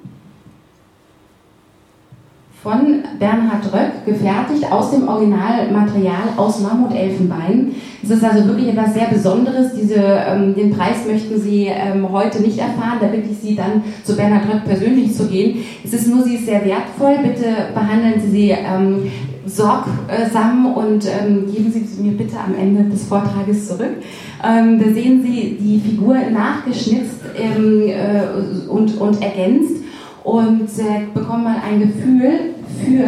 von 2.64 3.04
Bernhard 3.20 3.72
Röck, 3.72 4.06
gefertigt 4.06 4.72
aus 4.72 4.92
dem 4.92 5.08
Originalmaterial 5.08 6.34
aus 6.38 6.62
Mammutelfenbein. 6.62 7.74
Es 8.02 8.10
ist 8.10 8.24
also 8.24 8.46
wirklich 8.48 8.70
etwas 8.70 8.94
sehr 8.94 9.08
Besonderes. 9.08 9.74
Diese, 9.74 9.96
ähm, 9.96 10.56
den 10.56 10.72
Preis 10.72 11.06
möchten 11.08 11.40
Sie 11.40 11.68
ähm, 11.68 12.12
heute 12.12 12.42
nicht 12.42 12.58
erfahren. 12.58 12.98
Da 13.00 13.08
bitte 13.08 13.30
ich 13.32 13.38
Sie 13.38 13.56
dann 13.56 13.84
zu 14.04 14.16
Bernhard 14.16 14.52
Röck 14.52 14.66
persönlich 14.66 15.16
zu 15.16 15.28
gehen. 15.28 15.64
Es 15.84 15.94
ist 15.94 16.08
nur, 16.08 16.24
sie 16.24 16.36
ist 16.36 16.46
sehr 16.46 16.66
wertvoll. 16.66 17.18
Bitte 17.22 17.46
behandeln 17.74 18.22
Sie 18.22 18.30
sie 18.32 18.50
ähm, 18.50 19.12
sorgsam 19.46 20.74
und 20.76 21.06
ähm, 21.06 21.46
geben 21.54 21.72
Sie 21.72 21.84
sie 21.86 22.02
mir 22.02 22.18
bitte 22.18 22.38
am 22.38 22.56
Ende 22.60 22.90
des 22.90 23.06
Vortrages 23.06 23.68
zurück. 23.68 23.98
Ähm, 24.44 24.80
da 24.80 24.86
sehen 24.92 25.22
Sie 25.22 25.58
die 25.60 25.80
Figur 25.80 26.16
nachgeschnitzt 26.16 27.22
ähm, 27.38 27.88
äh, 27.88 28.70
und, 28.70 29.00
und 29.00 29.22
ergänzt 29.22 29.87
und 30.28 30.68
äh, 30.78 31.06
bekommen 31.14 31.46
mal 31.46 31.56
ein 31.66 31.80
Gefühl 31.80 32.56
für, 32.84 33.08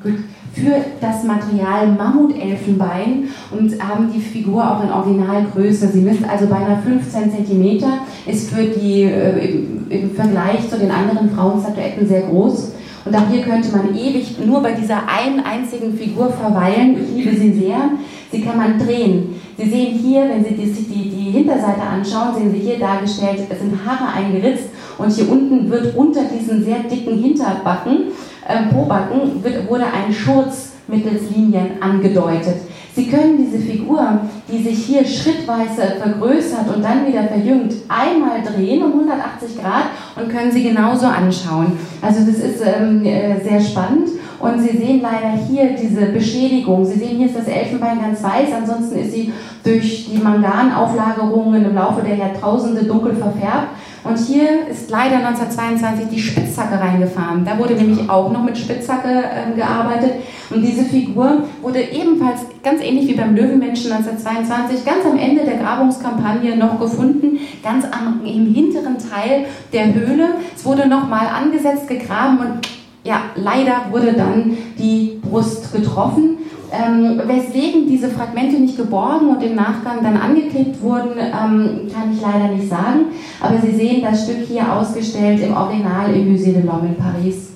gut, 0.00 0.14
für 0.52 0.76
das 1.00 1.24
Material 1.24 1.88
Mammutelfenbein 1.88 3.28
und 3.50 3.82
haben 3.82 4.12
die 4.14 4.20
Figur 4.20 4.62
auch 4.62 4.84
in 4.84 4.90
Originalgröße. 4.90 5.88
Sie 5.88 6.02
misst 6.02 6.22
also 6.22 6.46
beinahe 6.46 6.80
15 6.82 7.32
cm, 7.32 7.84
ist 8.26 8.50
für 8.50 8.62
die, 8.62 9.02
äh, 9.02 9.56
im, 9.56 9.90
im, 9.90 10.14
Vergleich 10.14 10.70
zu 10.70 10.78
den 10.78 10.92
anderen 10.92 11.30
Frauenstatuetten 11.30 12.06
sehr 12.06 12.22
groß. 12.22 12.74
Und 13.04 13.16
auch 13.16 13.28
hier 13.30 13.42
könnte 13.42 13.70
man 13.70 13.94
ewig 13.96 14.36
nur 14.44 14.62
bei 14.62 14.72
dieser 14.72 15.08
einen 15.08 15.40
einzigen 15.40 15.96
Figur 15.96 16.30
verweilen. 16.30 16.96
Ich 17.02 17.24
liebe 17.24 17.36
sie 17.36 17.52
sehr. 17.52 17.90
Sie 18.30 18.42
kann 18.42 18.58
man 18.58 18.78
drehen. 18.78 19.40
Sie 19.56 19.68
sehen 19.68 19.98
hier, 19.98 20.28
wenn 20.28 20.44
Sie 20.44 20.54
sich 20.70 20.86
die, 20.88 21.08
die 21.08 21.30
Hinterseite 21.30 21.80
anschauen, 21.80 22.34
sehen 22.36 22.52
Sie 22.52 22.60
hier 22.60 22.78
dargestellt, 22.78 23.40
es 23.48 23.58
sind 23.58 23.74
Haare 23.84 24.12
eingeritzt 24.12 24.68
und 24.98 25.10
hier 25.10 25.30
unten 25.30 25.70
wird 25.70 25.96
unter 25.96 26.22
diesen 26.24 26.62
sehr 26.62 26.80
dicken 26.80 27.18
Hinterbacken, 27.22 28.12
äh, 28.46 28.72
Pobacken, 28.72 29.42
wird, 29.42 29.68
wurde 29.68 29.84
ein 29.84 30.12
Schurz 30.12 30.72
mittels 30.86 31.30
Linien 31.34 31.80
angedeutet. 31.80 32.56
Sie 32.98 33.06
können 33.06 33.38
diese 33.38 33.58
Figur, 33.64 34.22
die 34.50 34.60
sich 34.60 34.86
hier 34.86 35.04
schrittweise 35.04 36.00
vergrößert 36.02 36.74
und 36.74 36.82
dann 36.82 37.06
wieder 37.06 37.22
verjüngt, 37.28 37.74
einmal 37.86 38.42
drehen 38.42 38.82
um 38.82 38.92
180 38.92 39.56
Grad 39.56 39.84
und 40.16 40.28
können 40.28 40.50
sie 40.50 40.64
genauso 40.64 41.06
anschauen. 41.06 41.78
Also 42.02 42.26
das 42.26 42.40
ist 42.40 42.60
ähm, 42.60 43.04
äh, 43.04 43.40
sehr 43.40 43.60
spannend 43.60 44.08
und 44.40 44.60
Sie 44.60 44.76
sehen 44.76 45.00
leider 45.00 45.38
hier 45.48 45.76
diese 45.80 46.06
Beschädigung. 46.06 46.84
Sie 46.84 46.98
sehen, 46.98 47.18
hier 47.18 47.26
ist 47.26 47.38
das 47.38 47.46
Elfenbein 47.46 48.00
ganz 48.00 48.20
weiß, 48.20 48.48
ansonsten 48.56 48.98
ist 48.98 49.12
sie 49.12 49.32
durch 49.62 50.10
die 50.10 50.18
Manganauflagerungen 50.18 51.66
im 51.66 51.74
Laufe 51.76 52.02
der 52.02 52.16
Jahrtausende 52.16 52.82
dunkel 52.82 53.14
verfärbt. 53.14 53.68
Und 54.04 54.18
hier 54.18 54.66
ist 54.68 54.90
leider 54.90 55.16
1922 55.16 56.08
die 56.08 56.20
Spitzhacke 56.20 56.80
reingefahren. 56.80 57.44
Da 57.44 57.58
wurde 57.58 57.74
nämlich 57.74 58.08
auch 58.08 58.30
noch 58.32 58.42
mit 58.42 58.56
Spitzhacke 58.56 59.08
äh, 59.08 59.56
gearbeitet. 59.56 60.12
Und 60.50 60.62
diese 60.62 60.84
Figur 60.84 61.44
wurde 61.60 61.80
ebenfalls 61.80 62.40
ganz 62.62 62.82
ähnlich 62.82 63.08
wie 63.08 63.14
beim 63.14 63.34
Löwenmenschen 63.34 63.92
1922 63.92 64.84
ganz 64.84 65.04
am 65.04 65.18
Ende 65.18 65.44
der 65.44 65.58
Grabungskampagne 65.58 66.56
noch 66.56 66.80
gefunden, 66.80 67.38
ganz 67.62 67.84
am, 67.84 68.24
im 68.24 68.54
hinteren 68.54 68.96
Teil 68.98 69.46
der 69.72 69.92
Höhle. 69.92 70.36
Es 70.56 70.64
wurde 70.64 70.88
nochmal 70.88 71.26
angesetzt, 71.28 71.88
gegraben 71.88 72.38
und 72.38 72.68
ja, 73.04 73.22
leider 73.36 73.86
wurde 73.90 74.12
dann 74.12 74.56
die 74.78 75.20
Brust 75.22 75.72
getroffen. 75.72 76.37
Ähm, 76.70 77.20
weswegen 77.26 77.88
diese 77.88 78.08
Fragmente 78.10 78.60
nicht 78.60 78.76
geborgen 78.76 79.28
und 79.28 79.42
im 79.42 79.54
Nachgang 79.54 80.02
dann 80.02 80.18
angeklebt 80.18 80.82
wurden, 80.82 81.12
ähm, 81.16 81.90
kann 81.92 82.12
ich 82.12 82.20
leider 82.20 82.54
nicht 82.54 82.68
sagen. 82.68 83.06
Aber 83.40 83.58
Sie 83.58 83.74
sehen 83.74 84.02
das 84.02 84.24
Stück 84.24 84.46
hier 84.46 84.70
ausgestellt 84.70 85.40
im 85.42 85.56
Original 85.56 86.12
im 86.14 86.34
Musée 86.34 86.52
de 86.52 86.62
l'Homme 86.62 86.88
in 86.88 86.96
Paris. 86.96 87.52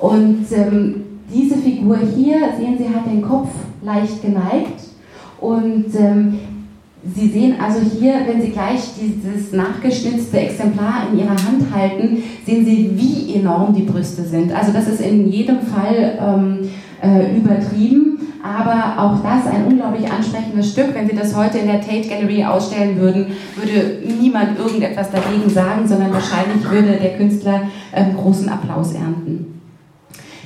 Und 0.00 0.46
ähm, 0.52 0.94
diese 1.32 1.56
Figur 1.56 1.98
hier, 1.98 2.38
sehen 2.58 2.78
Sie, 2.78 2.88
hat 2.88 3.06
den 3.06 3.20
Kopf 3.22 3.48
leicht 3.82 4.22
geneigt. 4.22 4.80
Und 5.40 5.86
ähm, 5.98 6.38
Sie 7.14 7.28
sehen 7.28 7.54
also 7.62 7.80
hier, 7.80 8.14
wenn 8.26 8.40
Sie 8.42 8.50
gleich 8.50 8.80
dieses 9.00 9.52
nachgeschnitzte 9.52 10.40
Exemplar 10.40 11.08
in 11.12 11.18
Ihrer 11.18 11.30
Hand 11.30 11.72
halten, 11.72 12.22
sehen 12.44 12.64
Sie, 12.64 12.90
wie 12.94 13.34
enorm 13.34 13.74
die 13.74 13.82
Brüste 13.82 14.22
sind. 14.22 14.52
Also 14.52 14.72
das 14.72 14.88
ist 14.88 15.00
in 15.00 15.30
jedem 15.30 15.60
Fall 15.60 16.18
ähm, 16.20 16.68
äh, 17.00 17.36
übertrieben, 17.36 18.17
aber 18.48 19.02
auch 19.02 19.22
das 19.22 19.52
ein 19.52 19.66
unglaublich 19.66 20.10
ansprechendes 20.10 20.72
Stück. 20.72 20.94
Wenn 20.94 21.08
Sie 21.08 21.14
das 21.14 21.36
heute 21.36 21.58
in 21.58 21.66
der 21.66 21.80
Tate 21.80 22.08
Gallery 22.08 22.44
ausstellen 22.44 22.98
würden, 22.98 23.26
würde 23.56 23.98
niemand 24.20 24.58
irgendetwas 24.58 25.10
dagegen 25.10 25.48
sagen, 25.50 25.86
sondern 25.86 26.12
wahrscheinlich 26.12 26.68
würde 26.68 26.96
der 26.96 27.16
Künstler 27.16 27.62
äh, 27.92 28.04
großen 28.14 28.48
Applaus 28.48 28.94
ernten. 28.94 29.60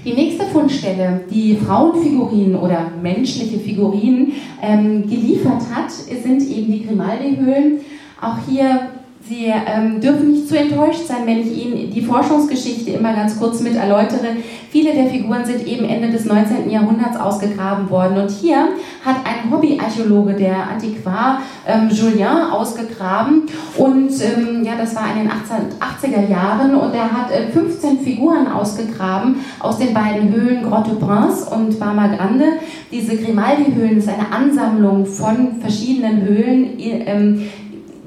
Die 0.05 0.15
nächste 0.15 0.47
Fundstelle, 0.47 1.21
die 1.31 1.57
Frauenfigurinen 1.57 2.57
oder 2.57 2.87
menschliche 3.01 3.61
Figurinen 3.61 4.33
ähm, 4.61 5.09
geliefert 5.09 5.63
hat, 5.73 5.93
sind 5.93 6.43
eben 6.43 6.73
die 6.73 6.85
Grimaldi-Höhlen. 6.85 7.81
Auch 8.21 8.37
hier 8.49 8.89
Sie 9.29 9.47
ähm, 9.47 10.01
dürfen 10.01 10.33
nicht 10.33 10.49
zu 10.49 10.59
enttäuscht 10.59 11.07
sein, 11.07 11.27
wenn 11.27 11.39
ich 11.39 11.65
Ihnen 11.65 11.91
die 11.93 12.03
Forschungsgeschichte 12.03 12.91
immer 12.91 13.15
ganz 13.15 13.39
kurz 13.39 13.61
mit 13.61 13.77
erläutere. 13.77 14.37
Viele 14.71 14.93
der 14.93 15.07
Figuren 15.07 15.45
sind 15.45 15.65
eben 15.67 15.85
Ende 15.85 16.11
des 16.11 16.25
19. 16.25 16.69
Jahrhunderts 16.69 17.17
ausgegraben 17.17 17.89
worden. 17.89 18.21
Und 18.21 18.31
hier 18.31 18.71
hat 19.05 19.17
ein 19.25 19.51
Hobbyarchäologe, 19.53 20.35
der 20.35 20.69
Antiquar 20.71 21.41
ähm, 21.67 21.89
Julien, 21.91 22.51
ausgegraben. 22.51 23.43
Und 23.77 24.11
ähm, 24.23 24.65
ja, 24.65 24.73
das 24.77 24.97
war 24.97 25.05
in 25.15 25.23
den 25.23 25.31
1880er 25.31 26.29
Jahren. 26.29 26.75
Und 26.75 26.93
er 26.93 27.13
hat 27.13 27.31
äh, 27.31 27.47
15 27.53 28.01
Figuren 28.01 28.49
ausgegraben 28.49 29.37
aus 29.61 29.79
den 29.79 29.95
beiden 29.95 30.33
Höhlen 30.33 30.65
Grotte 30.65 30.97
Prince 30.97 31.49
und 31.49 31.79
Barma 31.79 32.09
Grande. 32.09 32.47
Diese 32.91 33.17
Grimaldi-Höhlen 33.17 33.99
ist 33.99 34.09
eine 34.09 34.33
Ansammlung 34.33 35.07
von 35.07 35.61
verschiedenen 35.61 36.23
Höhlen. 36.23 36.79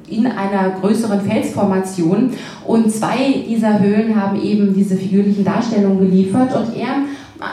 In 0.08 0.28
einer 0.28 0.70
größeren 0.82 1.22
Felsformation. 1.22 2.32
Und 2.66 2.92
zwei 2.92 3.44
dieser 3.48 3.80
Höhlen 3.80 4.20
haben 4.20 4.42
eben 4.42 4.74
diese 4.74 4.96
figürlichen 4.96 5.44
Darstellungen 5.44 6.00
geliefert. 6.00 6.56
Und 6.56 6.76
er 6.76 7.06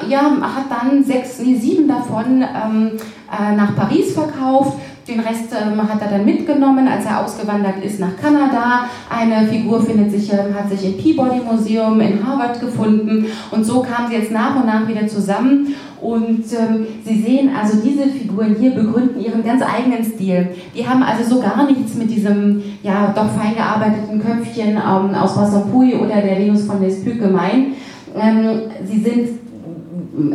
ja, 0.08 0.20
hat 0.40 0.70
dann 0.70 1.04
sechs, 1.04 1.38
nee, 1.40 1.56
sieben 1.56 1.88
davon 1.88 2.42
ähm, 2.42 2.90
äh, 3.30 3.56
nach 3.56 3.74
Paris 3.74 4.12
verkauft. 4.12 4.78
Den 5.08 5.20
Rest 5.20 5.52
ähm, 5.52 5.82
hat 5.82 6.00
er 6.00 6.10
dann 6.10 6.24
mitgenommen, 6.24 6.86
als 6.86 7.04
er 7.04 7.24
ausgewandert 7.24 7.84
ist 7.84 7.98
nach 7.98 8.16
Kanada. 8.20 8.84
Eine 9.10 9.48
Figur 9.48 9.82
findet 9.82 10.12
sich, 10.12 10.32
ähm, 10.32 10.54
hat 10.54 10.70
sich 10.70 10.84
im 10.84 10.96
Peabody 10.96 11.40
Museum 11.40 12.00
in 12.00 12.24
Harvard 12.24 12.60
gefunden. 12.60 13.26
Und 13.50 13.64
so 13.64 13.82
kamen 13.82 14.08
sie 14.08 14.16
jetzt 14.16 14.30
nach 14.30 14.54
und 14.54 14.66
nach 14.66 14.86
wieder 14.86 15.06
zusammen. 15.08 15.74
Und 16.00 16.44
ähm, 16.52 16.86
Sie 17.04 17.22
sehen 17.22 17.50
also, 17.54 17.78
diese 17.82 18.08
Figuren 18.08 18.56
hier 18.58 18.72
begründen 18.72 19.20
ihren 19.20 19.44
ganz 19.44 19.62
eigenen 19.62 20.04
Stil. 20.04 20.48
Die 20.74 20.86
haben 20.86 21.02
also 21.02 21.36
so 21.36 21.40
gar 21.40 21.64
nichts 21.64 21.94
mit 21.94 22.10
diesem 22.10 22.62
ja 22.82 23.12
doch 23.14 23.30
fein 23.30 23.54
gearbeiteten 23.54 24.20
Köpfchen 24.20 24.70
ähm, 24.70 25.14
aus 25.14 25.36
Rassapui 25.36 25.94
oder 25.94 26.20
der 26.20 26.38
Venus 26.38 26.64
von 26.64 26.80
Lespuc 26.80 27.20
gemein. 27.20 27.74
Ähm, 28.16 28.62
sie 28.84 29.00
sind 29.00 29.28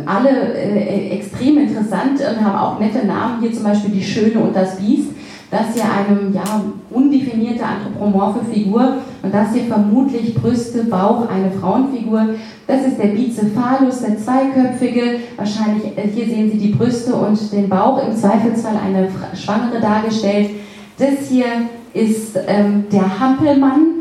alle 0.06 0.54
äh, 0.54 1.10
extrem 1.10 1.58
interessant 1.58 2.20
und 2.20 2.44
haben 2.44 2.58
auch 2.58 2.80
nette 2.80 3.06
Namen. 3.06 3.40
Hier 3.40 3.52
zum 3.52 3.64
Beispiel 3.64 3.90
die 3.90 4.02
Schöne 4.02 4.40
und 4.40 4.54
das 4.54 4.76
Biest. 4.76 5.10
Das 5.50 5.72
hier 5.72 5.84
eine 5.84 6.34
ja, 6.34 6.62
undefinierte 6.90 7.64
anthropomorphe 7.64 8.44
Figur 8.52 8.98
und 9.22 9.32
das 9.32 9.54
hier 9.54 9.64
vermutlich 9.64 10.34
Brüste, 10.34 10.84
Bauch, 10.84 11.26
eine 11.30 11.50
Frauenfigur. 11.50 12.34
Das 12.66 12.86
ist 12.86 12.98
der 12.98 13.08
Bicephalus, 13.08 14.02
der 14.02 14.18
zweiköpfige. 14.18 15.20
Wahrscheinlich, 15.36 15.96
äh, 15.96 16.08
hier 16.14 16.26
sehen 16.26 16.50
Sie 16.50 16.58
die 16.58 16.74
Brüste 16.74 17.14
und 17.14 17.50
den 17.52 17.68
Bauch, 17.68 18.06
im 18.06 18.14
Zweifelsfall 18.14 18.76
eine 18.76 19.08
Schwangere 19.34 19.80
dargestellt. 19.80 20.50
Das 20.98 21.28
hier 21.30 21.46
ist 21.94 22.38
ähm, 22.46 22.84
der 22.92 23.18
Hampelmann, 23.18 23.97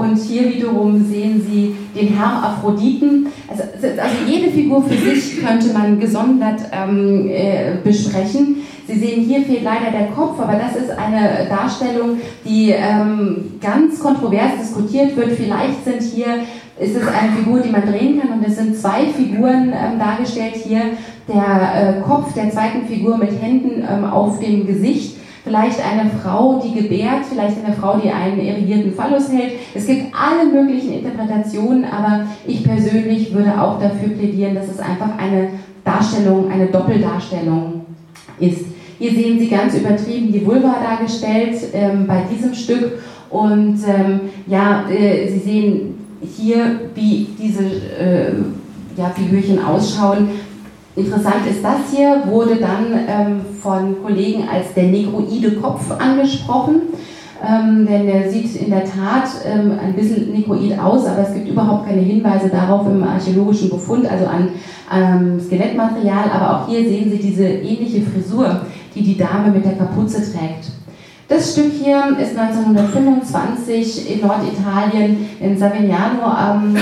und 0.00 0.16
hier 0.16 0.52
wiederum 0.52 1.04
sehen 1.04 1.40
Sie 1.40 1.76
den 1.94 2.08
Hermaphroditen. 2.08 3.28
Also, 3.48 3.62
also 3.62 4.16
jede 4.26 4.50
Figur 4.50 4.82
für 4.82 4.96
sich 4.96 5.44
könnte 5.44 5.72
man 5.72 6.00
gesondert 6.00 6.60
ähm, 6.72 7.28
äh, 7.28 7.76
besprechen. 7.82 8.56
Sie 8.86 8.98
sehen, 8.98 9.22
hier 9.22 9.42
fehlt 9.42 9.64
leider 9.64 9.90
der 9.90 10.08
Kopf, 10.08 10.38
aber 10.38 10.54
das 10.54 10.76
ist 10.76 10.90
eine 10.90 11.48
Darstellung, 11.48 12.20
die 12.44 12.70
ähm, 12.70 13.54
ganz 13.60 13.98
kontrovers 13.98 14.52
diskutiert 14.60 15.16
wird. 15.16 15.32
Vielleicht 15.32 15.84
sind 15.84 16.02
hier, 16.02 16.42
ist 16.78 16.96
es 16.96 17.08
eine 17.08 17.32
Figur, 17.36 17.60
die 17.60 17.70
man 17.70 17.82
drehen 17.82 18.20
kann 18.20 18.38
und 18.38 18.46
es 18.46 18.56
sind 18.56 18.76
zwei 18.76 19.06
Figuren 19.06 19.72
ähm, 19.72 19.98
dargestellt 19.98 20.54
hier. 20.54 20.82
Der 21.28 21.98
äh, 21.98 22.00
Kopf 22.02 22.32
der 22.34 22.50
zweiten 22.50 22.86
Figur 22.86 23.18
mit 23.18 23.32
Händen 23.42 23.82
ähm, 23.82 24.04
auf 24.04 24.38
dem 24.38 24.64
Gesicht 24.66 25.15
vielleicht 25.46 25.78
eine 25.80 26.10
Frau, 26.10 26.60
die 26.60 26.74
gebärt, 26.74 27.24
vielleicht 27.30 27.64
eine 27.64 27.74
Frau, 27.76 27.98
die 27.98 28.10
einen 28.10 28.40
irrigierten 28.40 28.92
Phallus 28.92 29.30
hält. 29.30 29.52
Es 29.74 29.86
gibt 29.86 30.06
alle 30.12 30.50
möglichen 30.50 30.92
Interpretationen, 30.92 31.84
aber 31.84 32.26
ich 32.44 32.64
persönlich 32.64 33.32
würde 33.32 33.60
auch 33.60 33.80
dafür 33.80 34.08
plädieren, 34.08 34.56
dass 34.56 34.68
es 34.68 34.80
einfach 34.80 35.16
eine 35.16 35.50
Darstellung, 35.84 36.50
eine 36.50 36.66
Doppeldarstellung 36.66 37.86
ist. 38.40 38.64
Hier 38.98 39.12
sehen 39.12 39.38
Sie 39.38 39.48
ganz 39.48 39.76
übertrieben 39.76 40.32
die 40.32 40.44
Vulva 40.44 40.78
dargestellt 40.82 41.56
ähm, 41.72 42.08
bei 42.08 42.22
diesem 42.28 42.52
Stück 42.52 42.98
und 43.30 43.78
ähm, 43.86 44.20
ja, 44.48 44.84
äh, 44.90 45.28
Sie 45.28 45.38
sehen 45.38 45.94
hier, 46.22 46.80
wie 46.96 47.28
diese 47.40 47.62
äh, 47.62 48.32
ja, 48.96 49.10
Figürchen 49.10 49.62
ausschauen. 49.62 50.28
Interessant 50.96 51.46
ist 51.48 51.62
das 51.62 51.94
hier, 51.94 52.22
wurde 52.26 52.56
dann 52.56 52.86
ähm, 53.06 53.40
von 53.60 54.02
Kollegen 54.02 54.48
als 54.48 54.72
der 54.74 54.84
negroide 54.84 55.52
Kopf 55.56 55.90
angesprochen. 55.90 56.80
Ähm, 57.46 57.86
denn 57.86 58.06
der 58.06 58.30
sieht 58.30 58.56
in 58.56 58.70
der 58.70 58.84
Tat 58.84 59.28
ähm, 59.44 59.72
ein 59.78 59.92
bisschen 59.92 60.32
negroid 60.32 60.78
aus, 60.78 61.04
aber 61.04 61.28
es 61.28 61.34
gibt 61.34 61.48
überhaupt 61.48 61.86
keine 61.86 62.00
Hinweise 62.00 62.48
darauf 62.48 62.86
im 62.86 63.04
archäologischen 63.04 63.68
Befund, 63.68 64.10
also 64.10 64.24
an 64.24 64.48
ähm, 64.90 65.38
Skelettmaterial. 65.38 66.30
Aber 66.32 66.56
auch 66.56 66.68
hier 66.68 66.80
sehen 66.80 67.10
Sie 67.10 67.18
diese 67.18 67.44
ähnliche 67.46 68.00
Frisur, 68.00 68.62
die 68.94 69.02
die 69.02 69.18
Dame 69.18 69.50
mit 69.52 69.66
der 69.66 69.74
Kapuze 69.74 70.22
trägt. 70.22 70.70
Das 71.28 71.54
Stück 71.54 71.72
hier 71.82 72.16
ist 72.20 72.38
1925 72.38 74.12
in 74.12 74.20
Norditalien 74.24 75.28
in 75.40 75.58
Savignano 75.58 76.22
ähm, 76.22 76.76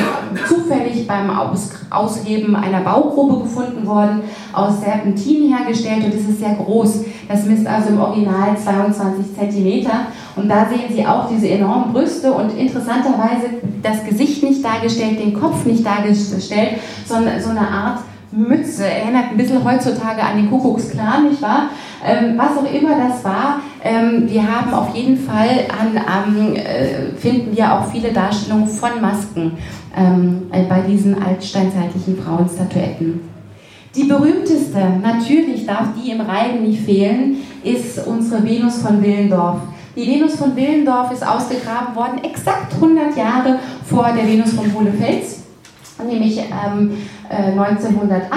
zufällig 0.46 1.06
beim 1.06 1.30
Aus 1.30 1.70
Ausheben 1.88 2.54
einer 2.54 2.80
Baugrube 2.80 3.44
gefunden 3.44 3.86
worden, 3.86 4.20
aus 4.52 4.80
Serpentin 4.80 5.56
hergestellt 5.56 6.04
und 6.04 6.14
es 6.14 6.28
ist 6.28 6.40
sehr 6.40 6.56
groß. 6.56 7.04
Das 7.26 7.46
misst 7.46 7.66
also 7.66 7.90
im 7.90 8.00
Original 8.00 8.54
22 8.54 9.34
cm 9.34 9.90
und 10.36 10.48
da 10.50 10.66
sehen 10.68 10.94
Sie 10.94 11.06
auch 11.06 11.26
diese 11.26 11.48
enormen 11.48 11.94
Brüste 11.94 12.30
und 12.30 12.54
interessanterweise 12.58 13.48
das 13.82 14.04
Gesicht 14.04 14.42
nicht 14.42 14.62
dargestellt, 14.62 15.20
den 15.20 15.32
Kopf 15.32 15.64
nicht 15.64 15.86
dargestellt, 15.86 16.80
sondern 17.06 17.40
so 17.40 17.48
eine 17.48 17.66
Art 17.66 18.00
Mütze. 18.36 18.84
Erinnert 18.84 19.30
ein 19.30 19.36
bisschen 19.36 19.64
heutzutage 19.64 20.22
an 20.22 20.36
den 20.36 20.50
Kuckucksklan, 20.50 21.28
nicht 21.28 21.40
wahr? 21.40 21.70
Ähm, 22.04 22.36
was 22.36 22.58
auch 22.58 22.72
immer 22.72 22.96
das 22.96 23.24
war, 23.24 23.60
ähm, 23.82 24.24
wir 24.28 24.42
haben 24.42 24.74
auf 24.74 24.94
jeden 24.94 25.16
Fall 25.16 25.66
an, 25.68 25.96
ähm, 25.96 26.56
äh, 26.56 27.16
finden 27.16 27.56
wir 27.56 27.72
auch 27.72 27.90
viele 27.90 28.12
Darstellungen 28.12 28.66
von 28.66 29.00
Masken 29.00 29.52
ähm, 29.96 30.42
äh, 30.52 30.64
bei 30.64 30.80
diesen 30.80 31.22
altsteinzeitlichen 31.22 32.18
Frauenstatuetten. 32.18 33.20
Die 33.94 34.04
berühmteste, 34.04 34.80
natürlich 35.00 35.66
darf 35.66 35.88
die 35.96 36.10
im 36.10 36.20
Reigen 36.20 36.64
nicht 36.64 36.82
fehlen, 36.82 37.36
ist 37.62 38.04
unsere 38.06 38.42
Venus 38.44 38.82
von 38.82 39.00
Willendorf. 39.00 39.58
Die 39.96 40.06
Venus 40.06 40.34
von 40.34 40.56
Willendorf 40.56 41.12
ist 41.12 41.24
ausgegraben 41.24 41.94
worden 41.94 42.24
exakt 42.24 42.74
100 42.74 43.16
Jahre 43.16 43.60
vor 43.84 44.10
der 44.14 44.26
Venus 44.26 44.52
von 44.52 44.74
Hohlefels, 44.74 45.43
nämlich 46.02 46.38
ähm, 46.38 46.92
äh, 47.28 47.52
1908. 47.52 48.30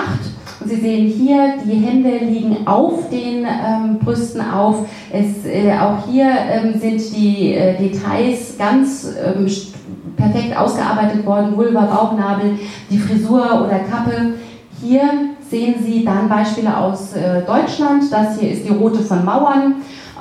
Und 0.59 0.69
Sie 0.69 0.75
sehen 0.75 1.07
hier, 1.07 1.53
die 1.63 1.75
Hände 1.75 2.17
liegen 2.25 2.67
auf 2.67 3.09
den 3.09 3.45
ähm, 3.45 3.99
Brüsten 3.99 4.41
auf. 4.41 4.87
Es, 5.11 5.45
äh, 5.45 5.71
auch 5.73 6.07
hier 6.07 6.27
ähm, 6.27 6.79
sind 6.79 6.99
die 7.15 7.53
äh, 7.53 7.77
Details 7.77 8.57
ganz 8.57 9.07
ähm, 9.23 9.47
perfekt 10.15 10.57
ausgearbeitet 10.57 11.25
worden. 11.25 11.55
Vulva, 11.55 11.81
Bauchnabel, 11.81 12.57
die 12.89 12.97
Frisur 12.97 13.65
oder 13.65 13.79
Kappe. 13.79 14.33
Hier 14.81 15.03
sehen 15.49 15.75
Sie 15.83 16.03
dann 16.03 16.27
Beispiele 16.27 16.75
aus 16.75 17.13
äh, 17.13 17.41
Deutschland. 17.43 18.03
Das 18.11 18.39
hier 18.39 18.51
ist 18.51 18.67
die 18.67 18.73
Rote 18.73 18.99
von 18.99 19.23
Mauern. 19.23 19.75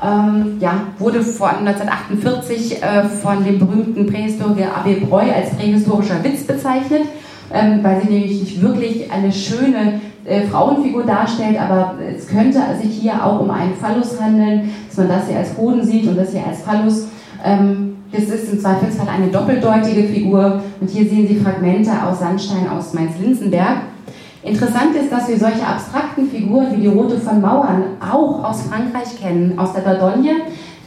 Ähm, 0.05 0.59
ja, 0.61 0.83
wurde 0.99 1.23
von 1.23 1.49
1948 1.67 2.83
äh, 2.83 3.05
von 3.05 3.45
dem 3.45 3.59
berühmten 3.59 4.07
Prähistoriker 4.07 4.77
Abel 4.77 5.01
Breu 5.01 5.23
als 5.23 5.51
prähistorischer 5.57 6.23
Witz 6.23 6.45
bezeichnet, 6.45 7.03
ähm, 7.53 7.81
weil 7.83 8.03
sie 8.03 8.09
nämlich 8.09 8.41
nicht 8.41 8.63
wirklich 8.63 9.11
eine 9.11 9.33
schöne 9.33 10.01
äh, 10.27 10.43
Frauenfigur 10.43 11.05
darstellt, 11.05 11.59
aber 11.59 11.95
es 12.15 12.27
könnte 12.27 12.61
sich 12.83 12.93
hier 13.01 13.25
auch 13.25 13.41
um 13.41 13.51
einen 13.51 13.75
Phallus 13.75 14.21
handeln, 14.21 14.71
dass 14.89 14.99
man 14.99 15.09
das 15.09 15.29
hier 15.29 15.39
als 15.39 15.57
Hoden 15.57 15.83
sieht 15.83 16.07
und 16.07 16.17
das 16.17 16.33
hier 16.33 16.47
als 16.47 16.61
Phallus. 16.61 17.09
Ähm, 17.45 17.97
das 18.13 18.25
ist 18.25 18.53
im 18.53 18.61
Zweifelsfall 18.61 19.09
eine 19.09 19.29
doppeldeutige 19.29 20.05
Figur 20.05 20.63
und 20.81 20.91
hier 20.91 21.09
sehen 21.09 21.27
Sie 21.27 21.37
Fragmente 21.37 21.91
aus 22.07 22.21
Sandstein 22.21 22.69
aus 22.69 22.93
Mainz-Linsenberg. 22.93 23.79
Interessant 24.47 24.95
ist, 24.95 25.11
dass 25.11 25.29
wir 25.29 25.37
solche 25.37 25.67
abstrakten 25.67 26.29
Figuren 26.29 26.69
wie 26.71 26.83
die 26.83 26.87
Rote 26.87 27.19
von 27.19 27.41
Mauern 27.41 27.83
auch 28.01 28.45
aus 28.45 28.63
Frankreich 28.63 29.21
kennen, 29.21 29.59
aus 29.59 29.73
der 29.73 29.83
Dordogne. 29.83 30.31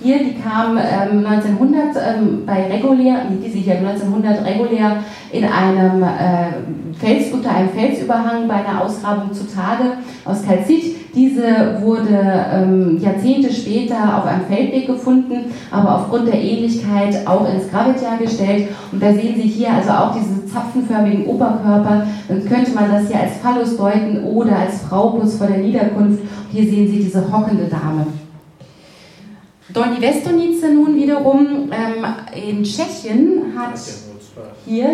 Hier, 0.01 0.19
die 0.19 0.35
kam 0.35 0.77
ähm, 0.77 1.25
1900 1.25 1.95
ähm, 1.97 2.45
bei 2.45 2.67
regulär, 2.67 3.25
diese 3.29 3.57
hier 3.57 3.79
1900 3.79 4.45
regulär 4.45 5.03
in 5.33 5.43
einem 5.43 6.03
äh, 6.03 6.97
Fels, 6.97 7.33
unter 7.33 7.53
einem 7.53 7.69
Felsüberhang 7.69 8.47
bei 8.47 8.65
einer 8.65 8.81
Ausgrabung 8.81 9.33
zutage 9.33 9.97
aus 10.23 10.45
Kalzit. 10.45 10.95
Diese 11.15 11.81
wurde 11.81 12.45
ähm, 12.53 12.99
Jahrzehnte 13.01 13.51
später 13.51 14.17
auf 14.17 14.25
einem 14.25 14.45
Feldweg 14.45 14.87
gefunden, 14.87 15.51
aber 15.71 15.95
aufgrund 15.95 16.27
der 16.27 16.39
Ähnlichkeit 16.39 17.25
auch 17.25 17.51
ins 17.51 17.69
Gravetjahr 17.69 18.17
gestellt. 18.17 18.69
Und 18.91 19.01
da 19.01 19.11
sehen 19.11 19.35
Sie 19.35 19.47
hier 19.47 19.73
also 19.73 19.89
auch 19.89 20.15
diese 20.15 20.45
zapfenförmigen 20.45 21.25
Oberkörper. 21.25 22.05
Dann 22.27 22.45
könnte 22.45 22.71
man 22.73 22.91
das 22.91 23.07
hier 23.07 23.19
als 23.19 23.37
Phallus 23.41 23.77
deuten 23.77 24.23
oder 24.23 24.57
als 24.57 24.81
Frau 24.83 25.11
kurz 25.11 25.35
vor 25.35 25.47
der 25.47 25.57
Niederkunft. 25.57 26.19
Hier 26.51 26.63
sehen 26.63 26.87
Sie 26.87 26.97
diese 27.03 27.31
hockende 27.31 27.65
Dame. 27.65 28.05
Donny 29.73 30.01
Westonice 30.01 30.73
nun 30.73 30.95
wiederum 30.95 31.69
ähm, 31.71 32.05
in 32.49 32.63
Tschechien 32.63 33.53
hat 33.55 33.79
hier 34.65 34.89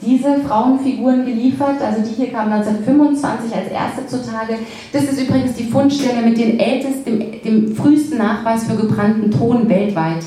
diese 0.00 0.40
Frauenfiguren 0.46 1.26
geliefert. 1.26 1.82
Also 1.82 2.02
die 2.02 2.14
hier 2.14 2.32
kam 2.32 2.52
1925 2.52 3.54
als 3.54 3.70
erste 3.70 4.06
zutage. 4.06 4.54
Das 4.92 5.04
ist 5.04 5.20
übrigens 5.20 5.54
die 5.54 5.64
Fundstelle 5.64 6.22
mit 6.22 6.38
dem 6.38 6.58
ältesten, 6.58 7.24
dem, 7.44 7.74
frühesten 7.74 8.18
Nachweis 8.18 8.64
für 8.64 8.76
gebrannten 8.76 9.30
Ton 9.30 9.68
weltweit. 9.68 10.22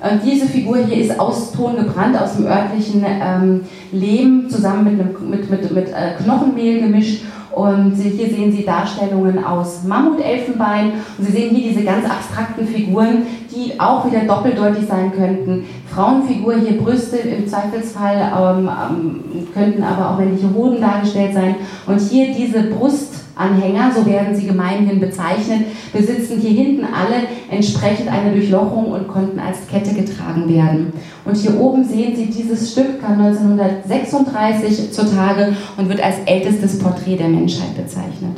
Und 0.00 0.20
diese 0.22 0.46
Figur 0.46 0.78
hier 0.78 0.98
ist 0.98 1.18
aus 1.18 1.52
Ton 1.52 1.76
gebrannt, 1.76 2.20
aus 2.20 2.36
dem 2.36 2.46
örtlichen 2.46 3.04
ähm, 3.06 3.60
Lehm, 3.90 4.50
zusammen 4.50 4.84
mit, 4.84 5.00
einem, 5.00 5.30
mit, 5.30 5.50
mit, 5.50 5.70
mit 5.70 5.88
äh, 5.88 6.22
Knochenmehl 6.22 6.82
gemischt 6.82 7.22
Und 7.54 7.94
hier 7.96 8.28
sehen 8.28 8.52
Sie 8.52 8.64
Darstellungen 8.64 9.44
aus 9.44 9.84
Mammutelfenbein. 9.84 10.92
Und 11.18 11.24
Sie 11.24 11.32
sehen 11.32 11.54
hier 11.54 11.70
diese 11.70 11.84
ganz 11.84 12.04
abstrakten 12.08 12.66
Figuren, 12.66 13.26
die 13.54 13.78
auch 13.78 14.06
wieder 14.06 14.20
doppeldeutig 14.20 14.86
sein 14.86 15.12
könnten. 15.12 15.64
Frauenfigur, 15.92 16.56
hier 16.56 16.80
Brüste 16.80 17.18
im 17.18 17.46
Zweifelsfall, 17.46 18.32
ähm, 18.36 18.68
ähm, 18.68 19.48
könnten 19.54 19.82
aber 19.82 20.10
auch 20.10 20.18
männliche 20.18 20.52
Hoden 20.52 20.80
dargestellt 20.80 21.34
sein. 21.34 21.56
Und 21.86 22.00
hier 22.00 22.34
diese 22.34 22.64
Brust. 22.64 23.23
Anhänger, 23.36 23.90
so 23.94 24.06
werden 24.06 24.34
sie 24.34 24.46
gemeinhin 24.46 25.00
bezeichnet, 25.00 25.66
besitzen 25.92 26.40
hier 26.40 26.50
hinten 26.50 26.84
alle 26.84 27.26
entsprechend 27.50 28.08
eine 28.08 28.32
Durchlochung 28.32 28.92
und 28.92 29.08
konnten 29.08 29.38
als 29.38 29.66
Kette 29.68 29.94
getragen 29.94 30.48
werden. 30.48 30.92
Und 31.24 31.36
hier 31.36 31.58
oben 31.58 31.84
sehen 31.84 32.14
Sie, 32.14 32.26
dieses 32.26 32.72
Stück 32.72 33.00
kam 33.00 33.20
1936 33.20 34.92
zutage 34.92 35.56
und 35.76 35.88
wird 35.88 36.02
als 36.02 36.16
ältestes 36.26 36.78
Porträt 36.78 37.16
der 37.16 37.28
Menschheit 37.28 37.76
bezeichnet. 37.76 38.36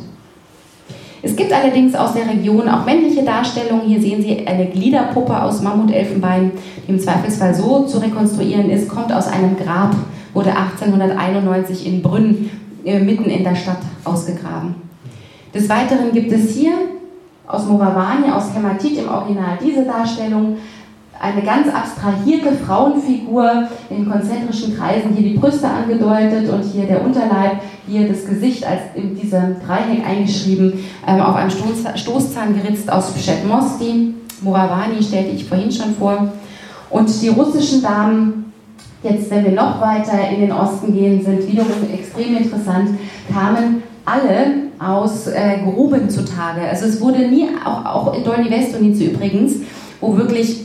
Es 1.23 1.35
gibt 1.35 1.53
allerdings 1.53 1.95
aus 1.95 2.13
der 2.13 2.29
Region 2.29 2.69
auch 2.69 2.87
männliche 2.87 3.25
Darstellungen. 3.25 3.87
Hier 3.87 4.01
sehen 4.01 4.23
Sie 4.23 4.47
eine 4.47 4.67
Gliederpuppe 4.67 5.43
aus 5.43 5.61
Mammutelfenbein, 5.61 6.53
die 6.87 6.93
im 6.93 7.01
Zweifelsfall 7.01 7.55
so 7.55 7.85
zu 7.85 7.99
rekonstruieren 7.99 8.71
ist, 8.71 8.89
kommt 8.89 9.13
aus 9.13 9.27
einem 9.27 9.57
Grab, 9.57 9.97
wurde 10.33 10.51
1891 10.51 11.87
in 11.87 12.03
Brünn 12.03 12.51
äh, 12.85 13.01
mitten 13.01 13.25
in 13.25 13.43
der 13.43 13.57
Stadt 13.57 13.81
ausgegraben. 14.05 14.86
Des 15.57 15.71
Weiteren 15.71 16.13
gibt 16.13 16.31
es 16.33 16.51
hier 16.51 16.73
aus 17.49 17.65
Moravani, 17.67 18.31
aus 18.31 18.55
Hämatit 18.55 18.99
im 18.99 19.09
Original 19.09 19.57
diese 19.65 19.85
Darstellung, 19.85 20.59
eine 21.19 21.41
ganz 21.41 21.69
abstrahierte 21.69 22.53
Frauenfigur 22.53 23.67
in 23.89 24.07
konzentrischen 24.07 24.77
Kreisen, 24.77 25.15
hier 25.15 25.31
die 25.31 25.39
Brüste 25.39 25.67
angedeutet 25.67 26.51
und 26.51 26.63
hier 26.63 26.85
der 26.85 27.03
Unterleib, 27.03 27.63
hier 27.89 28.07
das 28.07 28.27
Gesicht 28.27 28.67
als 28.67 28.83
in 28.97 29.17
diesem 29.17 29.57
Dreieck 29.67 30.07
eingeschrieben, 30.07 30.75
ähm, 31.07 31.23
auf 31.23 31.35
einem 31.37 31.49
Stoßzahn 31.51 32.55
geritzt 32.55 32.93
aus 32.93 33.15
Pschetmosti. 33.15 34.13
Moravani 34.43 35.03
stellte 35.03 35.31
ich 35.31 35.49
vorhin 35.49 35.73
schon 35.73 35.95
vor. 35.95 36.33
Und 36.91 37.23
die 37.23 37.29
russischen 37.29 37.81
Damen, 37.81 38.53
jetzt 39.03 39.31
wenn 39.31 39.47
wir 39.47 39.53
noch 39.53 39.81
weiter 39.81 40.19
in 40.31 40.43
den 40.43 40.53
Osten 40.53 40.93
gehen, 40.93 41.25
sind 41.25 41.51
wiederum 41.51 41.91
extrem 41.95 42.37
interessant, 42.37 42.91
kamen 43.33 43.83
alle 44.07 44.69
aus 44.79 45.27
äh, 45.27 45.59
Gruben 45.65 46.09
zutage. 46.09 46.63
Also 46.63 46.87
es 46.87 47.01
wurde 47.01 47.29
nie, 47.29 47.49
auch, 47.65 47.85
auch 47.85 48.15
in 48.15 48.25
Dolny 48.25 48.51
Westonice 48.51 49.05
übrigens, 49.05 49.57
wo 50.01 50.17
wirklich 50.17 50.61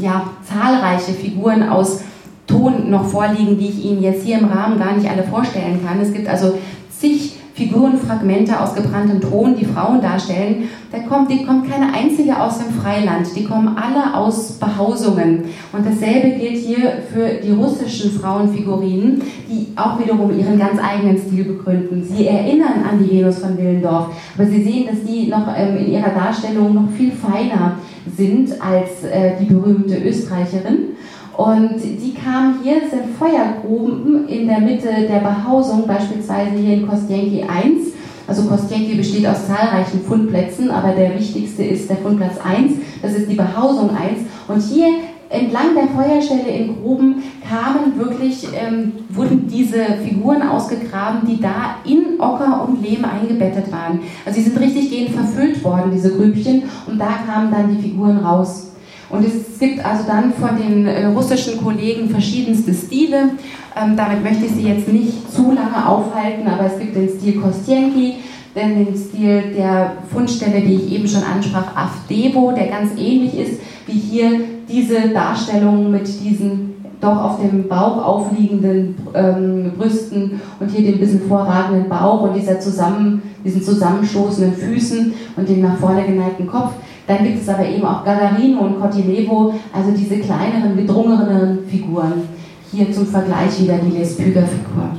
ja, 0.00 0.30
zahlreiche 0.44 1.12
Figuren 1.12 1.68
aus 1.68 2.00
Ton 2.46 2.88
noch 2.88 3.04
vorliegen, 3.04 3.58
die 3.58 3.68
ich 3.68 3.84
Ihnen 3.84 4.02
jetzt 4.02 4.24
hier 4.24 4.38
im 4.38 4.46
Rahmen 4.46 4.78
gar 4.78 4.96
nicht 4.96 5.08
alle 5.10 5.22
vorstellen 5.22 5.84
kann. 5.86 6.00
Es 6.00 6.14
gibt 6.14 6.26
also 6.26 6.54
zig 6.98 7.37
Figurenfragmente 7.58 8.58
aus 8.60 8.72
gebranntem 8.72 9.20
Ton, 9.20 9.56
die 9.56 9.64
Frauen 9.64 10.00
darstellen, 10.00 10.68
da 10.92 11.00
kommt, 11.00 11.28
die 11.28 11.44
kommt 11.44 11.68
keine 11.68 11.92
einzige 11.92 12.40
aus 12.40 12.58
dem 12.58 12.72
Freiland, 12.72 13.26
die 13.34 13.44
kommen 13.44 13.76
alle 13.76 14.14
aus 14.14 14.52
Behausungen. 14.52 15.42
Und 15.72 15.84
dasselbe 15.84 16.38
gilt 16.38 16.56
hier 16.56 16.92
für 17.12 17.44
die 17.44 17.50
russischen 17.50 18.12
Frauenfigurinen, 18.12 19.22
die 19.50 19.66
auch 19.74 19.98
wiederum 19.98 20.38
ihren 20.38 20.56
ganz 20.56 20.80
eigenen 20.80 21.18
Stil 21.18 21.44
begründen. 21.44 22.04
Sie 22.04 22.28
erinnern 22.28 22.84
an 22.88 23.04
die 23.04 23.18
Venus 23.18 23.38
von 23.38 23.58
Willendorf, 23.58 24.10
aber 24.36 24.46
Sie 24.46 24.62
sehen, 24.62 24.86
dass 24.86 25.02
die 25.02 25.26
noch 25.26 25.48
ähm, 25.56 25.78
in 25.78 25.92
ihrer 25.92 26.10
Darstellung 26.10 26.74
noch 26.74 26.90
viel 26.96 27.10
feiner 27.10 27.76
sind 28.16 28.52
als 28.62 29.02
äh, 29.02 29.32
die 29.40 29.52
berühmte 29.52 29.96
Österreicherin. 29.98 30.96
Und 31.38 31.80
die 31.80 32.14
kamen 32.14 32.56
hier, 32.64 32.80
sind 32.90 33.14
Feuergruben 33.16 34.26
in 34.26 34.48
der 34.48 34.58
Mitte 34.58 34.88
der 35.08 35.20
Behausung, 35.20 35.86
beispielsweise 35.86 36.56
hier 36.56 36.78
in 36.78 36.88
Kostienki 36.88 37.42
1. 37.42 37.92
Also 38.26 38.42
Kostienki 38.42 38.96
besteht 38.96 39.24
aus 39.24 39.46
zahlreichen 39.46 40.00
Fundplätzen, 40.00 40.68
aber 40.68 40.96
der 40.96 41.16
wichtigste 41.16 41.62
ist 41.62 41.88
der 41.88 41.98
Fundplatz 41.98 42.38
1, 42.44 42.72
das 43.02 43.12
ist 43.12 43.30
die 43.30 43.36
Behausung 43.36 43.90
1. 43.90 44.18
Und 44.48 44.60
hier 44.60 44.88
entlang 45.28 45.76
der 45.76 45.86
Feuerstelle 45.86 46.48
in 46.48 46.82
Gruben 46.82 47.22
kamen 47.48 47.96
wirklich, 47.96 48.48
ähm, 48.60 48.94
wurden 49.10 49.46
diese 49.46 49.84
Figuren 50.04 50.42
ausgegraben, 50.42 51.20
die 51.24 51.40
da 51.40 51.76
in 51.84 52.18
Ocker 52.18 52.66
und 52.66 52.82
Lehm 52.82 53.04
eingebettet 53.04 53.70
waren. 53.70 54.00
Also 54.26 54.40
sie 54.40 54.50
sind 54.50 54.58
richtig 54.58 54.90
gehend 54.90 55.10
verfüllt 55.10 55.62
worden, 55.62 55.92
diese 55.94 56.16
Grübchen, 56.16 56.64
und 56.88 56.98
da 56.98 57.10
kamen 57.24 57.52
dann 57.52 57.76
die 57.76 57.80
Figuren 57.80 58.18
raus. 58.18 58.67
Und 59.10 59.24
es 59.24 59.58
gibt 59.58 59.84
also 59.84 60.04
dann 60.06 60.32
von 60.34 60.56
den 60.56 60.86
äh, 60.86 61.06
russischen 61.06 61.62
Kollegen 61.62 62.10
verschiedenste 62.10 62.74
Stile. 62.74 63.30
Ähm, 63.76 63.96
damit 63.96 64.22
möchte 64.22 64.44
ich 64.44 64.52
Sie 64.52 64.68
jetzt 64.68 64.88
nicht 64.88 65.32
zu 65.32 65.52
lange 65.52 65.88
aufhalten, 65.88 66.46
aber 66.46 66.66
es 66.66 66.78
gibt 66.78 66.94
den 66.94 67.08
Stil 67.08 67.40
Kostienki, 67.40 68.16
dann 68.54 68.84
den 68.84 68.96
Stil 68.96 69.54
der 69.56 69.92
Fundstelle, 70.12 70.60
die 70.60 70.74
ich 70.74 70.92
eben 70.92 71.08
schon 71.08 71.22
ansprach, 71.22 71.74
Avdevo, 71.74 72.52
der 72.52 72.66
ganz 72.66 72.92
ähnlich 72.98 73.38
ist 73.38 73.60
wie 73.88 73.98
hier 73.98 74.40
diese 74.68 75.08
Darstellung 75.08 75.90
mit 75.90 76.06
diesen 76.06 76.74
doch 77.00 77.22
auf 77.22 77.40
dem 77.40 77.68
Bauch 77.68 78.04
aufliegenden 78.04 78.96
ähm, 79.14 79.72
Brüsten 79.78 80.40
und 80.58 80.68
hier 80.68 80.90
dem 80.90 80.98
bisschen 80.98 81.28
vorragenden 81.28 81.88
Bauch 81.88 82.22
und 82.22 82.34
dieser 82.34 82.58
zusammen, 82.58 83.22
diesen 83.44 83.62
zusammenstoßenden 83.62 84.54
Füßen 84.54 85.14
und 85.36 85.48
dem 85.48 85.62
nach 85.62 85.78
vorne 85.78 86.04
geneigten 86.04 86.48
Kopf. 86.48 86.72
Dann 87.08 87.24
gibt 87.24 87.40
es 87.40 87.48
aber 87.48 87.66
eben 87.66 87.84
auch 87.86 88.04
Gagarino 88.04 88.60
und 88.60 88.80
Cotilevo, 88.80 89.54
also 89.72 89.90
diese 89.92 90.18
kleineren, 90.18 90.76
gedrungeneren 90.76 91.60
Figuren. 91.66 92.28
Hier 92.70 92.92
zum 92.92 93.06
Vergleich 93.06 93.58
wieder 93.62 93.78
die 93.78 93.96
Lespüger-Figur. 93.96 94.90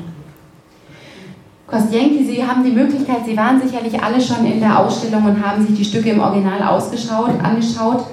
Kostjenki, 1.67 2.25
Sie 2.25 2.43
haben 2.43 2.63
die 2.63 2.71
Möglichkeit, 2.71 3.19
Sie 3.27 3.37
waren 3.37 3.61
sicherlich 3.61 4.01
alle 4.01 4.19
schon 4.19 4.43
in 4.43 4.59
der 4.59 4.79
Ausstellung 4.79 5.23
und 5.23 5.45
haben 5.45 5.63
sich 5.67 5.77
die 5.77 5.85
Stücke 5.85 6.09
im 6.09 6.19
Original 6.19 6.63
ausgeschaut, 6.63 7.29
angeschaut. 7.43 8.05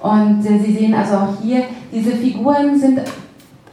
Und 0.00 0.40
äh, 0.46 0.58
Sie 0.64 0.72
sehen 0.72 0.94
also 0.94 1.16
auch 1.16 1.34
hier, 1.42 1.64
diese 1.92 2.12
Figuren 2.12 2.78
sind 2.80 3.00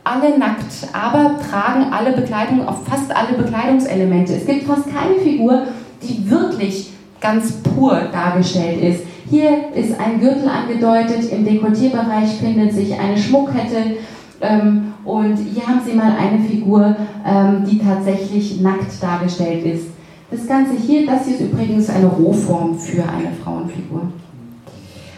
alle 0.03 0.37
nackt, 0.37 0.89
aber 0.91 1.39
tragen 1.49 1.93
alle 1.93 2.11
Bekleidung, 2.11 2.67
auf 2.67 2.85
fast 2.85 3.15
alle 3.15 3.37
Bekleidungselemente. 3.37 4.33
Es 4.33 4.45
gibt 4.45 4.63
fast 4.65 4.93
keine 4.93 5.15
Figur, 5.23 5.67
die 6.03 6.29
wirklich 6.29 6.91
ganz 7.21 7.53
pur 7.53 8.09
dargestellt 8.11 8.83
ist. 8.83 9.10
Hier 9.31 9.73
ist 9.73 9.97
ein 9.97 10.19
Gürtel 10.19 10.49
angedeutet, 10.49 11.31
im 11.31 11.45
Dekolletierbereich 11.45 12.31
findet 12.41 12.73
sich 12.73 12.99
eine 12.99 13.17
Schmuckkette 13.17 13.95
ähm, 14.41 14.91
und 15.05 15.37
hier 15.37 15.65
haben 15.65 15.79
Sie 15.85 15.93
mal 15.93 16.17
eine 16.19 16.43
Figur, 16.43 16.93
ähm, 17.25 17.63
die 17.65 17.79
tatsächlich 17.79 18.59
nackt 18.59 19.01
dargestellt 19.01 19.65
ist. 19.65 19.87
Das 20.29 20.45
Ganze 20.45 20.73
hier, 20.75 21.05
das 21.05 21.25
hier 21.25 21.35
ist 21.35 21.41
übrigens 21.43 21.89
eine 21.89 22.07
Rohform 22.07 22.77
für 22.77 23.03
eine 23.03 23.31
Frauenfigur. 23.41 24.01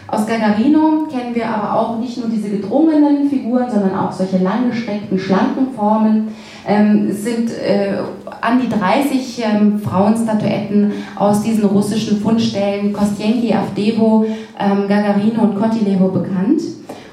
Aus 0.06 0.28
Gagarino 0.28 1.08
kennen 1.10 1.34
wir 1.34 1.48
aber 1.48 1.76
auch 1.76 1.98
nicht 1.98 2.16
nur 2.16 2.28
diese 2.28 2.50
gedrungenen 2.50 3.28
Figuren, 3.28 3.68
sondern 3.68 3.98
auch 3.98 4.12
solche 4.12 4.38
langgestreckten, 4.38 5.18
schlanken 5.18 5.74
Formen. 5.74 6.28
Ähm, 6.66 7.12
sind 7.12 7.50
äh, 7.50 7.98
an 8.40 8.60
die 8.60 8.68
30 8.68 9.42
ähm, 9.44 9.78
Frauenstatuetten 9.78 10.92
aus 11.16 11.42
diesen 11.42 11.64
russischen 11.64 12.20
Fundstellen 12.20 12.92
Kostienki, 12.92 13.52
Avdevo, 13.52 14.26
ähm, 14.58 14.88
Gagarino 14.88 15.42
und 15.42 15.60
Kotilevo 15.60 16.08
bekannt. 16.08 16.62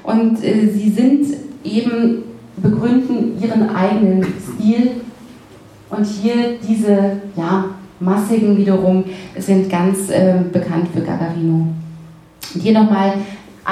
Und 0.02 0.42
äh, 0.42 0.68
sie 0.68 0.90
sind 0.90 1.26
eben, 1.64 2.24
begründen 2.56 3.42
ihren 3.42 3.74
eigenen 3.74 4.26
Stil. 4.40 4.92
Und 5.90 6.04
hier 6.04 6.58
diese 6.66 7.18
ja, 7.36 7.66
massigen 8.00 8.56
wiederum 8.56 9.04
sind 9.38 9.70
ganz 9.70 10.10
äh, 10.10 10.34
bekannt 10.52 10.88
für 10.94 11.00
Gagarino. 11.00 11.66
Und 12.54 12.60
hier 12.60 12.72
nochmal 12.72 13.14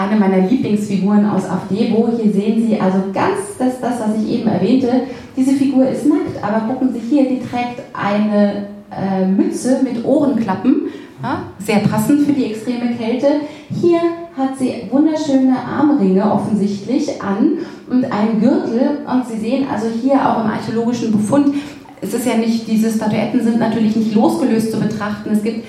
eine 0.01 0.19
meiner 0.19 0.49
Lieblingsfiguren 0.49 1.29
aus 1.29 1.49
Avdevo. 1.49 2.11
Hier 2.17 2.33
sehen 2.33 2.67
Sie 2.67 2.79
also 2.81 2.99
ganz 3.13 3.57
das, 3.59 3.81
das, 3.81 4.01
was 4.01 4.23
ich 4.23 4.41
eben 4.41 4.49
erwähnte. 4.49 4.89
Diese 5.37 5.53
Figur 5.53 5.89
ist 5.89 6.07
nackt, 6.07 6.43
aber 6.43 6.73
gucken 6.73 6.93
Sie 6.93 7.01
hier, 7.01 7.29
die 7.29 7.41
trägt 7.41 7.83
eine 7.93 8.67
äh, 8.91 9.27
Mütze 9.27 9.81
mit 9.83 10.05
Ohrenklappen. 10.05 10.89
Ja, 11.23 11.43
sehr 11.59 11.81
passend 11.81 12.23
für 12.23 12.33
die 12.33 12.47
extreme 12.47 12.95
Kälte. 12.95 13.27
Hier 13.69 13.99
hat 14.39 14.59
sie 14.59 14.89
wunderschöne 14.91 15.55
Armringe 15.55 16.33
offensichtlich 16.33 17.21
an 17.21 17.59
und 17.91 18.05
einen 18.05 18.41
Gürtel. 18.41 19.01
Und 19.07 19.27
Sie 19.29 19.39
sehen 19.39 19.67
also 19.71 19.89
hier 19.89 20.15
auch 20.15 20.43
im 20.43 20.51
archäologischen 20.51 21.13
Befund, 21.13 21.55
es 22.01 22.15
ist 22.15 22.27
ja 22.27 22.37
nicht, 22.37 22.67
diese 22.67 22.91
Statuetten 22.91 23.43
sind 23.45 23.59
natürlich 23.59 23.95
nicht 23.95 24.15
losgelöst 24.15 24.73
zu 24.73 24.81
betrachten. 24.81 25.31
Es 25.33 25.43
gibt 25.43 25.67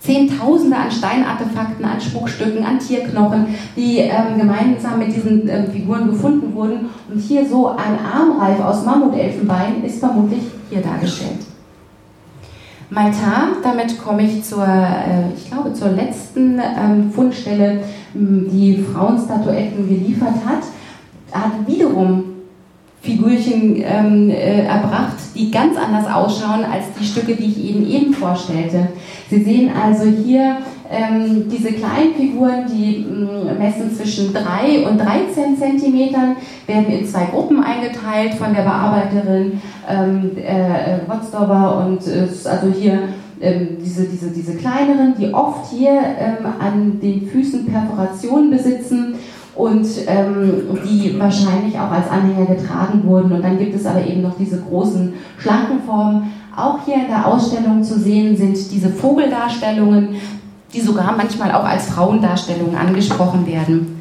Zehntausende 0.00 0.76
an 0.76 0.90
Steinartefakten, 0.90 1.84
an 1.84 2.00
Schmuckstücken, 2.00 2.64
an 2.64 2.78
Tierknochen, 2.78 3.54
die 3.76 3.98
ähm, 3.98 4.38
gemeinsam 4.38 4.98
mit 4.98 5.14
diesen 5.14 5.46
ähm, 5.48 5.70
Figuren 5.70 6.10
gefunden 6.10 6.54
wurden. 6.54 6.86
Und 7.10 7.18
hier 7.18 7.46
so 7.46 7.68
ein 7.68 7.98
Armreif 8.02 8.60
aus 8.60 8.84
Mammutelfenbein 8.84 9.84
ist 9.84 10.00
vermutlich 10.00 10.42
hier 10.70 10.80
dargestellt. 10.80 11.40
Malta, 12.88 13.48
damit 13.62 14.02
komme 14.02 14.22
ich 14.22 14.42
zur, 14.42 14.66
äh, 14.66 15.32
ich 15.36 15.50
glaube, 15.50 15.72
zur 15.74 15.90
letzten 15.90 16.58
ähm, 16.58 17.12
Fundstelle, 17.12 17.82
die 18.12 18.82
Frauenstatuetten 18.82 19.88
geliefert 19.88 20.34
hat, 20.44 20.64
hat 21.32 21.52
wiederum 21.68 22.29
Figürchen 23.02 23.76
ähm, 23.76 24.30
äh, 24.30 24.64
erbracht, 24.66 25.16
die 25.34 25.50
ganz 25.50 25.76
anders 25.76 26.06
ausschauen 26.06 26.64
als 26.64 26.84
die 26.98 27.04
Stücke, 27.04 27.34
die 27.34 27.46
ich 27.46 27.70
Ihnen 27.70 27.90
eben 27.90 28.12
vorstellte. 28.12 28.88
Sie 29.30 29.42
sehen 29.42 29.70
also 29.74 30.04
hier 30.04 30.58
ähm, 30.90 31.48
diese 31.48 31.72
kleinen 31.72 32.14
Figuren, 32.16 32.66
die 32.68 33.06
mh, 33.08 33.54
mm, 33.54 33.58
messen 33.58 33.94
zwischen 33.96 34.34
3 34.34 34.86
und 34.86 34.98
13 34.98 35.56
Zentimetern, 35.56 36.36
werden 36.66 36.86
in 36.86 37.06
zwei 37.06 37.24
Gruppen 37.26 37.62
eingeteilt 37.62 38.34
von 38.34 38.52
der 38.52 38.62
Bearbeiterin 38.62 39.62
ähm, 39.88 40.32
äh, 40.36 41.10
Rotzdorfer 41.10 41.86
und 41.86 42.06
äh, 42.06 42.26
also 42.44 42.72
hier 42.76 43.08
ähm, 43.40 43.78
diese, 43.82 44.04
diese, 44.04 44.30
diese 44.30 44.56
kleineren, 44.56 45.14
die 45.18 45.32
oft 45.32 45.70
hier 45.70 45.92
ähm, 45.92 46.46
an 46.58 47.00
den 47.00 47.26
Füßen 47.28 47.64
Perforationen 47.64 48.50
besitzen 48.50 49.14
und 49.60 49.86
ähm, 50.06 50.62
die 50.84 51.18
wahrscheinlich 51.18 51.78
auch 51.78 51.90
als 51.90 52.08
Anhänger 52.08 52.46
getragen 52.46 53.02
wurden. 53.04 53.32
Und 53.32 53.42
dann 53.42 53.58
gibt 53.58 53.74
es 53.74 53.84
aber 53.84 54.04
eben 54.04 54.22
noch 54.22 54.36
diese 54.38 54.60
großen, 54.62 55.12
schlanken 55.38 55.80
Formen. 55.84 56.30
Auch 56.56 56.78
hier 56.84 56.94
in 56.94 57.08
der 57.08 57.26
Ausstellung 57.26 57.82
zu 57.82 57.98
sehen 57.98 58.36
sind 58.36 58.56
diese 58.72 58.88
Vogeldarstellungen, 58.88 60.16
die 60.72 60.80
sogar 60.80 61.14
manchmal 61.16 61.52
auch 61.52 61.64
als 61.64 61.90
Frauendarstellungen 61.90 62.74
angesprochen 62.74 63.46
werden. 63.46 64.00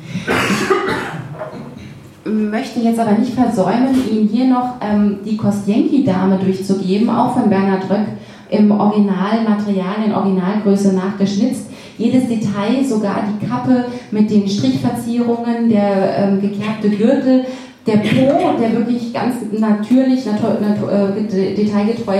Ich 2.26 2.32
möchte 2.32 2.80
jetzt 2.80 3.00
aber 3.00 3.12
nicht 3.12 3.34
versäumen, 3.34 3.96
Ihnen 4.10 4.30
hier 4.30 4.48
noch 4.48 4.76
ähm, 4.82 5.18
die 5.26 5.36
Kostjenki-Dame 5.36 6.38
durchzugeben, 6.38 7.10
auch 7.10 7.34
von 7.34 7.50
Bernhard 7.50 7.90
Röck 7.90 8.08
im 8.50 8.72
Originalmaterial, 8.72 10.04
in 10.06 10.14
Originalgröße 10.14 10.94
nachgeschnitzt 10.94 11.70
jedes 12.00 12.28
Detail, 12.28 12.84
sogar 12.84 13.26
die 13.28 13.46
Kappe 13.46 13.86
mit 14.10 14.32
den 14.32 14.48
Strichverzierungen, 14.48 15.70
der 15.70 16.18
ähm, 16.18 16.42
gekerbte 16.42 16.90
Gürtel, 16.90 17.46
der 17.86 17.98
Po, 17.98 18.58
der 18.60 18.76
wirklich 18.78 19.14
ganz 19.14 19.36
natürlich, 19.52 20.26
natur, 20.26 20.58
natur, 20.62 20.92
äh, 20.92 21.56
detailgetreu 21.56 22.18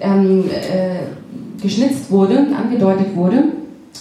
ähm, 0.00 0.44
äh, 0.50 1.62
geschnitzt 1.62 2.10
wurde, 2.10 2.46
angedeutet 2.56 3.14
wurde. 3.14 3.44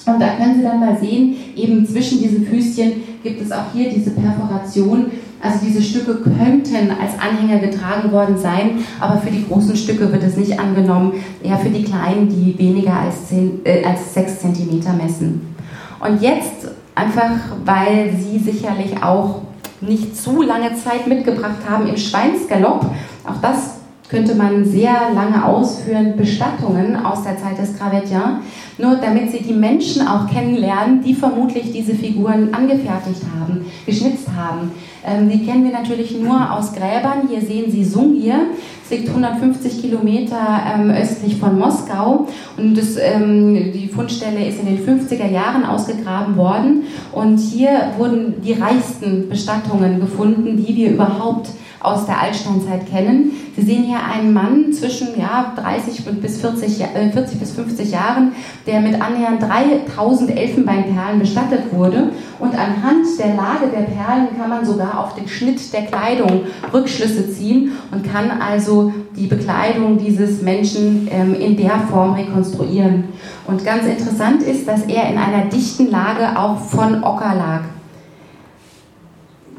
Und 0.05 0.19
da 0.19 0.35
können 0.35 0.55
Sie 0.55 0.63
dann 0.63 0.79
mal 0.79 0.97
sehen, 0.97 1.35
eben 1.55 1.85
zwischen 1.85 2.19
diesen 2.21 2.45
Füßchen 2.45 2.91
gibt 3.23 3.41
es 3.41 3.51
auch 3.51 3.71
hier 3.73 3.89
diese 3.89 4.11
Perforation. 4.11 5.05
Also 5.41 5.65
diese 5.65 5.81
Stücke 5.81 6.17
könnten 6.17 6.91
als 6.91 7.19
Anhänger 7.19 7.59
getragen 7.59 8.11
worden 8.11 8.37
sein, 8.37 8.83
aber 8.99 9.19
für 9.19 9.31
die 9.31 9.47
großen 9.47 9.75
Stücke 9.75 10.11
wird 10.11 10.23
es 10.23 10.37
nicht 10.37 10.59
angenommen, 10.59 11.13
eher 11.43 11.57
für 11.57 11.69
die 11.69 11.83
kleinen, 11.83 12.29
die 12.29 12.57
weniger 12.57 12.93
als, 12.93 13.29
10, 13.29 13.61
äh, 13.65 13.83
als 13.83 14.13
6 14.13 14.39
cm 14.39 14.97
messen. 14.97 15.55
Und 15.99 16.21
jetzt, 16.21 16.67
einfach 16.93 17.31
weil 17.65 18.13
Sie 18.17 18.37
sicherlich 18.37 19.01
auch 19.01 19.41
nicht 19.81 20.15
zu 20.15 20.43
lange 20.43 20.75
Zeit 20.75 21.07
mitgebracht 21.07 21.57
haben 21.67 21.87
im 21.87 21.97
Schweinsgalopp, 21.97 22.85
auch 23.25 23.41
das 23.41 23.81
könnte 24.11 24.35
man 24.35 24.65
sehr 24.65 25.13
lange 25.15 25.43
ausführen, 25.43 26.17
Bestattungen 26.17 26.97
aus 26.97 27.23
der 27.23 27.37
Zeit 27.37 27.57
des 27.57 27.79
Gravetien, 27.79 28.41
nur 28.77 28.97
damit 28.97 29.31
Sie 29.31 29.41
die 29.41 29.53
Menschen 29.53 30.05
auch 30.05 30.27
kennenlernen, 30.27 31.01
die 31.01 31.15
vermutlich 31.15 31.71
diese 31.71 31.95
Figuren 31.95 32.53
angefertigt 32.53 33.21
haben, 33.39 33.65
geschnitzt 33.85 34.27
haben. 34.35 34.71
Ähm, 35.05 35.29
die 35.29 35.45
kennen 35.45 35.63
wir 35.63 35.71
natürlich 35.71 36.17
nur 36.17 36.51
aus 36.51 36.73
Gräbern. 36.73 37.27
Hier 37.29 37.41
sehen 37.41 37.71
Sie 37.71 37.83
Sungir. 37.83 38.35
Es 38.83 38.91
liegt 38.91 39.09
150 39.09 39.81
Kilometer 39.81 40.61
ähm, 40.73 40.91
östlich 40.91 41.37
von 41.37 41.57
Moskau. 41.57 42.27
Und 42.57 42.77
das, 42.77 42.97
ähm, 42.97 43.71
die 43.73 43.87
Fundstelle 43.87 44.45
ist 44.45 44.59
in 44.59 44.65
den 44.65 44.85
50er 44.85 45.29
Jahren 45.29 45.65
ausgegraben 45.65 46.35
worden. 46.37 46.83
Und 47.11 47.37
hier 47.37 47.93
wurden 47.97 48.41
die 48.43 48.53
reichsten 48.53 49.29
Bestattungen 49.29 49.99
gefunden, 49.99 50.57
die 50.57 50.75
wir 50.75 50.91
überhaupt 50.91 51.49
aus 51.83 52.05
der 52.05 52.21
Altsteinzeit 52.21 52.87
kennen. 52.89 53.31
Sie 53.55 53.63
sehen 53.63 53.83
hier 53.83 53.99
einen 54.03 54.33
Mann 54.33 54.71
zwischen 54.71 55.19
ja, 55.19 55.53
30 55.55 56.05
bis 56.21 56.39
40, 56.39 56.81
äh, 56.81 57.09
40 57.11 57.39
bis 57.39 57.51
50 57.51 57.91
Jahren, 57.91 58.33
der 58.65 58.81
mit 58.81 59.01
annähernd 59.01 59.41
3000 59.41 60.35
Elfenbeinperlen 60.37 61.19
bestattet 61.19 61.73
wurde. 61.73 62.11
Und 62.39 62.55
anhand 62.55 63.05
der 63.19 63.35
Lage 63.35 63.67
der 63.71 63.83
Perlen 63.83 64.29
kann 64.37 64.49
man 64.49 64.65
sogar 64.65 64.99
auf 64.99 65.15
den 65.15 65.27
Schnitt 65.27 65.73
der 65.73 65.83
Kleidung 65.83 66.41
Rückschlüsse 66.73 67.31
ziehen 67.31 67.73
und 67.91 68.03
kann 68.11 68.31
also 68.41 68.93
die 69.15 69.27
Bekleidung 69.27 69.97
dieses 69.97 70.41
Menschen 70.41 71.07
ähm, 71.11 71.35
in 71.35 71.57
der 71.57 71.79
Form 71.89 72.13
rekonstruieren. 72.13 73.05
Und 73.47 73.65
ganz 73.65 73.85
interessant 73.85 74.43
ist, 74.43 74.67
dass 74.67 74.83
er 74.83 75.09
in 75.09 75.17
einer 75.17 75.45
dichten 75.45 75.89
Lage 75.89 76.39
auch 76.39 76.57
von 76.57 77.03
Ocker 77.03 77.35
lag. 77.35 77.61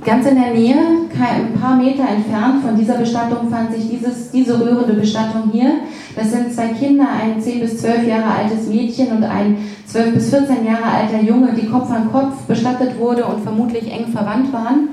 Ganz 0.04 0.26
in 0.26 0.34
der 0.34 0.52
Nähe, 0.52 0.74
ein 0.74 1.60
paar 1.60 1.76
Meter 1.76 2.02
entfernt 2.08 2.64
von 2.64 2.76
dieser 2.76 2.94
Bestattung, 2.94 3.48
fand 3.48 3.72
sich 3.72 3.88
dieses, 3.88 4.32
diese 4.32 4.58
rührende 4.60 4.94
Bestattung 4.94 5.50
hier. 5.52 5.74
Das 6.16 6.32
sind 6.32 6.52
zwei 6.52 6.68
Kinder, 6.68 7.06
ein 7.08 7.40
10 7.40 7.60
bis 7.60 7.78
12 7.78 8.08
Jahre 8.08 8.34
altes 8.34 8.66
Mädchen 8.66 9.12
und 9.12 9.22
ein 9.22 9.58
12 9.86 10.14
bis 10.14 10.30
14 10.30 10.66
Jahre 10.66 10.84
alter 10.84 11.22
Junge, 11.22 11.52
die 11.52 11.68
Kopf 11.68 11.88
an 11.92 12.10
Kopf 12.10 12.42
bestattet 12.48 12.98
wurde 12.98 13.24
und 13.24 13.44
vermutlich 13.44 13.92
eng 13.92 14.08
verwandt 14.08 14.52
waren. 14.52 14.88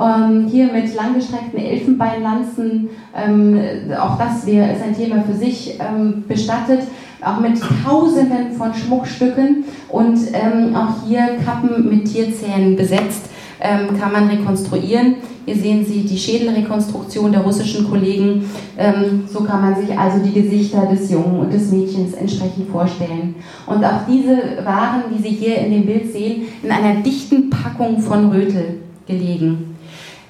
Ähm, 0.00 0.46
hier 0.46 0.72
mit 0.72 0.94
langgestreckten 0.94 1.58
Elfenbeinlanzen, 1.58 2.88
ähm, 3.16 3.60
auch 4.00 4.16
das 4.16 4.46
wäre, 4.46 4.72
ist 4.72 4.82
ein 4.82 4.96
Thema 4.96 5.24
für 5.24 5.34
sich, 5.34 5.80
ähm, 5.80 6.22
bestattet, 6.28 6.82
auch 7.20 7.40
mit 7.40 7.60
Tausenden 7.84 8.52
von 8.52 8.72
Schmuckstücken 8.74 9.64
und 9.88 10.18
ähm, 10.32 10.76
auch 10.76 11.06
hier 11.06 11.36
Kappen 11.44 11.88
mit 11.88 12.04
Tierzähnen 12.04 12.76
besetzt 12.76 13.31
ähm, 13.62 13.98
kann 13.98 14.12
man 14.12 14.28
rekonstruieren. 14.28 15.16
Hier 15.44 15.56
sehen 15.56 15.84
Sie 15.84 16.02
die 16.02 16.18
Schädelrekonstruktion 16.18 17.32
der 17.32 17.42
russischen 17.42 17.88
Kollegen. 17.88 18.44
Ähm, 18.76 19.24
so 19.26 19.42
kann 19.44 19.60
man 19.60 19.76
sich 19.76 19.96
also 19.96 20.18
die 20.24 20.32
Gesichter 20.32 20.86
des 20.86 21.10
Jungen 21.10 21.40
und 21.40 21.52
des 21.52 21.70
Mädchens 21.70 22.14
entsprechend 22.14 22.68
vorstellen. 22.70 23.36
Und 23.66 23.84
auch 23.84 24.06
diese 24.08 24.64
waren, 24.64 25.04
wie 25.10 25.22
Sie 25.22 25.34
hier 25.34 25.58
in 25.58 25.72
dem 25.72 25.86
Bild 25.86 26.12
sehen, 26.12 26.42
in 26.62 26.70
einer 26.70 27.00
dichten 27.02 27.50
Packung 27.50 28.00
von 28.00 28.30
Rötel 28.30 28.80
gelegen. 29.06 29.76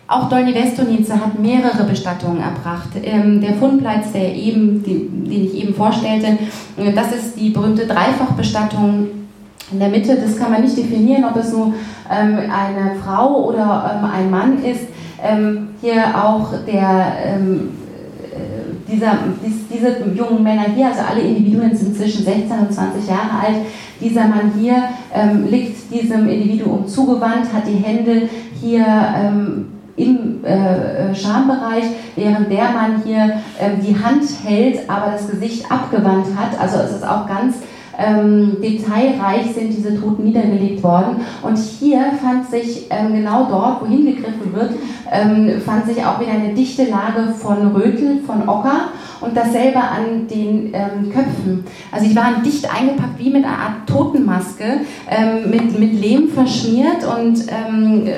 Auch 0.09 0.29
Dolny 0.29 0.55
Westonice 0.55 1.13
hat 1.13 1.39
mehrere 1.39 1.85
Bestattungen 1.85 2.39
erbracht. 2.43 2.91
Ähm, 3.03 3.41
der 3.41 3.55
Fundplatz, 3.55 4.13
der 4.13 4.35
eben, 4.35 4.83
den, 4.83 5.27
ich 5.31 5.55
eben 5.55 5.75
vorstellte, 5.75 6.39
äh, 6.77 6.93
das 6.95 7.13
ist 7.13 7.41
die 7.41 7.49
berühmte 7.49 7.87
Dreifachbestattung 7.87 9.22
in 9.71 9.79
der 9.79 9.89
Mitte, 9.89 10.17
das 10.17 10.39
kann 10.39 10.53
man 10.53 10.63
nicht 10.63 10.77
definieren, 10.77 11.25
ob 11.25 11.37
es 11.37 11.53
nur 11.53 11.75
ähm, 12.11 12.39
eine 12.39 12.97
Frau 13.03 13.47
oder 13.47 13.99
ähm, 13.99 14.11
ein 14.11 14.31
Mann 14.31 14.65
ist. 14.65 14.83
Ähm, 15.23 15.69
hier 15.81 16.03
auch 16.15 16.49
der, 16.67 17.13
ähm, 17.25 17.71
äh, 18.23 18.91
dieser, 18.93 19.19
dies, 19.45 19.69
diese 19.73 20.05
jungen 20.15 20.43
Männer 20.43 20.67
hier, 20.75 20.89
also 20.89 21.01
alle 21.09 21.21
Individuen 21.21 21.75
sind 21.77 21.97
zwischen 21.97 22.25
16 22.25 22.59
und 22.59 22.73
20 22.73 23.09
Jahre 23.09 23.47
alt. 23.47 23.57
Dieser 24.01 24.27
Mann 24.27 24.53
hier 24.59 24.75
ähm, 25.15 25.47
liegt 25.49 25.93
diesem 25.93 26.29
Individuum 26.29 26.87
zugewandt, 26.89 27.53
hat 27.53 27.67
die 27.67 27.83
Hände 27.83 28.29
hier 28.61 28.85
ähm, 28.85 29.69
im 29.97 30.45
äh, 30.45 31.15
Schambereich, 31.15 31.85
während 32.17 32.51
der 32.51 32.71
Mann 32.71 33.03
hier 33.05 33.43
die 33.87 33.95
Hand 33.95 34.25
hält, 34.43 34.89
aber 34.89 35.13
das 35.13 35.31
Gesicht 35.31 35.71
abgewandt 35.71 36.27
hat. 36.35 36.59
Also 36.59 36.79
es 36.79 36.93
ist 36.93 37.07
auch 37.07 37.29
ganz 37.29 37.57
ähm, 37.99 38.57
detailreich 38.63 39.55
sind 39.55 39.71
diese 39.71 40.01
Toten 40.01 40.25
niedergelegt 40.25 40.83
worden. 40.83 41.17
Und 41.43 41.59
hier 41.59 42.05
fand 42.23 42.51
sich 42.51 42.87
ähm, 42.91 43.15
genau 43.15 43.47
dort, 43.51 43.83
wo 43.83 43.87
hingegriffen 43.87 44.53
wird, 44.53 44.73
ähm, 45.11 45.61
fand 45.65 45.87
sich 45.87 46.05
auch 46.05 46.21
wieder 46.21 46.33
eine 46.33 46.55
dichte 46.55 46.85
Lage 46.85 47.33
von 47.35 47.69
Rötel, 47.75 48.21
von 48.27 48.49
Ocker 48.49 48.89
und 49.21 49.37
dasselbe 49.37 49.79
an 49.79 50.27
den 50.29 50.73
ähm, 50.73 51.13
Köpfen. 51.13 51.65
Also 51.91 52.09
die 52.09 52.17
waren 52.17 52.43
dicht 52.43 52.69
eingepackt 52.73 53.19
wie 53.19 53.31
mit 53.31 53.45
einer 53.45 53.59
Art 53.59 53.87
Totenmaske, 53.87 54.81
ähm, 55.09 55.51
mit, 55.51 55.79
mit 55.79 56.01
Lehm 56.01 56.29
verschmiert 56.29 57.05
und 57.19 57.45
ähm, 57.49 58.09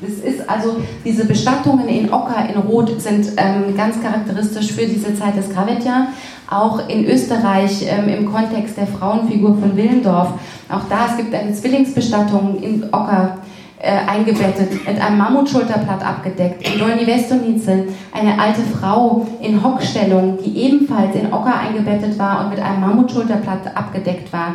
es 0.00 0.24
ist 0.24 0.48
also, 0.48 0.76
diese 1.04 1.24
Bestattungen 1.24 1.88
in 1.88 2.12
Ocker, 2.12 2.48
in 2.48 2.60
Rot 2.60 3.00
sind 3.00 3.32
ähm, 3.36 3.76
ganz 3.76 4.00
charakteristisch 4.00 4.72
für 4.72 4.86
diese 4.86 5.14
Zeit 5.14 5.36
des 5.36 5.50
Gravetja 5.50 6.08
auch 6.50 6.88
in 6.88 7.04
Österreich 7.04 7.84
ähm, 7.86 8.08
im 8.08 8.32
Kontext 8.32 8.76
der 8.76 8.86
Frauenfigur 8.86 9.56
von 9.58 9.76
Willendorf. 9.76 10.32
Auch 10.68 10.88
da, 10.88 11.08
es 11.10 11.16
gibt 11.16 11.34
eine 11.34 11.52
Zwillingsbestattung 11.52 12.62
in 12.62 12.84
Ocker 12.84 13.38
äh, 13.80 13.92
eingebettet, 14.08 14.86
mit 14.86 15.00
einem 15.00 15.18
Mammutschulterblatt 15.18 16.04
abgedeckt. 16.04 16.66
In 16.66 16.78
Dolny 16.78 17.06
Westonice 17.06 17.84
eine 18.12 18.40
alte 18.40 18.62
Frau 18.62 19.26
in 19.40 19.62
Hockstellung, 19.62 20.38
die 20.44 20.56
ebenfalls 20.58 21.14
in 21.14 21.32
Ocker 21.32 21.54
eingebettet 21.60 22.18
war 22.18 22.44
und 22.44 22.50
mit 22.50 22.60
einem 22.60 22.80
Mammutschulterblatt 22.80 23.76
abgedeckt 23.76 24.32
war. 24.32 24.54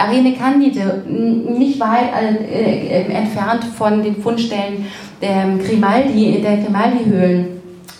Arene 0.00 0.34
Candide, 0.34 1.02
nicht 1.06 1.78
weit 1.80 2.10
äh, 2.20 3.02
äh, 3.02 3.12
entfernt 3.12 3.64
von 3.64 4.02
den 4.02 4.22
Fundstellen 4.22 4.86
der 5.20 5.44
Grimaldi, 5.64 6.40
der 6.42 6.58
Grimaldi-Höhlen, 6.58 7.46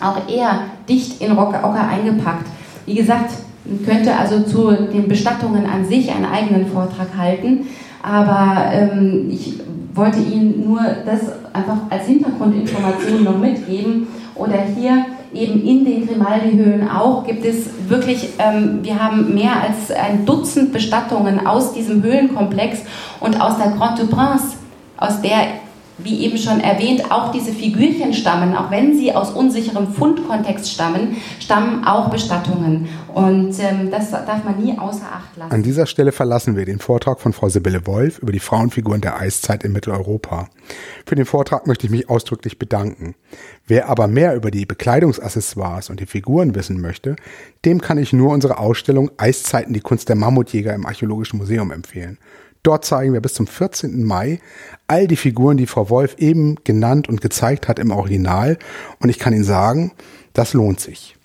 auch 0.00 0.16
er 0.28 0.62
dicht 0.88 1.20
in 1.20 1.32
Ocker 1.36 1.86
eingepackt. 1.88 2.46
Wie 2.86 2.94
gesagt, 2.94 3.32
könnte 3.84 4.16
also 4.16 4.40
zu 4.42 4.72
den 4.72 5.08
Bestattungen 5.08 5.66
an 5.66 5.84
sich 5.84 6.10
einen 6.10 6.24
eigenen 6.24 6.66
Vortrag 6.66 7.08
halten, 7.16 7.66
aber 8.02 8.72
ähm, 8.72 9.28
ich 9.30 9.60
wollte 9.94 10.18
Ihnen 10.18 10.64
nur 10.66 10.80
das 11.04 11.20
einfach 11.52 11.78
als 11.90 12.06
Hintergrundinformation 12.06 13.24
noch 13.24 13.38
mitgeben, 13.38 14.06
Oder 14.40 14.62
hier 14.74 15.04
eben 15.32 15.64
in 15.64 15.84
den 15.84 16.06
Grimaldi-Höhlen 16.06 16.88
auch 16.88 17.24
gibt 17.24 17.44
es 17.44 17.70
wirklich, 17.88 18.30
ähm, 18.38 18.80
wir 18.82 19.02
haben 19.02 19.34
mehr 19.34 19.52
als 19.62 19.90
ein 19.90 20.26
Dutzend 20.26 20.72
Bestattungen 20.72 21.46
aus 21.46 21.72
diesem 21.72 22.02
Höhlenkomplex 22.02 22.80
und 23.20 23.40
aus 23.40 23.58
der 23.58 23.72
Grotte 23.72 24.06
du 24.06 24.06
Prince, 24.06 24.56
aus 24.96 25.20
der 25.20 25.59
wie 26.02 26.24
eben 26.24 26.38
schon 26.38 26.60
erwähnt, 26.60 27.10
auch 27.10 27.32
diese 27.32 27.52
Figürchen 27.52 28.12
stammen, 28.12 28.54
auch 28.54 28.70
wenn 28.70 28.96
sie 28.96 29.12
aus 29.14 29.30
unsicherem 29.30 29.92
Fundkontext 29.92 30.70
stammen, 30.70 31.16
stammen 31.40 31.84
auch 31.84 32.10
Bestattungen. 32.10 32.88
Und 33.12 33.58
ähm, 33.58 33.90
das 33.90 34.10
darf 34.10 34.44
man 34.44 34.62
nie 34.62 34.78
außer 34.78 35.06
Acht 35.06 35.36
lassen. 35.36 35.52
An 35.52 35.62
dieser 35.62 35.86
Stelle 35.86 36.12
verlassen 36.12 36.56
wir 36.56 36.64
den 36.64 36.78
Vortrag 36.78 37.20
von 37.20 37.32
Frau 37.32 37.48
Sibylle 37.48 37.86
Wolf 37.86 38.18
über 38.18 38.32
die 38.32 38.40
Frauenfiguren 38.40 39.00
der 39.00 39.18
Eiszeit 39.18 39.64
in 39.64 39.72
Mitteleuropa. 39.72 40.48
Für 41.06 41.14
den 41.14 41.26
Vortrag 41.26 41.66
möchte 41.66 41.86
ich 41.86 41.90
mich 41.90 42.08
ausdrücklich 42.08 42.58
bedanken. 42.58 43.14
Wer 43.66 43.88
aber 43.88 44.06
mehr 44.06 44.34
über 44.34 44.50
die 44.50 44.66
Bekleidungsaccessoires 44.66 45.90
und 45.90 46.00
die 46.00 46.06
Figuren 46.06 46.54
wissen 46.54 46.80
möchte, 46.80 47.16
dem 47.64 47.80
kann 47.80 47.98
ich 47.98 48.12
nur 48.12 48.30
unsere 48.30 48.58
Ausstellung 48.58 49.10
Eiszeiten, 49.16 49.72
die 49.72 49.80
Kunst 49.80 50.08
der 50.08 50.16
Mammutjäger 50.16 50.74
im 50.74 50.86
Archäologischen 50.86 51.38
Museum 51.38 51.70
empfehlen. 51.70 52.18
Dort 52.62 52.84
zeigen 52.84 53.14
wir 53.14 53.22
bis 53.22 53.34
zum 53.34 53.46
14. 53.46 54.04
Mai 54.04 54.38
all 54.90 55.06
die 55.06 55.16
Figuren, 55.16 55.56
die 55.56 55.66
Frau 55.66 55.88
Wolf 55.88 56.16
eben 56.18 56.56
genannt 56.64 57.08
und 57.08 57.20
gezeigt 57.20 57.68
hat 57.68 57.78
im 57.78 57.92
Original. 57.92 58.58
Und 58.98 59.08
ich 59.08 59.20
kann 59.20 59.32
Ihnen 59.32 59.44
sagen, 59.44 59.92
das 60.32 60.52
lohnt 60.52 60.80
sich. 60.80 61.16